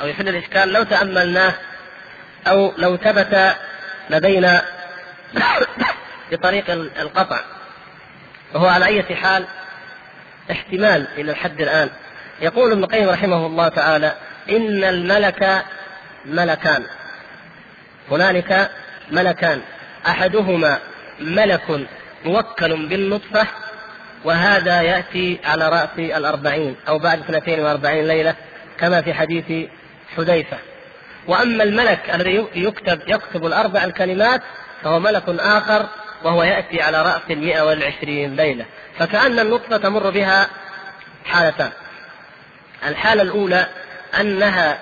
أو 0.00 0.06
يحل 0.06 0.28
الإشكال 0.28 0.68
لو 0.72 0.82
تأملناه 0.82 1.54
أو 2.46 2.72
لو 2.78 2.96
ثبت 2.96 3.56
لدينا 4.10 4.62
بطريق 6.32 6.70
القطع. 6.70 7.40
وهو 8.54 8.66
على 8.66 8.84
أي 8.84 9.16
حال 9.16 9.46
احتمال 10.50 11.06
إلى 11.16 11.32
الحد 11.32 11.60
الآن. 11.60 11.90
يقول 12.40 12.72
ابن 12.72 12.84
القيم 12.84 13.08
رحمه 13.08 13.46
الله 13.46 13.68
تعالى 13.68 14.14
إن 14.50 14.84
الملك 14.84 15.64
ملكان. 16.24 16.82
هنالك 18.10 18.70
ملكان. 19.10 19.60
أحدهما 20.06 20.78
ملك 21.20 21.86
موكل 22.24 22.88
بالنطفة 22.88 23.46
وهذا 24.24 24.82
يأتي 24.82 25.38
على 25.44 25.68
رأس 25.68 25.98
الأربعين 25.98 26.76
أو 26.88 26.98
بعد 26.98 27.18
اثنتين 27.18 27.60
وأربعين 27.60 28.06
ليلة 28.06 28.34
كما 28.78 29.02
في 29.02 29.14
حديث 29.14 29.68
حذيفة. 30.16 30.58
وأما 31.26 31.64
الملك 31.64 32.10
الذي 32.14 32.46
يكتب 32.54 33.00
يكتب 33.06 33.46
الأربع 33.46 33.84
الكلمات 33.84 34.42
فهو 34.82 34.98
ملك 34.98 35.22
آخر 35.28 35.86
وهو 36.24 36.42
يأتي 36.42 36.82
على 36.82 37.02
رأس 37.02 37.22
المئة 37.30 37.62
والعشرين 37.62 38.36
ليلة. 38.36 38.64
فكأن 38.98 39.38
النطفة 39.38 39.76
تمر 39.76 40.10
بها 40.10 40.48
حالتان. 41.24 41.70
الحالة 42.86 43.22
الأولى 43.22 43.66
أنها 44.20 44.78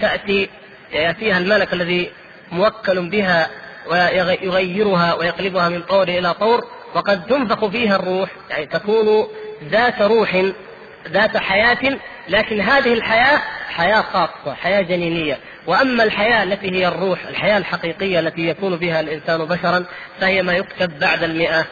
تأتي 0.00 0.50
يأتيها 0.92 1.38
الملك 1.38 1.72
الذي 1.72 2.12
موكل 2.52 3.08
بها 3.10 3.50
ويغيرها 3.86 5.14
ويقلبها 5.14 5.68
من 5.68 5.82
طور 5.82 6.08
إلى 6.08 6.34
طور 6.34 6.64
وقد 6.94 7.26
تنفخ 7.26 7.66
فيها 7.66 7.96
الروح 7.96 8.30
يعني 8.50 8.66
تكون 8.66 9.28
ذات 9.64 10.02
روح 10.02 10.44
ذات 11.08 11.36
حياة 11.36 11.98
لكن 12.28 12.60
هذه 12.60 12.92
الحياة 12.92 13.40
حياة 13.70 14.02
خاصة 14.02 14.54
حياة 14.54 14.80
جنينية. 14.80 15.38
وأما 15.66 16.04
الحياة 16.04 16.42
التي 16.42 16.70
هي 16.72 16.88
الروح 16.88 17.26
الحياة 17.26 17.58
الحقيقية 17.58 18.20
التي 18.20 18.48
يكون 18.48 18.76
بها 18.76 19.00
الإنسان 19.00 19.44
بشرا 19.44 19.84
فهي 20.20 20.42
ما 20.42 20.52
يكتب 20.52 20.98
بعد 20.98 21.22
المئة 21.22 21.64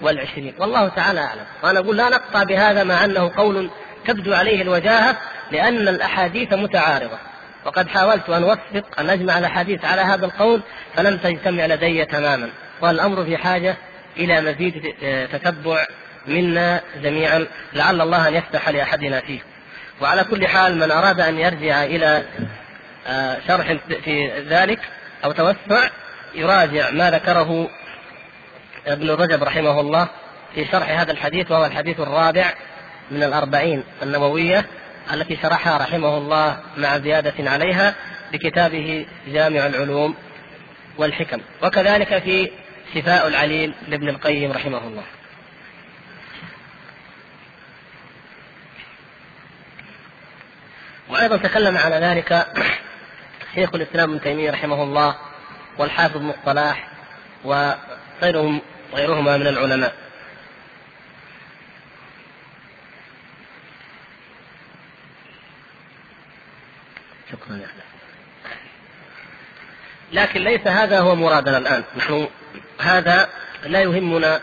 والعشرين. 0.00 0.54
والله 0.58 0.88
تعالى 0.88 1.20
أعلم. 1.20 1.44
وأنا 1.62 1.78
أقول 1.80 1.96
لا 1.96 2.08
نقطع 2.08 2.42
بهذا 2.42 2.84
مع 2.84 3.04
أنه 3.04 3.32
قول 3.36 3.70
تبدو 4.06 4.34
عليه 4.34 4.62
الوجاهة 4.62 5.16
لأن 5.52 5.88
الأحاديث 5.88 6.52
متعارضة. 6.52 7.18
وقد 7.64 7.88
حاولت 7.88 8.30
أن 8.30 8.42
أوفق 8.42 9.00
أن 9.00 9.10
أجمع 9.10 9.38
الأحاديث 9.38 9.84
على 9.84 10.02
هذا 10.02 10.26
القول 10.26 10.62
فلم 10.94 11.16
تجتمع 11.16 11.66
لدي 11.66 12.04
تماما. 12.04 12.50
والأمر 12.80 13.24
في 13.24 13.36
حاجة 13.36 13.76
إلى 14.16 14.40
مزيد 14.40 14.94
تتبع 15.32 15.86
منا 16.26 16.80
جميعا. 17.02 17.46
لعل 17.72 18.00
الله 18.00 18.28
أن 18.28 18.34
يفتح 18.34 18.68
لأحدنا 18.68 19.20
فيه. 19.20 19.40
وعلى 20.00 20.24
كل 20.24 20.46
حال 20.46 20.76
من 20.76 20.90
أراد 20.90 21.20
أن 21.20 21.38
يرجع 21.38 21.84
إلى 21.84 22.24
آه، 23.06 23.38
شرح 23.48 23.76
في 24.04 24.42
ذلك 24.48 24.78
أو 25.24 25.32
توسع 25.32 25.88
يراجع 26.34 26.90
ما 26.90 27.10
ذكره 27.10 27.68
ابن 28.86 29.10
رجب 29.10 29.42
رحمه 29.42 29.80
الله 29.80 30.08
في 30.54 30.64
شرح 30.64 31.00
هذا 31.00 31.12
الحديث 31.12 31.50
وهو 31.50 31.66
الحديث 31.66 32.00
الرابع 32.00 32.52
من 33.10 33.22
الأربعين 33.22 33.84
النووية 34.02 34.66
التي 35.12 35.36
شرحها 35.42 35.78
رحمه 35.78 36.18
الله 36.18 36.58
مع 36.76 36.98
زيادة 36.98 37.50
عليها 37.50 37.94
بكتابه 38.32 39.06
جامع 39.28 39.66
العلوم 39.66 40.14
والحكم. 40.98 41.40
وكذلك 41.62 42.18
في 42.18 42.50
شفاء 42.94 43.28
العليل 43.28 43.74
لابن 43.88 44.08
القيم 44.08 44.52
رحمه 44.52 44.78
الله. 44.78 45.02
وأيضا 51.08 51.36
تكلم 51.36 51.76
على 51.76 51.96
ذلك 51.96 52.46
شيخ 53.54 53.74
الإسلام 53.74 54.10
ابن 54.10 54.20
تيمية 54.20 54.50
رحمه 54.50 54.82
الله 54.82 55.16
والحافظ 55.78 56.16
ابن 56.16 56.30
الصلاح 56.30 56.88
وغيرهم 57.44 58.60
غيرهما 58.94 59.36
من 59.36 59.46
العلماء. 59.46 59.94
شكرا 67.32 67.56
يا 67.56 67.68
لكن 70.12 70.40
ليس 70.40 70.66
هذا 70.66 71.00
هو 71.00 71.14
مرادنا 71.14 71.58
الآن. 71.58 71.84
نحن 71.96 72.28
هذا 72.80 73.28
لا 73.64 73.82
يهمنا 73.82 74.40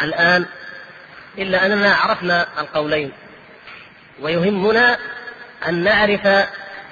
الآن 0.00 0.46
إلا 1.38 1.66
أننا 1.66 1.94
عرفنا 1.94 2.60
القولين. 2.60 3.12
ويهمنا 4.20 4.98
أن 5.68 5.84
نعرف 5.84 6.26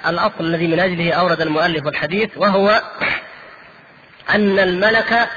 الأصل 0.07 0.39
الذي 0.39 0.67
من 0.67 0.79
أجله 0.79 1.13
أورد 1.13 1.41
المؤلف 1.41 1.87
الحديث 1.87 2.29
وهو 2.35 2.81
أن 4.29 4.59
الملك 4.59 5.29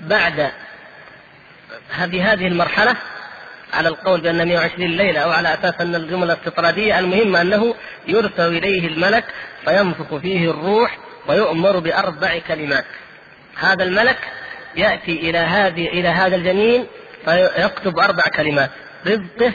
بعد 0.00 0.50
هذه 1.90 2.32
هذه 2.32 2.46
المرحلة 2.46 2.96
على 3.74 3.88
القول 3.88 4.20
بأن 4.20 4.48
120 4.48 4.90
ليلة 4.90 5.20
أو 5.20 5.30
على 5.30 5.54
أساس 5.54 5.80
أن 5.80 5.94
الجملة 5.94 6.32
استطرادية 6.32 6.98
المهم 6.98 7.36
أنه 7.36 7.74
يرسل 8.08 8.56
إليه 8.56 8.88
الملك 8.88 9.24
فينفخ 9.64 10.16
فيه 10.16 10.50
الروح 10.50 10.98
ويؤمر 11.28 11.78
بأربع 11.78 12.38
كلمات. 12.48 12.84
هذا 13.56 13.84
الملك 13.84 14.18
يأتي 14.76 15.30
إلى 15.30 15.38
هذه 15.38 15.86
إلى 15.86 16.08
هذا 16.08 16.36
الجنين 16.36 16.86
فيكتب 17.24 17.98
أربع 17.98 18.22
كلمات 18.22 18.70
رزقه 19.06 19.52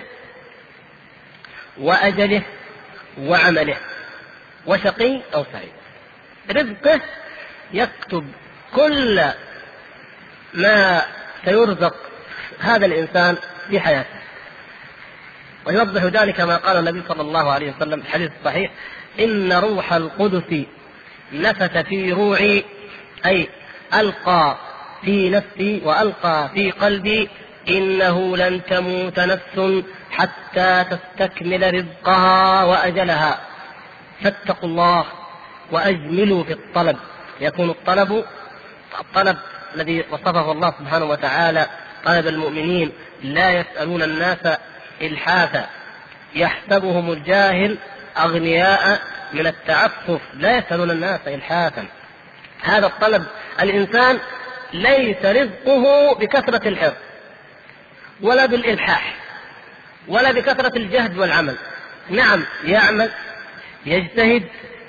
وأجله 1.78 2.42
وعمله 3.20 3.78
وشقي 4.66 5.22
أو 5.36 5.46
سعيد. 5.54 5.72
رزقه 6.52 7.02
يكتب 7.74 8.28
كل 8.76 9.24
ما 10.54 11.02
سيرزق 11.46 11.96
هذا 12.60 12.86
الإنسان 12.86 13.38
في 13.70 13.80
حياته. 13.80 14.22
ويوضح 15.66 16.04
ذلك 16.04 16.42
ما 16.42 16.58
قال 16.58 16.78
النبي 16.78 17.04
صلى 17.08 17.22
الله 17.22 17.52
عليه 17.52 17.74
وسلم 17.76 18.02
في 18.02 18.08
الحديث 18.08 18.32
الصحيح 18.40 18.72
إن 19.20 19.54
روح 19.54 19.94
القدس 19.94 20.66
نفث 21.34 21.78
في 21.78 22.12
روعي 22.12 22.66
أي 23.26 23.50
ألقى 23.94 24.58
في 25.02 25.30
نفسي 25.30 25.82
وألقى 25.86 26.50
في 26.54 26.72
قلبي 26.72 27.30
إنه 27.70 28.38
لن 28.38 28.62
تموت 28.70 29.20
نفس 29.20 29.84
حتى 30.12 30.86
تستكمل 30.90 31.74
رزقها 31.74 32.64
وأجلها. 32.64 33.40
فاتقوا 34.24 34.70
الله 34.70 35.06
وأجملوا 35.72 36.44
في 36.44 36.54
الطلب. 36.54 36.98
يكون 37.40 37.70
الطلب 37.70 38.26
الطلب 39.00 39.38
الذي 39.76 40.06
وصفه 40.12 40.52
الله 40.52 40.74
سبحانه 40.80 41.06
وتعالى. 41.06 41.68
طلب 42.06 42.28
المؤمنين 42.28 42.92
لا 43.24 43.52
يسألون 43.52 44.04
الناس 44.04 44.58
إلحافا. 45.02 45.70
يحسبهم 46.36 47.12
الجاهل 47.12 47.78
أغنياء 48.18 49.02
من 49.34 49.48
التعفف. 49.48 50.22
لا 50.34 50.58
يسألون 50.58 50.92
الناس 50.92 51.20
إلحافا. 51.28 51.86
هذا 52.62 52.86
الطلب 52.86 53.26
الإنسان 53.62 54.20
ليس 54.74 55.26
رزقه 55.26 56.16
بكثرة 56.16 56.68
الحرص 56.68 56.94
ولا 58.22 58.46
بالإلحاح. 58.46 59.21
ولا 60.08 60.32
بكثرة 60.32 60.78
الجهد 60.78 61.18
والعمل. 61.18 61.56
نعم 62.10 62.46
يعمل 62.64 63.10
يجتهد 63.86 64.44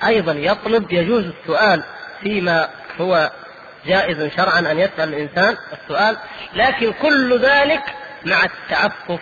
أيضا 0.05 0.33
يطلب 0.33 0.93
يجوز 0.93 1.25
السؤال 1.25 1.83
فيما 2.21 2.69
هو 3.01 3.31
جائز 3.85 4.31
شرعا 4.37 4.59
أن 4.59 4.79
يسأل 4.79 5.13
الإنسان 5.13 5.57
السؤال 5.73 6.17
لكن 6.55 6.93
كل 7.01 7.39
ذلك 7.39 7.83
مع 8.25 8.43
التعفف 8.43 9.19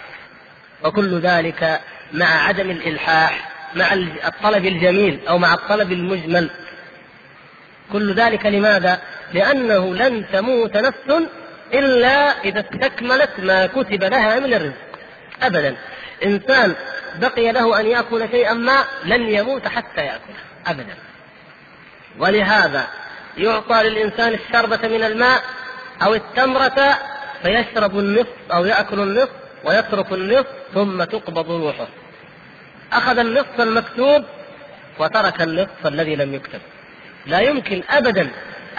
وكل 0.83 1.19
ذلك 1.19 1.81
مع 2.13 2.47
عدم 2.47 2.69
الإلحاح 2.69 3.51
مع 3.75 3.93
الطلب 4.27 4.65
الجميل 4.65 5.19
أو 5.27 5.37
مع 5.37 5.53
الطلب 5.53 5.91
المجمل. 5.91 6.49
كل 7.91 8.13
ذلك 8.13 8.45
لماذا؟ 8.45 9.01
لأنه 9.33 9.95
لن 9.95 10.25
تموت 10.33 10.77
نفس 10.77 11.27
إلا 11.73 12.43
إذا 12.43 12.59
استكملت 12.59 13.39
ما 13.39 13.67
كتب 13.67 14.03
لها 14.03 14.39
من 14.39 14.53
الرزق. 14.53 14.90
أبدا. 15.41 15.75
إنسان 16.25 16.75
بقي 17.15 17.51
له 17.51 17.79
أن 17.79 17.85
يأكل 17.85 18.27
شيئا 18.31 18.53
ما 18.53 18.83
لن 19.05 19.21
يموت 19.21 19.67
حتى 19.67 20.01
يأكله 20.01 20.35
أبدا. 20.67 20.95
ولهذا 22.19 22.87
يعطى 23.37 23.83
للإنسان 23.83 24.33
الشربة 24.33 24.87
من 24.87 25.03
الماء 25.03 25.43
أو 26.03 26.15
التمرة 26.15 26.97
فيشرب 27.43 27.99
النصف 27.99 28.51
أو 28.53 28.65
يأكل 28.65 28.99
النصف 28.99 29.31
ويترك 29.63 30.11
النصف 30.11 30.47
ثم 30.73 31.03
تقبض 31.03 31.51
روحه. 31.51 31.87
أخذ 32.93 33.17
النصف 33.17 33.61
المكتوب 33.61 34.23
وترك 34.99 35.41
النصف 35.41 35.87
الذي 35.87 36.15
لم 36.15 36.35
يكتب. 36.35 36.59
لا 37.25 37.39
يمكن 37.39 37.83
أبدا 37.89 38.29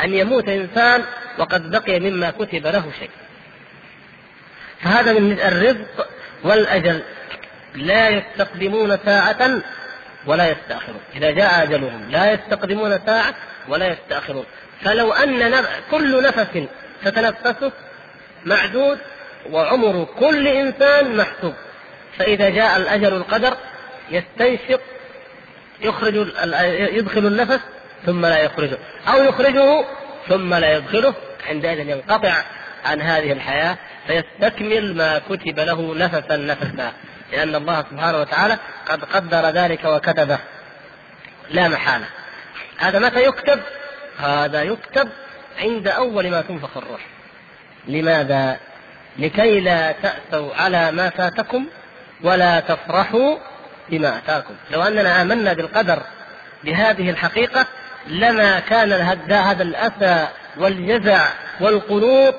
أن 0.05 0.15
يموت 0.15 0.49
إنسان 0.49 1.05
وقد 1.39 1.71
بقي 1.71 2.01
مما 2.01 2.31
كتب 2.31 2.67
له 2.67 2.91
شيء. 2.99 3.11
فهذا 4.81 5.13
من 5.13 5.41
الرزق 5.41 6.09
والأجل 6.45 7.03
لا 7.75 8.09
يستقدمون 8.09 8.99
ساعة 9.05 9.63
ولا 10.27 10.51
يستأخرون. 10.51 11.01
إذا 11.17 11.31
جاء 11.31 11.63
أجلهم 11.63 12.11
لا 12.11 12.33
يستقدمون 12.33 12.99
ساعة 13.07 13.35
ولا 13.69 13.87
يستأخرون. 13.87 14.45
فلو 14.85 15.13
أن. 15.13 15.65
كل 15.91 16.23
نفس 16.23 16.67
تتنفسه 17.05 17.73
معدود 18.45 18.99
وعمر 19.51 20.05
كل 20.05 20.49
إنسان 20.49 21.17
محسوب. 21.17 21.55
فإذا 22.19 22.49
جاء 22.49 22.77
الأجل 22.77 23.15
القدر 23.15 23.57
يستنشق 24.11 24.81
يخرج 25.81 26.15
يدخل 26.95 27.27
النفس 27.27 27.61
ثم 28.07 28.27
لا 28.27 28.39
يخرجه. 28.39 28.79
أو 29.09 29.23
يخرجه 29.23 29.85
ثم 30.29 30.55
لا 30.55 30.77
يدخله. 30.77 31.15
عندئذ 31.49 31.89
ينقطع 31.89 32.43
عن 32.85 33.01
هذه 33.01 33.33
الحياة 33.33 33.79
فيستكمل 34.07 34.97
ما 34.97 35.19
كتب 35.19 35.61
له 35.61 35.95
نفسا 35.95 36.37
نفسا 36.37 36.93
لأن 37.33 37.55
الله 37.55 37.85
سبحانه 37.91 38.19
وتعالى 38.21 38.59
قد 38.89 39.05
قدر 39.05 39.51
ذلك 39.51 39.85
وكتبه 39.85 40.39
لا 41.51 41.69
محالة 41.69 42.07
هذا 42.79 42.99
متى 42.99 43.25
يكتب؟ 43.25 43.61
هذا 44.19 44.63
يكتب 44.63 45.09
عند 45.61 45.89
أول 45.89 46.31
ما 46.31 46.43
تنفخ 46.43 46.77
الروح 46.77 47.01
لماذا؟ 47.89 48.57
لكي 49.19 49.61
لا 49.61 49.93
تأسوا 49.93 50.55
على 50.55 50.93
ما 50.93 51.11
فاتكم 51.11 51.67
ولا 52.23 52.61
تفرحوا 52.61 53.39
بما 53.89 54.19
أتاكم 54.19 54.55
لو 54.71 54.83
أننا 54.83 55.23
آمنا 55.23 55.53
بالقدر 55.53 56.03
بهذه 56.65 57.11
الحقيقة 57.11 57.67
لما 58.07 58.61
كان 58.61 58.93
هذا 59.33 59.63
الأسى 59.63 60.29
والجزع 60.57 61.29
والقنوط 61.61 62.35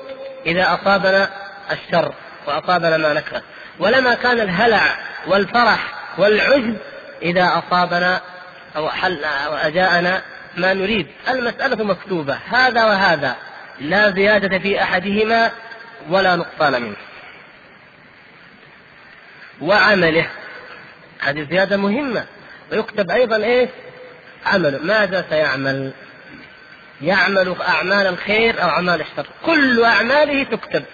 إذا 0.46 0.74
أصابنا 0.74 1.30
الشر 1.70 2.14
وأصابنا 2.46 2.96
ما 2.96 3.12
نكره. 3.12 3.42
ولما 3.78 4.14
كان 4.14 4.40
الهلع 4.40 4.96
والفرح 5.26 5.94
والعجب 6.18 6.76
إذا 7.22 7.62
أصابنا 7.66 8.20
أو 8.76 8.90
حل 8.90 9.24
أو 9.24 9.54
أجاءنا 9.54 10.22
ما 10.56 10.74
نريد. 10.74 11.06
المسألة 11.28 11.84
مكتوبة. 11.84 12.38
هذا 12.50 12.84
وهذا. 12.84 13.36
لا 13.80 14.10
زيادة 14.10 14.58
في 14.58 14.82
أحدهما 14.82 15.50
ولا 16.08 16.36
نقصان 16.36 16.82
منه. 16.82 16.96
وعمله. 19.60 20.26
هذه 21.20 21.46
زيادة 21.50 21.76
مهمة. 21.76 22.24
ويكتب 22.72 23.10
أيضا 23.10 23.36
إيش؟ 23.36 23.70
عمله. 24.46 24.78
ماذا 24.78 25.24
سيعمل؟ 25.30 25.92
يعمل 27.02 27.56
أعمال 27.68 28.06
الخير 28.06 28.62
أو 28.62 28.68
أعمال 28.68 29.00
الشر. 29.00 29.26
كل 29.46 29.84
أعماله 29.84 30.42
تكتب. 30.42 30.84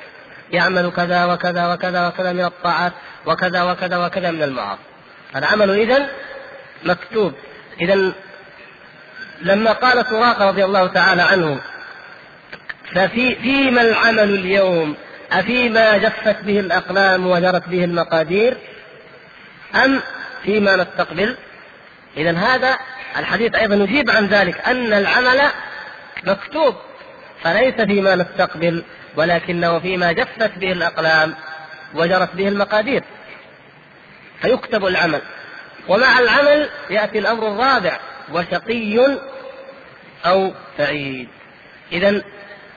يعمل 0.52 0.92
كذا 0.96 1.24
وكذا 1.24 1.72
وكذا 1.72 2.08
وكذا 2.08 2.32
من 2.32 2.44
الطاعات 2.44 2.92
وكذا 3.26 3.62
وكذا 3.62 4.06
وكذا 4.06 4.30
من 4.30 4.42
المعاصي. 4.42 4.82
العمل 5.36 5.70
إذا 5.70 6.06
مكتوب. 6.84 7.32
إذا 7.80 8.12
لما 9.42 9.72
قال 9.72 10.06
سراقة 10.06 10.48
رضي 10.48 10.64
الله 10.64 10.86
تعالى 10.86 11.22
عنه 11.22 11.60
ففي 12.94 13.34
فيما 13.34 13.82
العمل 13.82 14.34
اليوم؟ 14.34 14.96
أفيما 15.32 15.96
جفت 15.96 16.42
به 16.42 16.60
الأقلام 16.60 17.26
وجرت 17.26 17.68
به 17.68 17.84
المقادير؟ 17.84 18.56
أم 19.74 20.00
فيما 20.42 20.76
نستقبل؟ 20.76 21.36
إذا 22.16 22.38
هذا 22.38 22.78
الحديث 23.16 23.54
أيضا 23.54 23.74
يجيب 23.74 24.10
عن 24.10 24.26
ذلك 24.26 24.68
أن 24.68 24.92
العمل 24.92 25.40
مكتوب 26.24 26.74
فليس 27.42 27.74
فيما 27.74 28.14
نستقبل. 28.14 28.84
ولكنه 29.16 29.78
فيما 29.78 30.12
جفت 30.12 30.58
به 30.58 30.72
الأقلام 30.72 31.34
وجرت 31.94 32.34
به 32.34 32.48
المقادير 32.48 33.02
فيكتب 34.42 34.86
العمل. 34.86 35.20
ومع 35.88 36.18
العمل 36.18 36.70
يأتي 36.90 37.18
الأمر 37.18 37.48
الرابع 37.48 38.00
وشقي 38.32 39.18
أو 40.26 40.52
سعيد. 40.78 41.28
إذا 41.92 42.22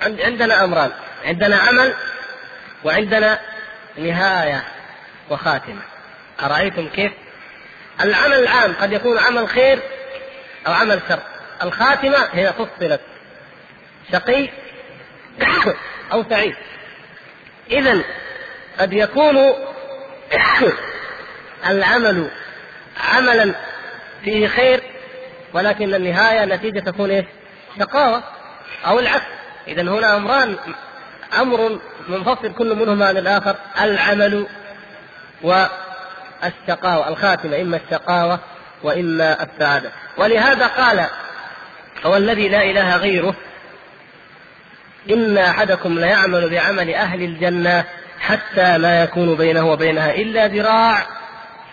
عندنا 0.01 0.63
أمران 0.63 0.91
عندنا 1.25 1.55
عمل 1.57 1.93
وعندنا 2.83 3.39
نهاية 3.97 4.63
وخاتمة. 5.29 5.81
أرأيتم 6.43 6.87
كيف؟ 6.87 7.11
العمل 8.01 8.33
العام 8.33 8.73
قد 8.73 8.91
يكون 8.91 9.17
عمل 9.17 9.47
خير 9.49 9.79
أو 10.67 10.73
عمل 10.73 10.99
شر. 11.09 11.19
الخاتمة 11.63 12.17
هي 12.33 12.53
فصلت. 12.53 13.01
شقي 14.11 14.49
أو 16.13 16.23
سعيد. 16.29 16.55
إذا 17.71 18.01
قد 18.79 18.93
يكون 18.93 19.53
العمل 21.67 22.29
عملا 23.13 23.53
فيه 24.23 24.47
خير 24.47 24.83
ولكن 25.53 25.93
النهاية 25.93 26.45
نتيجة 26.45 26.79
تكون 26.79 27.11
إيش؟ 27.11 27.25
شقاوة 27.79 28.23
أو 28.85 28.99
العكس. 28.99 29.25
إذا 29.67 29.81
هنا 29.81 30.17
أمران 30.17 30.55
أمر 31.39 31.79
منفصل 32.07 32.53
كل 32.53 32.75
منهما 32.75 33.05
عن 33.07 33.17
الآخر 33.17 33.55
العمل 33.81 34.47
والشقاوة 35.41 37.07
الخاتمة 37.09 37.61
إما 37.61 37.77
الشقاوة 37.77 38.39
وإما 38.83 39.43
السعادة. 39.43 39.91
ولهذا 40.17 40.67
قال 40.67 41.05
هو 42.05 42.17
الذي 42.17 42.49
لا 42.49 42.63
إله 42.63 42.97
غيره 42.97 43.35
إن 45.09 45.37
أحدكم 45.37 45.99
ليعمل 45.99 46.49
بعمل 46.49 46.93
أهل 46.93 47.23
الجنة 47.23 47.85
حتى 48.19 48.77
ما 48.77 49.03
يكون 49.03 49.35
بينه 49.35 49.71
وبينها 49.71 50.15
إلا 50.15 50.47
ذراع 50.47 51.07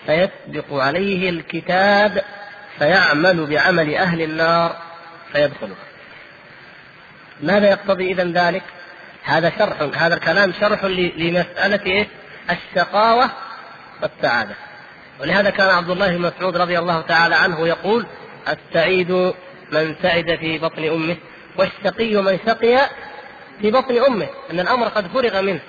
فيسبق 0.05 0.73
عليه 0.73 1.29
الكتاب 1.29 2.23
فيعمل 2.79 3.45
بعمل 3.45 3.95
أهل 3.95 4.21
النار 4.21 4.75
فيدخلها 5.31 5.75
ماذا 7.41 7.69
يقتضي 7.69 8.11
إذا 8.11 8.23
ذلك؟ 8.23 8.63
هذا 9.23 9.51
شرح 9.59 9.81
هذا 9.95 10.15
الكلام 10.15 10.53
شرح 10.59 10.83
لمسألة 11.17 11.85
إيه؟ 11.85 12.07
الشقاوة 12.49 13.29
والسعادة 14.01 14.55
ولهذا 15.21 15.49
كان 15.49 15.69
عبد 15.69 15.89
الله 15.89 16.07
بن 16.07 16.21
مسعود 16.21 16.57
رضي 16.57 16.79
الله 16.79 17.01
تعالى 17.01 17.35
عنه 17.35 17.67
يقول 17.67 18.05
السعيد 18.49 19.11
من 19.71 19.95
سعد 20.01 20.35
في 20.35 20.57
بطن 20.57 20.83
أمه 20.83 21.17
والشقي 21.57 22.15
من 22.15 22.39
شقي 22.45 22.89
في 23.61 23.71
بطن 23.71 23.97
أمه 23.97 24.27
أن 24.51 24.59
الأمر 24.59 24.87
قد 24.87 25.07
فرغ 25.07 25.41
منه. 25.41 25.59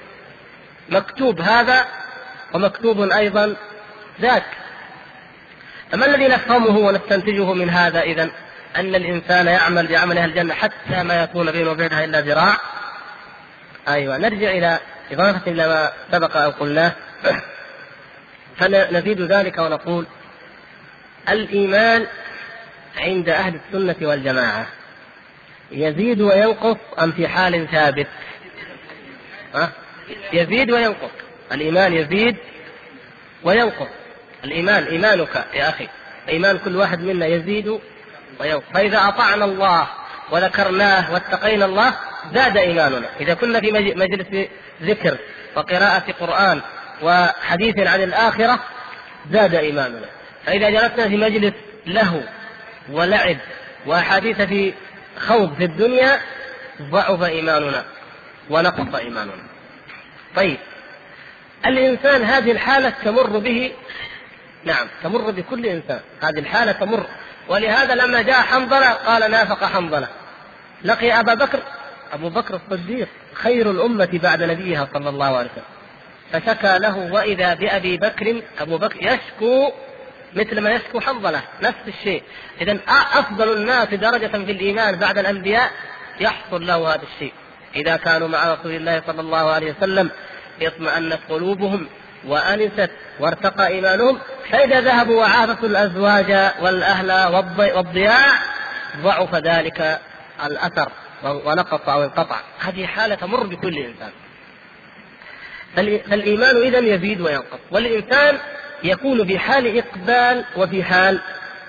مكتوب 0.89 1.41
هذا 1.41 1.87
ومكتوب 2.55 3.01
أيضا 3.01 3.57
ذاك. 4.21 4.45
فما 5.93 6.07
الذي 6.07 6.29
نفهمه 6.29 6.79
ونستنتجه 6.79 7.53
من 7.53 7.71
هذا 7.71 8.01
إذا 8.01 8.31
أن 8.77 8.95
الإنسان 8.95 9.47
يعمل 9.47 9.87
بعمل 9.87 10.19
أهل 10.19 10.31
الجنة 10.31 10.55
حتى 10.55 11.03
ما 11.03 11.23
يكون 11.23 11.51
بينه 11.51 11.71
وبينها 11.71 12.05
إلا 12.05 12.21
ذراع. 12.21 12.57
أيوة 13.89 14.19
نرجع 14.19 14.51
إلى 14.51 14.79
إضافة 15.13 15.51
إلى 15.51 15.69
ما 15.69 15.93
سبق 16.13 16.37
أن 16.37 16.51
قلناه. 16.51 16.93
فنزيد 18.59 19.21
ذلك 19.21 19.59
ونقول 19.59 20.07
الإيمان 21.29 22.07
عند 22.97 23.29
أهل 23.29 23.55
السنة 23.55 24.09
والجماعة. 24.09 24.67
يزيد 25.73 26.21
وينقص 26.21 26.77
أم 27.03 27.13
في 27.13 27.29
حال 27.29 27.69
ثابت؟ 27.71 28.07
ها؟ 29.55 29.73
يزيد 30.33 30.71
وينقص 30.71 31.11
الإيمان 31.53 31.93
يزيد 31.93 32.37
وينقص 33.45 33.89
الإيمان 34.45 34.85
إيمانك 34.85 35.47
يا 35.55 35.69
أخي. 35.69 35.89
إيمان 36.29 36.59
كل 36.59 36.77
واحد 36.77 37.01
منا 37.01 37.27
يزيد 37.27 37.81
وينقص 38.41 38.65
فإذا 38.75 39.09
أطعنا 39.09 39.45
الله 39.45 39.87
وذكرناه 40.31 41.13
واتقينا 41.13 41.65
الله 41.65 41.95
زاد 42.35 42.57
إيماننا. 42.57 43.09
إذا 43.21 43.35
كنا 43.35 43.61
في 43.61 43.71
مجلس 43.95 44.49
ذكر 44.83 45.17
وقراءة 45.57 46.13
قرآن 46.21 46.61
وحديث 47.03 47.79
عن 47.79 48.03
الآخرة 48.03 48.59
زاد 49.31 49.55
إيماننا. 49.55 50.07
فإذا 50.47 50.71
جلسنا 50.71 51.09
في 51.09 51.17
مجلس 51.17 51.55
له 51.87 52.23
ولعب 52.93 53.37
وأحاديث 53.87 54.43
في 54.43 54.73
خوض 55.19 55.55
في 55.55 55.65
الدنيا 55.65 56.21
ضعف 56.83 57.23
إيماننا 57.23 57.85
ونقص 58.51 58.95
إيماننا. 58.95 59.33
طيب 60.37 60.59
الإنسان 61.67 62.23
هذه 62.23 62.53
الحالة 62.53 62.93
تمر 63.05 63.39
به 63.39 63.73
نعم 64.65 64.87
تمر 65.03 65.31
بكل 65.31 65.67
إنسان. 65.67 66.01
هذه 66.23 66.39
الحالة 66.39 66.73
تمر. 66.73 67.07
ولهذا 67.49 67.95
لما 67.95 68.23
جاء 68.23 68.41
حنظلة 68.43 68.91
قال 68.91 69.31
نافق 69.31 69.65
حنظلة. 69.65 70.09
لقي 70.85 71.21
أبا 71.21 71.35
بكر 71.35 71.59
أبو 72.13 72.29
بكر 72.29 72.61
الصديق 72.67 73.09
خير 73.35 73.71
الأمة 73.71 74.09
بعد 74.13 74.43
نبيها 74.43 74.89
صلى 74.95 75.09
الله 75.09 75.37
عليه 75.37 75.51
وسلم. 75.51 75.65
فشكى 76.33 76.79
له 76.79 77.13
وإذا 77.13 77.55
بأبي 77.55 77.97
بكر 77.97 78.43
أبو 78.61 78.79
بكر 78.79 78.97
يشكو 79.03 79.73
مثل 80.35 80.61
ما 80.61 80.71
يشكو 80.71 81.01
حنظلة 81.01 81.43
نفس 81.63 81.89
الشيء. 81.89 82.23
إذا 82.61 82.79
أفضل 82.89 83.57
الناس 83.57 83.89
درجة 83.89 84.27
في 84.27 84.53
الإيمان 84.53 84.97
بعد 84.97 85.19
الأنبياء 85.19 85.71
يحصل 86.21 86.67
له 86.67 86.95
هذا 86.95 87.03
الشيء. 87.15 87.33
إذا 87.77 87.97
كانوا 87.97 88.29
مع 88.29 88.55
رسول 88.55 88.73
الله 88.73 89.03
صلى 89.07 89.21
الله 89.21 89.51
عليه 89.51 89.75
وسلم 89.79 90.11
اطمأنت 90.63 91.19
قلوبهم 91.29 91.87
وأنست 92.25 92.91
وارتقى 93.21 93.67
إيمانهم 93.67 94.19
فإذا 94.51 94.81
ذهبوا 94.81 95.21
وعافوا 95.21 95.69
الأزواج 95.69 96.53
والأهل 96.61 97.35
والضياع 97.59 98.27
ضعف 99.03 99.35
ذلك 99.35 100.01
الأثر 100.45 100.93
ونقص 101.25 101.89
أو 101.89 102.03
انقطع. 102.03 102.41
هذه 102.61 102.87
حالة 102.87 103.15
تمر 103.15 103.47
بكل 103.47 103.79
إنسان. 103.79 104.11
فالإيمان 105.77 106.57
إذا 106.57 106.79
يزيد 106.79 107.21
وينقص. 107.21 107.59
والإنسان 107.71 108.39
يكون 108.85 109.27
في 109.27 109.39
حال 109.39 109.79
إقبال 109.79 110.45
وفي 110.57 110.85
حال 110.85 111.21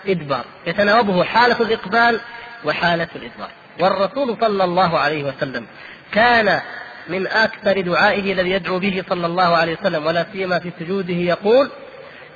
إدبار. 0.08 0.46
يتناوبه 0.68 1.24
حالة 1.24 1.62
الإقبال 1.62 2.20
وحالة 2.66 3.08
الإدبار. 3.16 3.50
والرسول 3.80 4.38
صلى 4.42 4.64
الله 4.64 5.00
عليه 5.00 5.24
وسلم 5.24 5.66
كان 6.12 6.62
من 7.08 7.28
أكثر 7.28 7.82
دعائه 7.82 8.34
الذي 8.34 8.50
يدعو 8.50 8.80
به 8.80 9.04
صلى 9.10 9.26
الله 9.26 9.58
عليه 9.58 9.78
وسلم 9.80 10.06
ولا 10.06 10.26
سيما 10.34 10.60
في 10.60 10.72
سجوده 10.80 11.14
يقول 11.14 11.70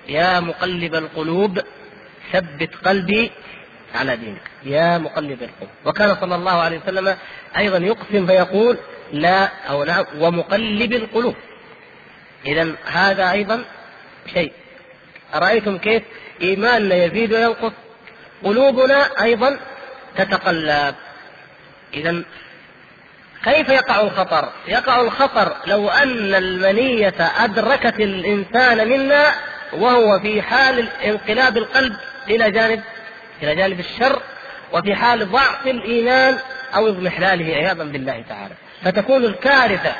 يا 0.07 0.39
مقلب 0.39 0.95
القلوب 0.95 1.59
ثبت 2.31 2.75
قلبي 2.85 3.31
على 3.95 4.17
دينك. 4.17 4.41
يا 4.63 4.97
مقلب 4.97 5.43
القلوب. 5.43 5.69
وكان 5.85 6.15
صلى 6.15 6.35
الله 6.35 6.51
عليه 6.51 6.77
وسلم 6.77 7.15
أيضا 7.57 7.77
يقسم 7.77 8.27
فيقول 8.27 8.77
لا 9.13 9.49
أو 9.69 9.83
نعم 9.83 10.05
ومقلب 10.19 10.93
القلوب. 10.93 11.35
إذا 12.45 12.75
هذا 12.85 13.31
أيضا 13.31 13.63
شيء. 14.33 14.51
أرأيتم 15.35 15.77
كيف؟ 15.77 16.03
إيماننا 16.41 16.95
يزيد 16.95 17.33
وينقص 17.33 17.71
قلوبنا 18.43 19.23
أيضا 19.23 19.57
تتقلب. 20.17 20.95
إذا 21.93 22.23
كيف 23.43 23.69
يقع 23.69 24.01
الخطر؟ 24.01 24.49
يقع 24.67 25.01
الخطر 25.01 25.55
لو 25.67 25.89
أن 25.89 26.35
المنية 26.35 27.15
أدركت 27.19 27.99
الإنسان 27.99 28.87
منا 28.87 29.31
وهو 29.73 30.19
في 30.19 30.41
حال 30.41 30.87
انقلاب 31.05 31.57
القلب 31.57 31.97
إلى 32.29 32.51
جانب 32.51 32.81
إلى 33.43 33.55
جانب 33.55 33.79
الشر 33.79 34.21
وفي 34.73 34.95
حال 34.95 35.31
ضعف 35.31 35.67
الإيمان 35.67 36.37
أو 36.75 36.87
اضمحلاله 36.87 37.45
عياذا 37.45 37.83
بالله 37.83 38.23
تعالى. 38.29 38.53
فتكون 38.83 39.25
الكارثة 39.25 39.95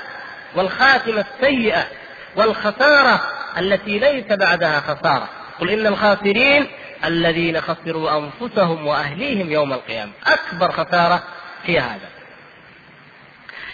والخاتمة 0.55 1.25
السيئة 1.35 1.87
والخسارة 2.35 3.21
التي 3.57 3.99
ليس 3.99 4.25
بعدها 4.25 4.79
خسارة. 4.79 5.29
قل 5.59 5.69
إن 5.69 5.87
الخاسرين 5.87 6.67
الذين 7.05 7.61
خسروا 7.61 8.17
أنفسهم 8.17 8.87
وأهليهم 8.87 9.51
يوم 9.51 9.73
القيامة. 9.73 10.11
أكبر 10.27 10.71
خسارة 10.71 11.23
هي 11.63 11.79
هذا. 11.79 12.09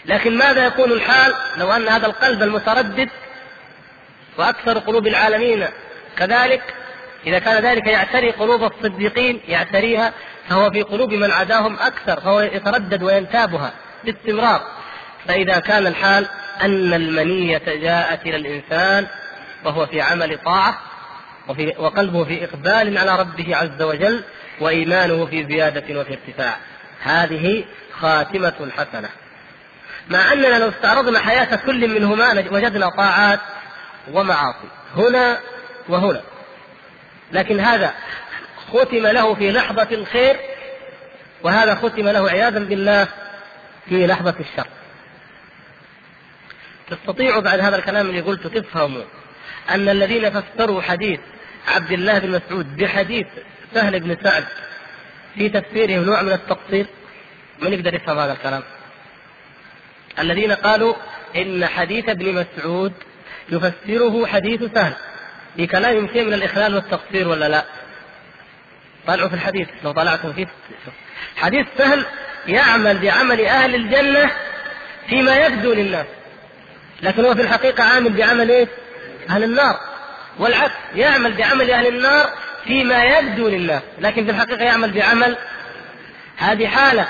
لكن 0.05 0.37
ماذا 0.37 0.65
يكون 0.65 0.91
الحال؟ 0.91 1.33
لو 1.57 1.71
أن 1.71 1.87
هذا 1.87 2.05
القلب 2.05 2.43
المتردد 2.43 3.09
وأكثر 4.37 4.79
قلوب 4.79 5.07
العالمين 5.07 5.67
كذلك 6.17 6.73
إذا 7.27 7.39
كان 7.39 7.63
ذلك 7.63 7.87
يعتري 7.87 8.31
قلوب 8.31 8.63
الصديقين 8.63 9.41
يعتريها 9.47 10.13
فهو 10.49 10.71
في 10.71 10.81
قلوب 10.81 11.13
من 11.13 11.31
عداهم 11.31 11.77
أكثر 11.79 12.21
فهو 12.21 12.41
يتردد 12.41 13.03
وينتابها 13.03 13.73
باستمرار. 14.03 14.61
فإذا 15.27 15.59
كان 15.59 15.87
الحال 15.87 16.27
أن 16.61 16.93
المنية 16.93 17.61
جاءت 17.67 18.21
إلى 18.21 18.35
الإنسان 18.35 19.07
وهو 19.65 19.85
في 19.85 20.01
عمل 20.01 20.39
طاعة 20.45 20.79
وفي 21.47 21.73
وقلبه 21.77 22.23
في 22.23 22.43
إقبال 22.43 22.97
على 22.97 23.19
ربه 23.19 23.55
عز 23.55 23.81
وجل 23.81 24.23
وإيمانه 24.59 25.25
في 25.25 25.45
زيادة 25.45 25.99
وفي 25.99 26.13
ارتفاع. 26.13 26.57
هذه 27.01 27.65
خاتمة 27.99 28.71
حسنة 28.77 29.09
مع 30.09 30.33
أننا 30.33 30.59
لو 30.59 30.69
استعرضنا 30.69 31.19
حياة 31.19 31.55
كل 31.55 31.87
منهما 31.87 32.45
وجدنا 32.51 32.89
طاعات 32.89 33.39
ومعاصي. 34.11 34.67
هنا 34.95 35.39
وهنا. 35.89 36.21
لكن 37.31 37.59
هذا 37.59 37.93
ختم 38.73 39.07
له 39.07 39.33
في 39.33 39.51
لحظة 39.51 39.87
الخير 39.91 40.39
وهذا 41.43 41.75
ختم 41.75 42.07
له 42.07 42.29
عياذا 42.29 42.59
بالله 42.59 43.07
في 43.89 44.07
لحظة 44.07 44.35
الشر. 44.39 44.67
تستطيعوا 46.95 47.41
بعد 47.41 47.59
هذا 47.59 47.75
الكلام 47.75 48.09
اللي 48.09 48.21
قلته 48.21 48.49
تفهموا 48.49 49.03
أن 49.69 49.89
الذين 49.89 50.41
فسروا 50.41 50.81
حديث 50.81 51.19
عبد 51.67 51.91
الله 51.91 52.19
بن 52.19 52.31
مسعود 52.31 52.77
بحديث 52.77 53.27
سهل 53.73 53.99
بن 53.99 54.17
سعد 54.23 54.45
في 55.35 55.49
تفسيرهم 55.49 56.03
نوع 56.03 56.21
من 56.21 56.31
التقصير 56.31 56.85
من 57.61 57.73
يقدر 57.73 57.93
يفهم 57.93 58.19
هذا 58.19 58.31
الكلام؟ 58.31 58.63
الذين 60.19 60.51
قالوا 60.51 60.95
إن 61.35 61.65
حديث 61.65 62.09
ابن 62.09 62.33
مسعود 62.33 62.93
يفسره 63.49 64.25
حديث 64.25 64.63
سهل 64.73 64.93
في 65.55 65.67
كلامهم 65.67 66.07
شيء 66.13 66.25
من 66.25 66.33
الإخلال 66.33 66.75
والتقصير 66.75 67.27
ولا 67.27 67.49
لا؟ 67.49 67.65
طلعوا 69.07 69.29
في 69.29 69.35
الحديث 69.35 69.67
لو 69.83 69.91
طلعتم 69.91 70.33
فيه 70.33 70.47
حديث 71.35 71.67
سهل 71.77 72.05
يعمل 72.47 72.97
بعمل 72.97 73.45
أهل 73.45 73.75
الجنة 73.75 74.31
فيما 75.07 75.45
يبدو 75.45 75.73
للناس 75.73 76.05
لكن 77.03 77.25
هو 77.25 77.35
في 77.35 77.41
الحقيقة 77.41 77.83
عامل 77.83 78.13
بعمل 78.13 78.51
إيه؟ 78.51 78.67
أهل 79.29 79.43
النار 79.43 79.79
والعكس 80.39 80.73
يعمل 80.95 81.33
بعمل 81.33 81.71
أهل 81.71 81.87
النار 81.87 82.29
فيما 82.63 83.03
يبدو 83.03 83.47
للناس 83.47 83.81
لكن 83.99 84.25
في 84.25 84.31
الحقيقة 84.31 84.63
يعمل 84.63 84.91
بعمل 84.91 85.37
هذه 86.37 86.67
حالة 86.67 87.07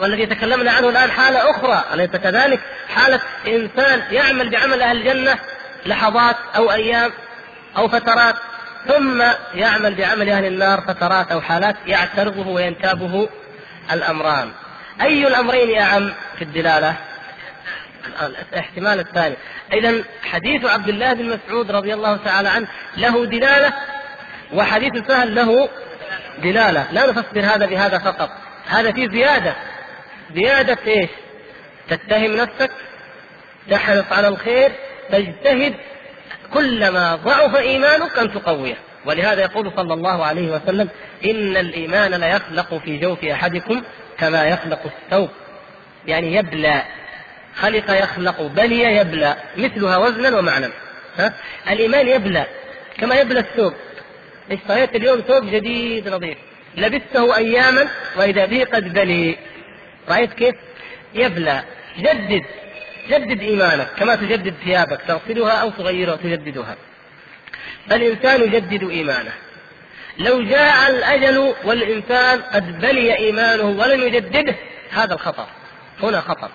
والذي 0.00 0.26
تكلمنا 0.26 0.72
عنه 0.72 0.88
الآن 0.88 1.10
حالة 1.10 1.50
أخرى 1.50 1.84
أليس 1.94 2.10
كذلك؟ 2.10 2.60
حالة 2.94 3.20
إنسان 3.46 4.02
يعمل 4.10 4.48
بعمل 4.48 4.82
أهل 4.82 4.96
الجنة 4.96 5.38
لحظات 5.86 6.36
أو 6.56 6.72
أيام 6.72 7.10
أو 7.76 7.88
فترات 7.88 8.34
ثم 8.88 9.22
يعمل 9.54 9.94
بعمل 9.94 10.30
أهل 10.30 10.44
النار 10.44 10.80
فترات 10.80 11.32
أو 11.32 11.40
حالات 11.40 11.76
يعترضه 11.86 12.48
وينتابه 12.48 13.28
الأمران 13.92 14.50
أي 15.00 15.26
الأمرين 15.26 15.80
أعم 15.80 16.12
في 16.38 16.44
الدلالة؟ 16.44 16.94
الاحتمال 18.22 19.00
الثاني. 19.00 19.36
إذا 19.72 20.04
حديث 20.22 20.64
عبد 20.64 20.88
الله 20.88 21.12
بن 21.12 21.26
مسعود 21.26 21.70
رضي 21.70 21.94
الله 21.94 22.16
تعالى 22.16 22.48
عنه 22.48 22.68
له 22.96 23.26
دلالة 23.26 23.72
وحديث 24.52 25.06
سهل 25.08 25.34
له 25.34 25.68
دلالة. 26.42 26.92
لا 26.92 27.06
نفسر 27.06 27.40
هذا 27.40 27.66
بهذا 27.66 27.98
فقط. 27.98 28.30
هذا 28.66 28.92
فيه 28.92 29.08
زيادة. 29.08 29.54
زيادة 30.34 30.78
إيش؟ 30.86 31.10
تتهم 31.88 32.36
نفسك 32.36 32.70
تحرص 33.70 34.12
على 34.12 34.28
الخير 34.28 34.72
فاجتهد 35.10 35.74
كلما 36.54 37.16
ضعف 37.16 37.56
إيمانك 37.56 38.18
أن 38.18 38.32
تقويه. 38.32 38.76
ولهذا 39.04 39.42
يقول 39.42 39.72
صلى 39.76 39.94
الله 39.94 40.24
عليه 40.24 40.50
وسلم 40.52 40.88
إن 41.24 41.56
الإيمان 41.56 42.14
ليخلق 42.14 42.74
في 42.74 42.98
جوف 42.98 43.24
أحدكم 43.24 43.82
كما 44.18 44.44
يخلق 44.44 44.80
الثوب. 44.84 45.28
يعني 46.06 46.34
يبلى 46.34 46.82
خلق 47.56 47.90
يخلق 47.90 48.42
بلي 48.42 48.96
يبلى 48.96 49.36
مثلها 49.56 49.96
وزنا 49.96 50.38
ومعنى. 50.38 50.66
ها؟ 51.16 51.32
الإيمان 51.70 52.08
يبلى 52.08 52.46
كما 52.98 53.14
يبلى 53.14 53.40
الثوب. 53.40 53.74
اشتريت 54.50 54.96
اليوم؟ 54.96 55.20
ثوب 55.20 55.50
جديد 55.50 56.08
نظيف 56.08 56.38
لبسته 56.76 57.36
أياما 57.36 57.88
وإذا 58.16 58.46
به 58.46 58.64
قد 58.64 58.92
بلي 58.92 59.36
رأيت 60.08 60.32
كيف؟ 60.32 60.54
يبلى. 61.14 61.62
جدد 61.98 62.44
جدد 63.08 63.40
إيمانك 63.40 63.88
كما 63.98 64.14
تجدد 64.14 64.54
ثيابك 64.64 65.00
تغسلها 65.08 65.52
أو 65.52 65.70
تغيرها 65.70 66.14
وتجددها. 66.14 66.76
فالإنسان 67.88 68.42
يجدد 68.42 68.90
إيمانه. 68.90 69.32
لو 70.18 70.42
جاء 70.42 70.90
الأجل 70.90 71.54
والإنسان 71.64 72.42
قد 72.42 72.80
بلي 72.80 73.16
إيمانه 73.16 73.64
ولم 73.64 74.02
يجدده 74.02 74.54
هذا 74.90 75.14
الخطر 75.14 75.46
هنا 76.02 76.20
خطر 76.20 76.50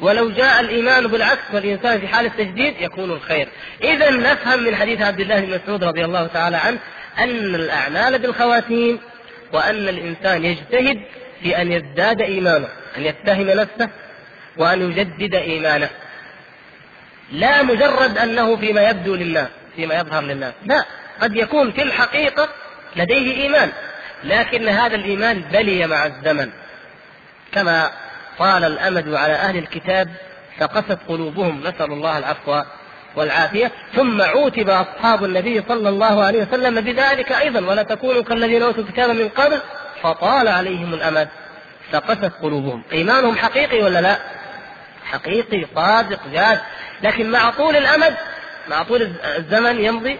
ولو 0.00 0.30
جاء 0.30 0.60
الإيمان 0.60 1.06
بالعكس 1.06 1.42
والإنسان 1.52 2.00
في 2.00 2.08
حال 2.08 2.26
التجديد 2.26 2.74
يكون 2.80 3.10
الخير. 3.10 3.48
إذا 3.84 4.10
نفهم 4.10 4.62
من 4.62 4.76
حديث 4.76 5.02
عبد 5.02 5.20
الله 5.20 5.40
بن 5.40 5.54
مسعود 5.54 5.84
رضي 5.84 6.04
الله 6.04 6.26
تعالى 6.26 6.56
عنه 6.56 6.78
أن 7.18 7.54
الأعمال 7.54 8.18
بالخواتيم 8.18 9.00
وأن 9.52 9.88
الإنسان 9.88 10.44
يجتهد 10.44 11.02
في 11.42 11.62
أن 11.62 11.72
يزداد 11.72 12.20
إيمانه 12.20 12.68
أن 12.96 13.04
يتهم 13.04 13.46
نفسه 13.46 13.88
وأن 14.56 14.90
يجدد 14.90 15.34
إيمانه. 15.34 15.88
لا 17.32 17.62
مجرد 17.62 18.18
أنه 18.18 18.56
فيما 18.56 18.88
يبدو 18.88 19.14
للناس 19.14 19.48
فيما 19.76 19.94
يظهر 19.94 20.22
للناس 20.22 20.54
لا. 20.64 20.84
قد 21.20 21.36
يكون 21.36 21.72
في 21.72 21.82
الحقيقة 21.82 22.48
لديه 22.96 23.42
إيمان 23.42 23.72
لكن 24.24 24.68
هذا 24.68 24.94
الإيمان 24.96 25.40
بلي 25.40 25.86
مع 25.86 26.06
الزمن. 26.06 26.50
كما 27.52 27.90
طال 28.38 28.64
الأمد 28.64 29.14
على 29.14 29.32
أهل 29.32 29.56
الكتاب 29.56 30.08
فقست 30.58 30.98
قلوبهم 31.08 31.60
نسأل 31.60 31.92
الله 31.92 32.18
العفو 32.18 32.62
والعافية. 33.16 33.72
ثم 33.94 34.22
عوتب 34.22 34.70
أصحاب 34.70 35.24
النبي 35.24 35.62
صلى 35.68 35.88
الله 35.88 36.24
عليه 36.24 36.42
وسلم 36.42 36.80
بذلك 36.80 37.32
أيضا 37.32 37.60
ولا 37.60 37.82
تكونوا 37.82 38.22
كالذين 38.22 38.62
أوتوا 38.62 38.82
الكتاب 38.82 39.10
من 39.10 39.28
قبل. 39.28 39.60
فطال 40.02 40.48
عليهم 40.48 40.94
الأمد 40.94 41.28
فقست 41.92 42.32
قلوبهم. 42.42 42.82
إيمانهم 42.92 43.36
حقيقي 43.36 43.82
ولا 43.82 44.00
لا؟ 44.00 44.18
حقيقي 45.04 45.66
صادق 45.74 46.20
جاد. 46.32 46.60
لكن 47.02 47.30
مع 47.30 47.50
طول 47.50 47.76
الأمد 47.76 48.16
مع 48.68 48.82
طول 48.82 49.12
الزمن 49.38 49.84
يمضي 49.84 50.18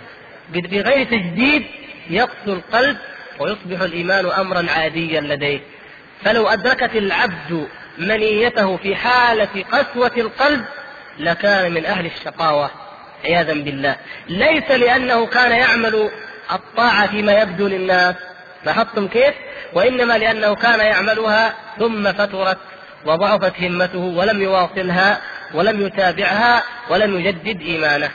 بغير 0.52 1.06
تجديد 1.06 1.66
يقسو 2.10 2.52
القلب 2.52 2.96
ويصبح 3.38 3.80
الإيمان 3.80 4.26
أمرا 4.26 4.66
عاديا 4.76 5.20
لديه. 5.20 5.60
فلو 6.24 6.48
أدركت 6.48 6.96
العبد 6.96 7.68
منيته 7.98 8.76
في 8.76 8.96
حالة 8.96 9.64
قسوة 9.72 10.12
القلب 10.16 10.64
لكان 11.18 11.72
من 11.72 11.86
أهل 11.86 12.06
الشقاوة 12.06 12.70
عياذا 13.24 13.52
بالله. 13.52 13.96
ليس 14.28 14.70
لأنه 14.70 15.26
كان 15.26 15.52
يعمل 15.52 16.10
الطاعة 16.52 17.06
فيما 17.06 17.32
يبدو 17.40 17.68
للناس. 17.68 18.14
لاحظتم 18.64 19.08
كيف؟ 19.08 19.34
وإنما 19.72 20.18
لأنه 20.18 20.54
كان 20.54 20.80
يعملها 20.80 21.54
ثم 21.78 22.12
فترت 22.12 22.58
وضعفت 23.06 23.60
همته 23.60 23.98
ولم 23.98 24.42
يواصلها 24.42 25.20
ولم 25.54 25.86
يتابعها 25.86 26.62
ولم 26.90 27.20
يجدد 27.20 27.60
إيمانه. 27.60 28.10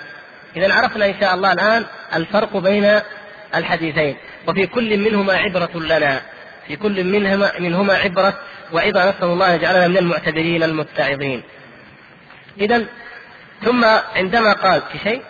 إذا 0.55 0.73
عرفنا 0.73 1.05
إن 1.05 1.15
شاء 1.19 1.33
الله 1.33 1.53
الآن 1.53 1.85
الفرق 2.15 2.57
بين 2.57 2.99
الحديثين. 3.55 4.17
وفي 4.47 4.67
كل 4.67 4.97
منهما 4.97 5.33
عبرة 5.33 5.71
لنا. 5.75 6.21
في 6.67 6.75
كل 6.75 7.03
منهما 7.03 7.51
منهما 7.59 7.93
عبرة 7.93 8.33
وإذا 8.71 9.09
نسأل 9.09 9.23
الله 9.23 9.49
أن 9.49 9.55
يجعلنا 9.55 9.87
من 9.87 9.97
المعتبرين 9.97 10.63
المتعظين. 10.63 11.43
إذا 12.57 12.85
ثم 13.63 13.85
عندما 14.15 14.53
قال 14.53 14.81
في 14.91 14.99
شيء 14.99 15.23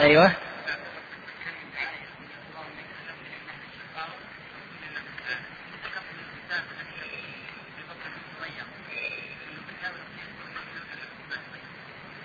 أيوه. 0.00 0.32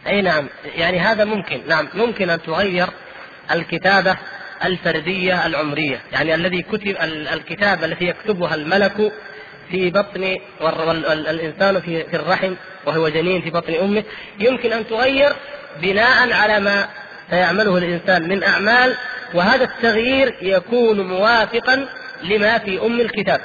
أي 0.08 0.22
نعم 0.22 0.48
يعني 0.66 1.00
هذا 1.00 1.26
ممكن. 1.26 1.68
نعم 1.68 1.88
ممكن 1.94 2.30
أن 2.30 2.42
تغير 2.42 2.90
الكتابة 3.52 4.18
الفردية 4.66 5.46
العمرية. 5.46 6.02
يعني 6.12 6.36
الذي 6.36 6.62
كتب 6.62 6.96
الكتابه 7.34 7.86
التي 7.86 8.06
يكتبها 8.06 8.56
الملك 8.56 9.12
في 9.72 9.90
بطن 9.90 10.38
الإنسان 11.12 11.82
في 11.82 12.16
الرحم 12.16 12.54
وهو 12.86 13.10
جنين 13.10 13.42
في 13.42 13.50
بطن 13.50 13.74
أمه. 13.74 14.04
يمكن 14.40 14.74
أن 14.74 14.88
تغير 14.88 15.34
بناء 15.82 16.34
على 16.34 16.60
ما 16.60 16.88
سيعمله 17.30 17.78
الإنسان 17.78 18.30
من 18.30 18.44
أعمال 18.44 18.96
وهذا 19.34 19.64
التغيير 19.64 20.36
يكون 20.42 21.08
موافقا 21.08 21.86
لما 22.24 22.58
في 22.58 22.86
أم 22.86 23.02
الكتاب. 23.02 23.42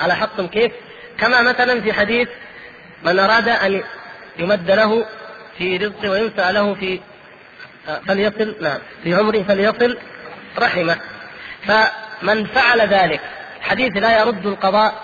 على 0.00 0.14
حق 0.14 0.40
كيف؟ 0.40 0.72
كما 1.18 1.42
مثلا 1.42 1.80
في 1.80 1.92
حديث 1.92 2.28
من 3.04 3.18
أراد 3.18 3.48
أن 3.48 3.82
يمد 4.38 4.70
له 4.70 5.06
في 5.58 5.76
رزقه 5.76 6.10
وينسى 6.10 6.52
له 6.52 6.74
في 6.74 7.00
فليصل 8.08 8.56
نعم 8.60 8.78
في 9.04 9.14
عمره 9.14 9.42
فليصل 9.42 9.98
رحمه. 10.58 10.96
فمن 11.66 12.46
فعل 12.46 12.80
ذلك 12.80 13.20
حديث 13.60 13.96
لا 13.96 14.18
يرد 14.20 14.46
القضاء 14.46 14.94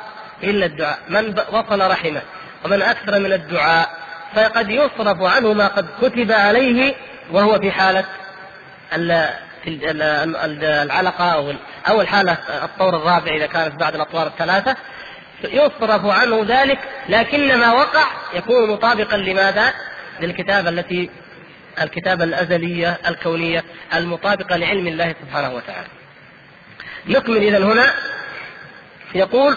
إلا 0.43 0.67
الدعاء. 0.67 0.99
من 1.09 1.41
وصل 1.53 1.91
رحمه. 1.91 2.23
ومن 2.65 2.83
أكثر 2.83 3.19
من 3.19 3.33
الدعاء. 3.33 3.89
فقد 4.35 4.71
يصرف 4.71 5.23
عنه 5.23 5.53
ما 5.53 5.67
قد 5.67 5.87
كتب 6.03 6.33
عليه 6.33 6.95
وهو 7.31 7.59
في 7.59 7.73
حالة 7.73 8.05
العلقة 10.63 11.25
أو 11.25 11.55
أو 11.89 12.01
الحاله 12.01 12.33
الطور 12.65 12.97
الرابع 12.97 13.37
إذا 13.37 13.47
كانت 13.47 13.75
بعد 13.81 13.95
الأطوار 13.95 14.27
الثلاثة. 14.27 14.77
يصرف 15.45 16.07
عنه 16.07 16.45
ذلك 16.49 16.79
لكن 17.09 17.59
ما 17.59 17.73
وقع 17.73 18.05
يكون 18.35 18.71
مطابقا 18.71 19.17
لماذا؟ 19.17 19.73
للكتابة 20.21 20.69
التي 20.69 21.11
الكتابة 21.83 22.25
الأزلية 22.25 22.99
الكونية 23.09 23.65
المطابقة 23.95 24.57
لعلم 24.57 24.87
الله 24.87 25.15
سبحانه 25.23 25.55
وتعالى. 25.55 25.89
نكمل 27.07 27.37
إذا 27.37 27.59
هنا 27.59 27.95
يقول 29.15 29.57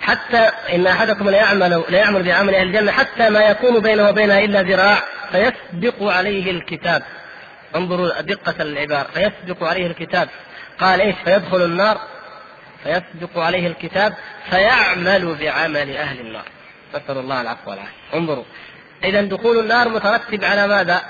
حتى 0.00 0.50
إن 0.74 0.86
أحدكم 0.86 1.30
ليعمل 1.30 1.82
ليعمل 1.88 2.22
بعمل 2.22 2.54
أهل 2.54 2.66
الجنة 2.66 2.92
حتى 2.92 3.30
ما 3.30 3.40
يكون 3.40 3.80
بينه 3.80 4.08
وبينها 4.08 4.38
إلا 4.38 4.62
ذراع 4.62 5.02
فيسبق 5.32 6.02
عليه 6.02 6.50
الكتاب. 6.50 7.02
انظروا 7.76 8.20
دقة 8.20 8.62
العبارة 8.62 9.08
فيسبق 9.14 9.64
عليه 9.64 9.86
الكتاب 9.86 10.28
قال 10.78 11.00
إيش 11.00 11.14
فيدخل 11.24 11.64
النار 11.64 12.00
فيسبق 12.84 13.38
عليه 13.38 13.66
الكتاب 13.66 14.14
فيعمل 14.50 15.34
بعمل 15.34 15.96
أهل 15.96 16.20
النار. 16.20 16.44
نسأل 16.94 17.18
الله 17.18 17.40
العفو 17.40 17.70
والعافية. 17.70 17.92
انظروا 18.14 18.44
إذا 19.04 19.22
دخول 19.22 19.58
النار 19.58 19.88
مترتب 19.88 20.44
على 20.44 20.66
ماذا؟ 20.66 21.02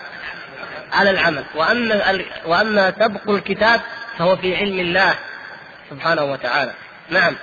على 0.92 1.10
العمل. 1.10 1.44
وأما 1.54 2.24
وأما 2.46 2.92
سبق 3.00 3.30
الكتاب 3.30 3.80
فهو 4.18 4.36
في 4.36 4.56
علم 4.56 4.80
الله 4.80 5.14
سبحانه 5.90 6.24
وتعالى. 6.24 6.72
نعم. 7.10 7.36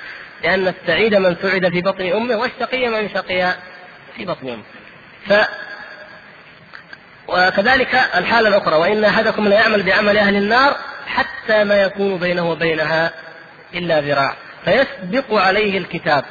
لأن 0.43 0.67
السعيد 0.67 1.15
من 1.15 1.35
سعد 1.41 1.69
في 1.69 1.81
بطن 1.81 2.11
أمه 2.11 2.35
والشقي 2.35 2.87
من 2.87 3.09
شقي 3.09 3.55
في 4.15 4.25
بطن 4.25 4.49
أمه. 4.49 4.63
ف 5.27 5.47
وكذلك 7.27 7.95
الحالة 8.15 8.49
الأخرى 8.49 8.75
وإن 8.75 9.05
أحدكم 9.05 9.47
ليعمل 9.47 9.83
بعمل 9.83 10.17
أهل 10.17 10.35
النار 10.35 10.77
حتى 11.07 11.63
ما 11.63 11.81
يكون 11.81 12.17
بينه 12.17 12.51
وبينها 12.51 13.11
إلا 13.73 14.01
ذراع. 14.01 14.35
فيسبق 14.65 15.33
عليه 15.33 15.77
الكتاب. 15.77 16.25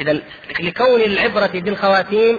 إذا 0.00 0.18
لكون 0.60 1.00
العبرة 1.00 1.50
بالخواتيم 1.54 2.38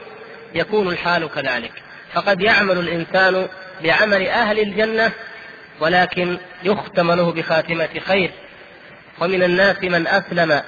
يكون 0.55 0.87
الحال 0.87 1.29
كذلك. 1.29 1.82
فقد 2.13 2.41
يعمل 2.41 2.77
الإنسان 2.77 3.47
بعمل 3.83 4.27
أهل 4.27 4.59
الجنة 4.59 5.11
ولكن 5.79 6.37
يختم 6.63 7.11
له 7.11 7.31
بخاتمة 7.31 7.89
خير. 8.07 8.31
ومن 9.21 9.43
الناس 9.43 9.83
من 9.83 10.07
أسلم 10.07 10.61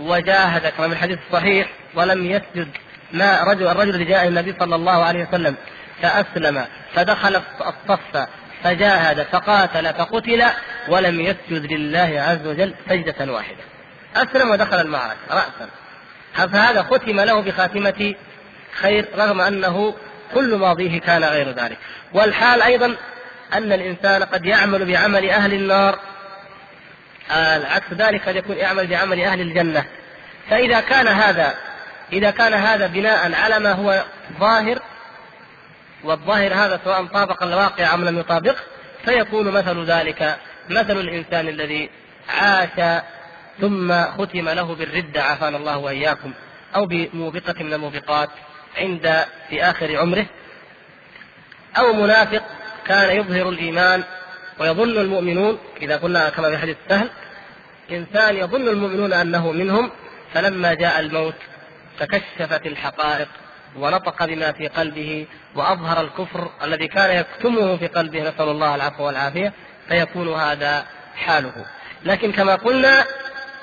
وجاهد 0.00 0.66
كما 0.66 0.88
في 0.88 0.92
الحديث 0.92 1.18
الصحيح 1.28 1.68
ولم 1.94 2.26
يسجد 2.26 2.68
ما 3.12 3.42
رجل 3.42 3.68
الرجل 3.68 3.90
الذي 3.90 4.04
جاء 4.04 4.28
النبي 4.28 4.54
صلى 4.60 4.74
الله 4.74 5.04
عليه 5.04 5.28
وسلم 5.28 5.56
فأسلم 6.02 6.64
فدخل 6.94 7.36
الصف 7.60 8.28
فجاهد 8.64 9.22
فقاتل 9.22 9.94
فقتل 9.94 10.44
ولم 10.88 11.20
يسجد 11.20 11.72
لله 11.72 12.24
عز 12.28 12.46
وجل 12.46 12.74
سجدة 12.88 13.32
واحدة. 13.32 13.62
أسلم 14.16 14.50
ودخل 14.50 14.80
المعركة 14.80 15.18
رأسا. 15.30 15.68
فهذا 16.34 16.82
ختم 16.82 17.20
له 17.20 17.40
بخاتمة 17.40 18.14
خير 18.72 19.08
رغم 19.16 19.40
أنه 19.40 19.94
كل 20.34 20.54
ماضيه 20.54 21.00
كان 21.00 21.24
غير 21.24 21.50
ذلك. 21.50 21.78
والحال 22.12 22.62
أيضا 22.62 22.96
أن 23.52 23.72
الإنسان 23.72 24.22
قد 24.22 24.44
يعمل 24.44 24.84
بعمل 24.84 25.30
أهل 25.30 25.54
النار 25.54 25.98
عكس 27.70 27.92
ذلك 27.92 28.28
قد 28.28 28.36
يكون 28.36 28.56
يعمل 28.56 28.86
بعمل 28.86 29.20
أهل 29.20 29.40
الجنة. 29.40 29.84
فإذا 30.50 30.80
كان 30.80 31.08
هذا 31.08 31.54
إذا 32.12 32.30
كان 32.30 32.54
هذا 32.54 32.86
بناء 32.86 33.34
على 33.34 33.58
ما 33.58 33.72
هو 33.72 34.04
ظاهر 34.40 34.78
والظاهر 36.04 36.54
هذا 36.54 36.80
سواء 36.84 37.06
طابق 37.06 37.42
الواقع 37.42 37.94
أم 37.94 38.04
لم 38.04 38.18
يطابقه 38.18 38.56
فيكون 39.04 39.50
مثل 39.50 39.84
ذلك 39.84 40.36
مثل 40.68 41.00
الإنسان 41.00 41.48
الذي 41.48 41.90
عاش 42.28 43.02
ثم 43.60 44.02
ختم 44.04 44.48
له 44.48 44.74
بالردة 44.74 45.22
عافانا 45.22 45.56
الله 45.56 45.78
وإياكم 45.78 46.32
أو 46.74 46.86
بموبقة 46.86 47.54
من 47.64 47.72
الموبقات. 47.72 48.28
عند 48.76 49.24
في 49.48 49.64
آخر 49.64 49.96
عمره 49.96 50.26
أو 51.78 51.92
منافق 51.92 52.42
كان 52.86 53.16
يظهر 53.16 53.48
الإيمان 53.48 54.04
ويظن 54.58 54.98
المؤمنون 54.98 55.58
إذا 55.82 55.96
قلنا 55.96 56.30
كما 56.30 56.50
في 56.50 56.58
حديث 56.58 56.76
سهل 56.88 57.10
إنسان 57.90 58.36
يظن 58.36 58.68
المؤمنون 58.68 59.12
أنه 59.12 59.52
منهم 59.52 59.90
فلما 60.34 60.74
جاء 60.74 61.00
الموت 61.00 61.34
تكشفت 61.98 62.66
الحقائق 62.66 63.28
ونطق 63.76 64.24
بما 64.24 64.52
في 64.52 64.68
قلبه 64.68 65.26
وأظهر 65.54 66.00
الكفر 66.00 66.50
الذي 66.64 66.88
كان 66.88 67.16
يكتمه 67.16 67.76
في 67.76 67.86
قلبه 67.86 68.20
نسأل 68.20 68.48
الله 68.48 68.74
العفو 68.74 69.06
والعافية 69.06 69.52
فيكون 69.88 70.34
هذا 70.34 70.86
حاله. 71.16 71.66
لكن 72.04 72.32
كما 72.32 72.54
قلنا 72.54 73.04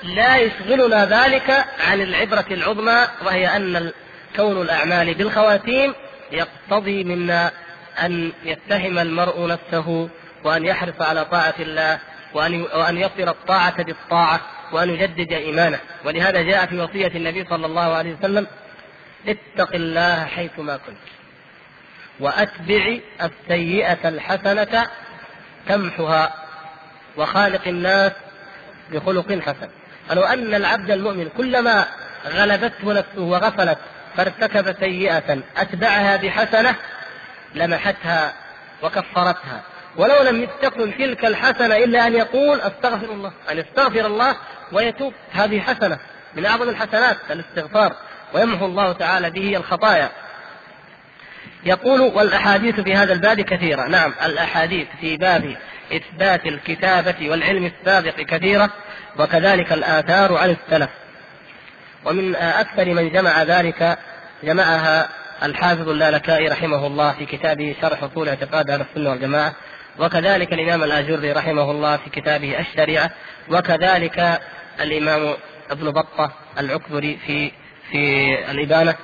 لا 0.02 0.36
يشغلنا 0.36 1.24
ذلك 1.24 1.64
عن 1.88 2.00
العبرة 2.00 2.46
العظمى 2.50 3.06
وهي 3.24 3.56
أن 3.56 3.92
كون 4.36 4.62
الأعمال 4.62 5.14
بالخواتيم 5.14 5.94
يقتضي 6.32 7.04
منا 7.04 7.50
أن 8.02 8.32
يتهم 8.44 8.98
المرء 8.98 9.46
نفسه 9.46 10.08
وأن 10.44 10.64
يحرص 10.64 11.00
على 11.00 11.24
طاعة 11.24 11.54
الله 11.58 11.98
وأن 12.34 12.62
وأن 12.62 12.98
يصل 12.98 13.28
الطاعة 13.28 13.82
بالطاعة 13.82 14.40
وأن 14.72 14.90
يجدد 14.90 15.32
إيمانه. 15.32 15.78
ولهذا 16.04 16.42
جاء 16.42 16.66
في 16.66 16.80
وصية 16.80 17.06
النبي 17.06 17.44
صلى 17.50 17.66
الله 17.66 17.94
عليه 17.94 18.14
وسلم 18.14 18.46
اتق 19.28 19.74
الله 19.74 20.24
حيثما 20.24 20.76
كنت 20.76 20.96
وأتبع 22.20 22.98
السيئة 23.22 24.08
الحسنة 24.08 24.86
تمحها 25.68 26.34
وخالق 27.16 27.68
الناس 27.68 28.12
بخلق 28.92 29.32
حسن. 29.32 29.68
فلو 30.08 30.22
أن 30.22 30.54
العبد 30.54 30.90
المؤمن 30.90 31.28
كلما 31.36 31.86
غلبته 32.26 32.92
نفسه 32.92 33.20
وغفلت 33.20 33.78
فارتكب 34.16 34.76
سيئة 34.80 35.38
أتبعها 35.56 36.16
بحسنة 36.16 36.74
لمحتها 37.54 38.32
وكفرتها. 38.82 39.62
ولو 39.96 40.22
لم 40.22 40.48
تكن 40.62 40.98
تلك 40.98 41.24
الحسنة 41.24 41.76
إلا 41.76 42.06
أن 42.06 42.14
يقول 42.14 42.60
أستغفر 42.60 43.12
الله 43.12 43.32
أن 43.50 43.58
يستغفر 43.58 44.06
الله 44.06 44.36
ويتوب. 44.72 45.14
هذه 45.32 45.60
حسنة 45.60 45.98
من 46.34 46.46
أعظم 46.46 46.68
الحسنات 46.68 47.16
الاستغفار. 47.30 47.96
ويمحو 48.34 48.66
الله 48.66 48.92
تعالى 48.92 49.30
به 49.30 49.56
الخطايا. 49.56 50.10
يقول 51.64 52.00
والأحاديث 52.00 52.80
في 52.80 52.94
هذا 52.94 53.12
الباب 53.12 53.40
كثيرة. 53.40 53.86
نعم 53.86 54.14
الأحاديث 54.24 54.88
في 55.00 55.16
باب 55.16 55.56
إثبات 55.92 56.46
الكتابة 56.46 57.30
والعلم 57.30 57.70
السابق 57.80 58.14
كثيرة 58.20 58.70
وكذلك 59.18 59.72
الآثار 59.72 60.36
عن 60.36 60.50
السلف. 60.50 60.90
ومن 62.04 62.36
أكثر 62.36 62.94
من 62.94 63.10
جمع 63.10 63.42
ذلك 63.42 63.98
جمعها 64.44 65.08
الحافظ 65.42 65.88
اللالكائي 65.88 66.48
رحمه 66.48 66.86
الله 66.86 67.12
في 67.12 67.26
كتابه 67.26 67.76
شرح 67.82 68.02
أصول 68.02 68.28
اعتقاد 68.28 68.70
أهل 68.70 68.80
السنة 68.80 69.10
والجماعة 69.10 69.54
وكذلك 69.98 70.52
الإمام 70.52 70.84
الاجري 70.84 71.32
رحمه 71.32 71.70
الله 71.70 71.96
في 71.96 72.10
كتابه 72.10 72.60
الشريعة 72.60 73.10
وكذلك 73.50 74.40
الإمام 74.80 75.34
ابن 75.70 75.90
بطة 75.90 76.32
العكبري 76.58 77.18
في 77.26 77.50
في 77.90 78.34
الإبانة. 78.50 78.94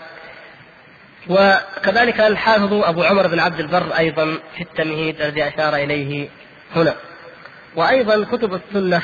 وكذلك 1.28 2.20
الحافظ 2.20 2.72
أبو 2.72 3.02
عمر 3.02 3.26
بن 3.26 3.38
عبد 3.38 3.60
البر 3.60 3.98
أيضا 3.98 4.38
في 4.56 4.62
التمهيد 4.62 5.20
الذي 5.20 5.48
أشار 5.48 5.76
إليه 5.76 6.28
هنا. 6.76 6.94
وأيضا 7.76 8.24
كتب 8.24 8.54
السنة 8.54 9.02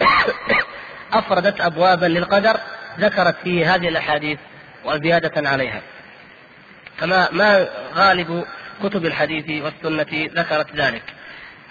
أفردت 1.12 1.60
ابوابا 1.60 2.06
للقدر 2.06 2.60
ذكرت 2.98 3.36
فيه 3.44 3.74
هذه 3.74 3.88
الأحاديث 3.88 4.38
وزيادة 4.84 5.48
عليها. 5.48 5.80
كما 7.00 7.28
ما 7.32 7.68
غالب 7.94 8.44
كتب 8.82 9.06
الحديث 9.06 9.62
والسنة 9.62 10.28
ذكرت 10.34 10.76
ذلك. 10.76 11.02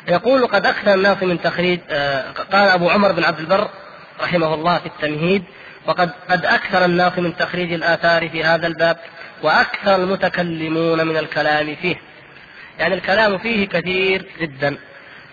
يقول 0.07 0.47
قد 0.47 0.65
أكثر 0.65 0.93
الناس 0.93 1.23
من 1.23 1.41
تخريج 1.41 1.79
آه، 1.89 2.31
قال 2.31 2.69
أبو 2.69 2.89
عمر 2.89 3.11
بن 3.11 3.23
عبد 3.23 3.39
البر 3.39 3.69
رحمه 4.21 4.53
الله 4.53 4.79
في 4.79 4.85
التمهيد 4.85 5.43
وقد 5.85 6.09
قد 6.29 6.45
أكثر 6.45 6.85
الناس 6.85 7.17
من 7.17 7.37
تخريج 7.37 7.73
الآثار 7.73 8.29
في 8.29 8.43
هذا 8.43 8.67
الباب 8.67 8.97
وأكثر 9.43 9.95
المتكلمون 9.95 11.07
من 11.07 11.17
الكلام 11.17 11.75
فيه. 11.75 11.95
يعني 12.79 12.93
الكلام 12.93 13.37
فيه 13.37 13.67
كثير 13.67 14.25
جدا 14.39 14.77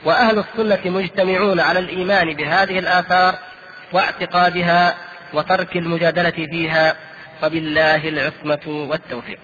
وأهل 0.04 0.38
السنة 0.38 0.90
مجتمعون 0.90 1.60
على 1.60 1.78
الإيمان 1.78 2.34
بهذه 2.34 2.78
الآثار 2.78 3.34
واعتقادها 3.92 4.94
وترك 5.36 5.76
المجادلة 5.76 6.30
فيها 6.30 6.96
فبالله 7.40 8.08
العصمة 8.08 8.66
والتوفيق. 8.66 9.38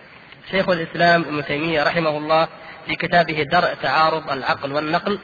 شيخ 0.51 0.69
الإسلام 0.69 1.23
ابن 1.23 1.45
تيمية 1.45 1.83
رحمه 1.83 2.17
الله 2.17 2.49
في 2.87 2.95
كتابه 2.95 3.43
درء 3.43 3.75
تعارض 3.83 4.31
العقل 4.31 4.73
والنقل 4.73 5.19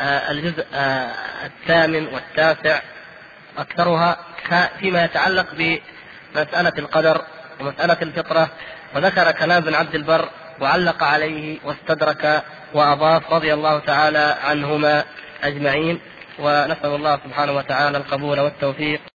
آه، 0.00 0.30
الجزء 0.30 0.66
آه، 0.74 1.10
الثامن 1.44 2.06
والتاسع 2.06 2.80
أكثرها 3.58 4.16
فيما 4.80 5.04
يتعلق 5.04 5.46
بمسألة 5.54 6.72
القدر 6.78 7.22
ومسألة 7.60 7.96
الفطرة. 8.02 8.50
وذكر 8.94 9.32
كلام 9.32 9.62
ابن 9.62 9.74
عبد 9.74 9.94
البر 9.94 10.28
وعلق 10.60 11.02
عليه 11.02 11.58
واستدرك 11.64 12.42
وأضاف 12.74 13.32
رضي 13.32 13.54
الله 13.54 13.78
تعالى 13.78 14.38
عنهما 14.44 15.04
أجمعين. 15.42 16.00
ونسأل 16.38 16.94
الله 16.94 17.20
سبحانه 17.24 17.52
وتعالى 17.52 17.98
القبول 17.98 18.40
والتوفيق. 18.40 19.13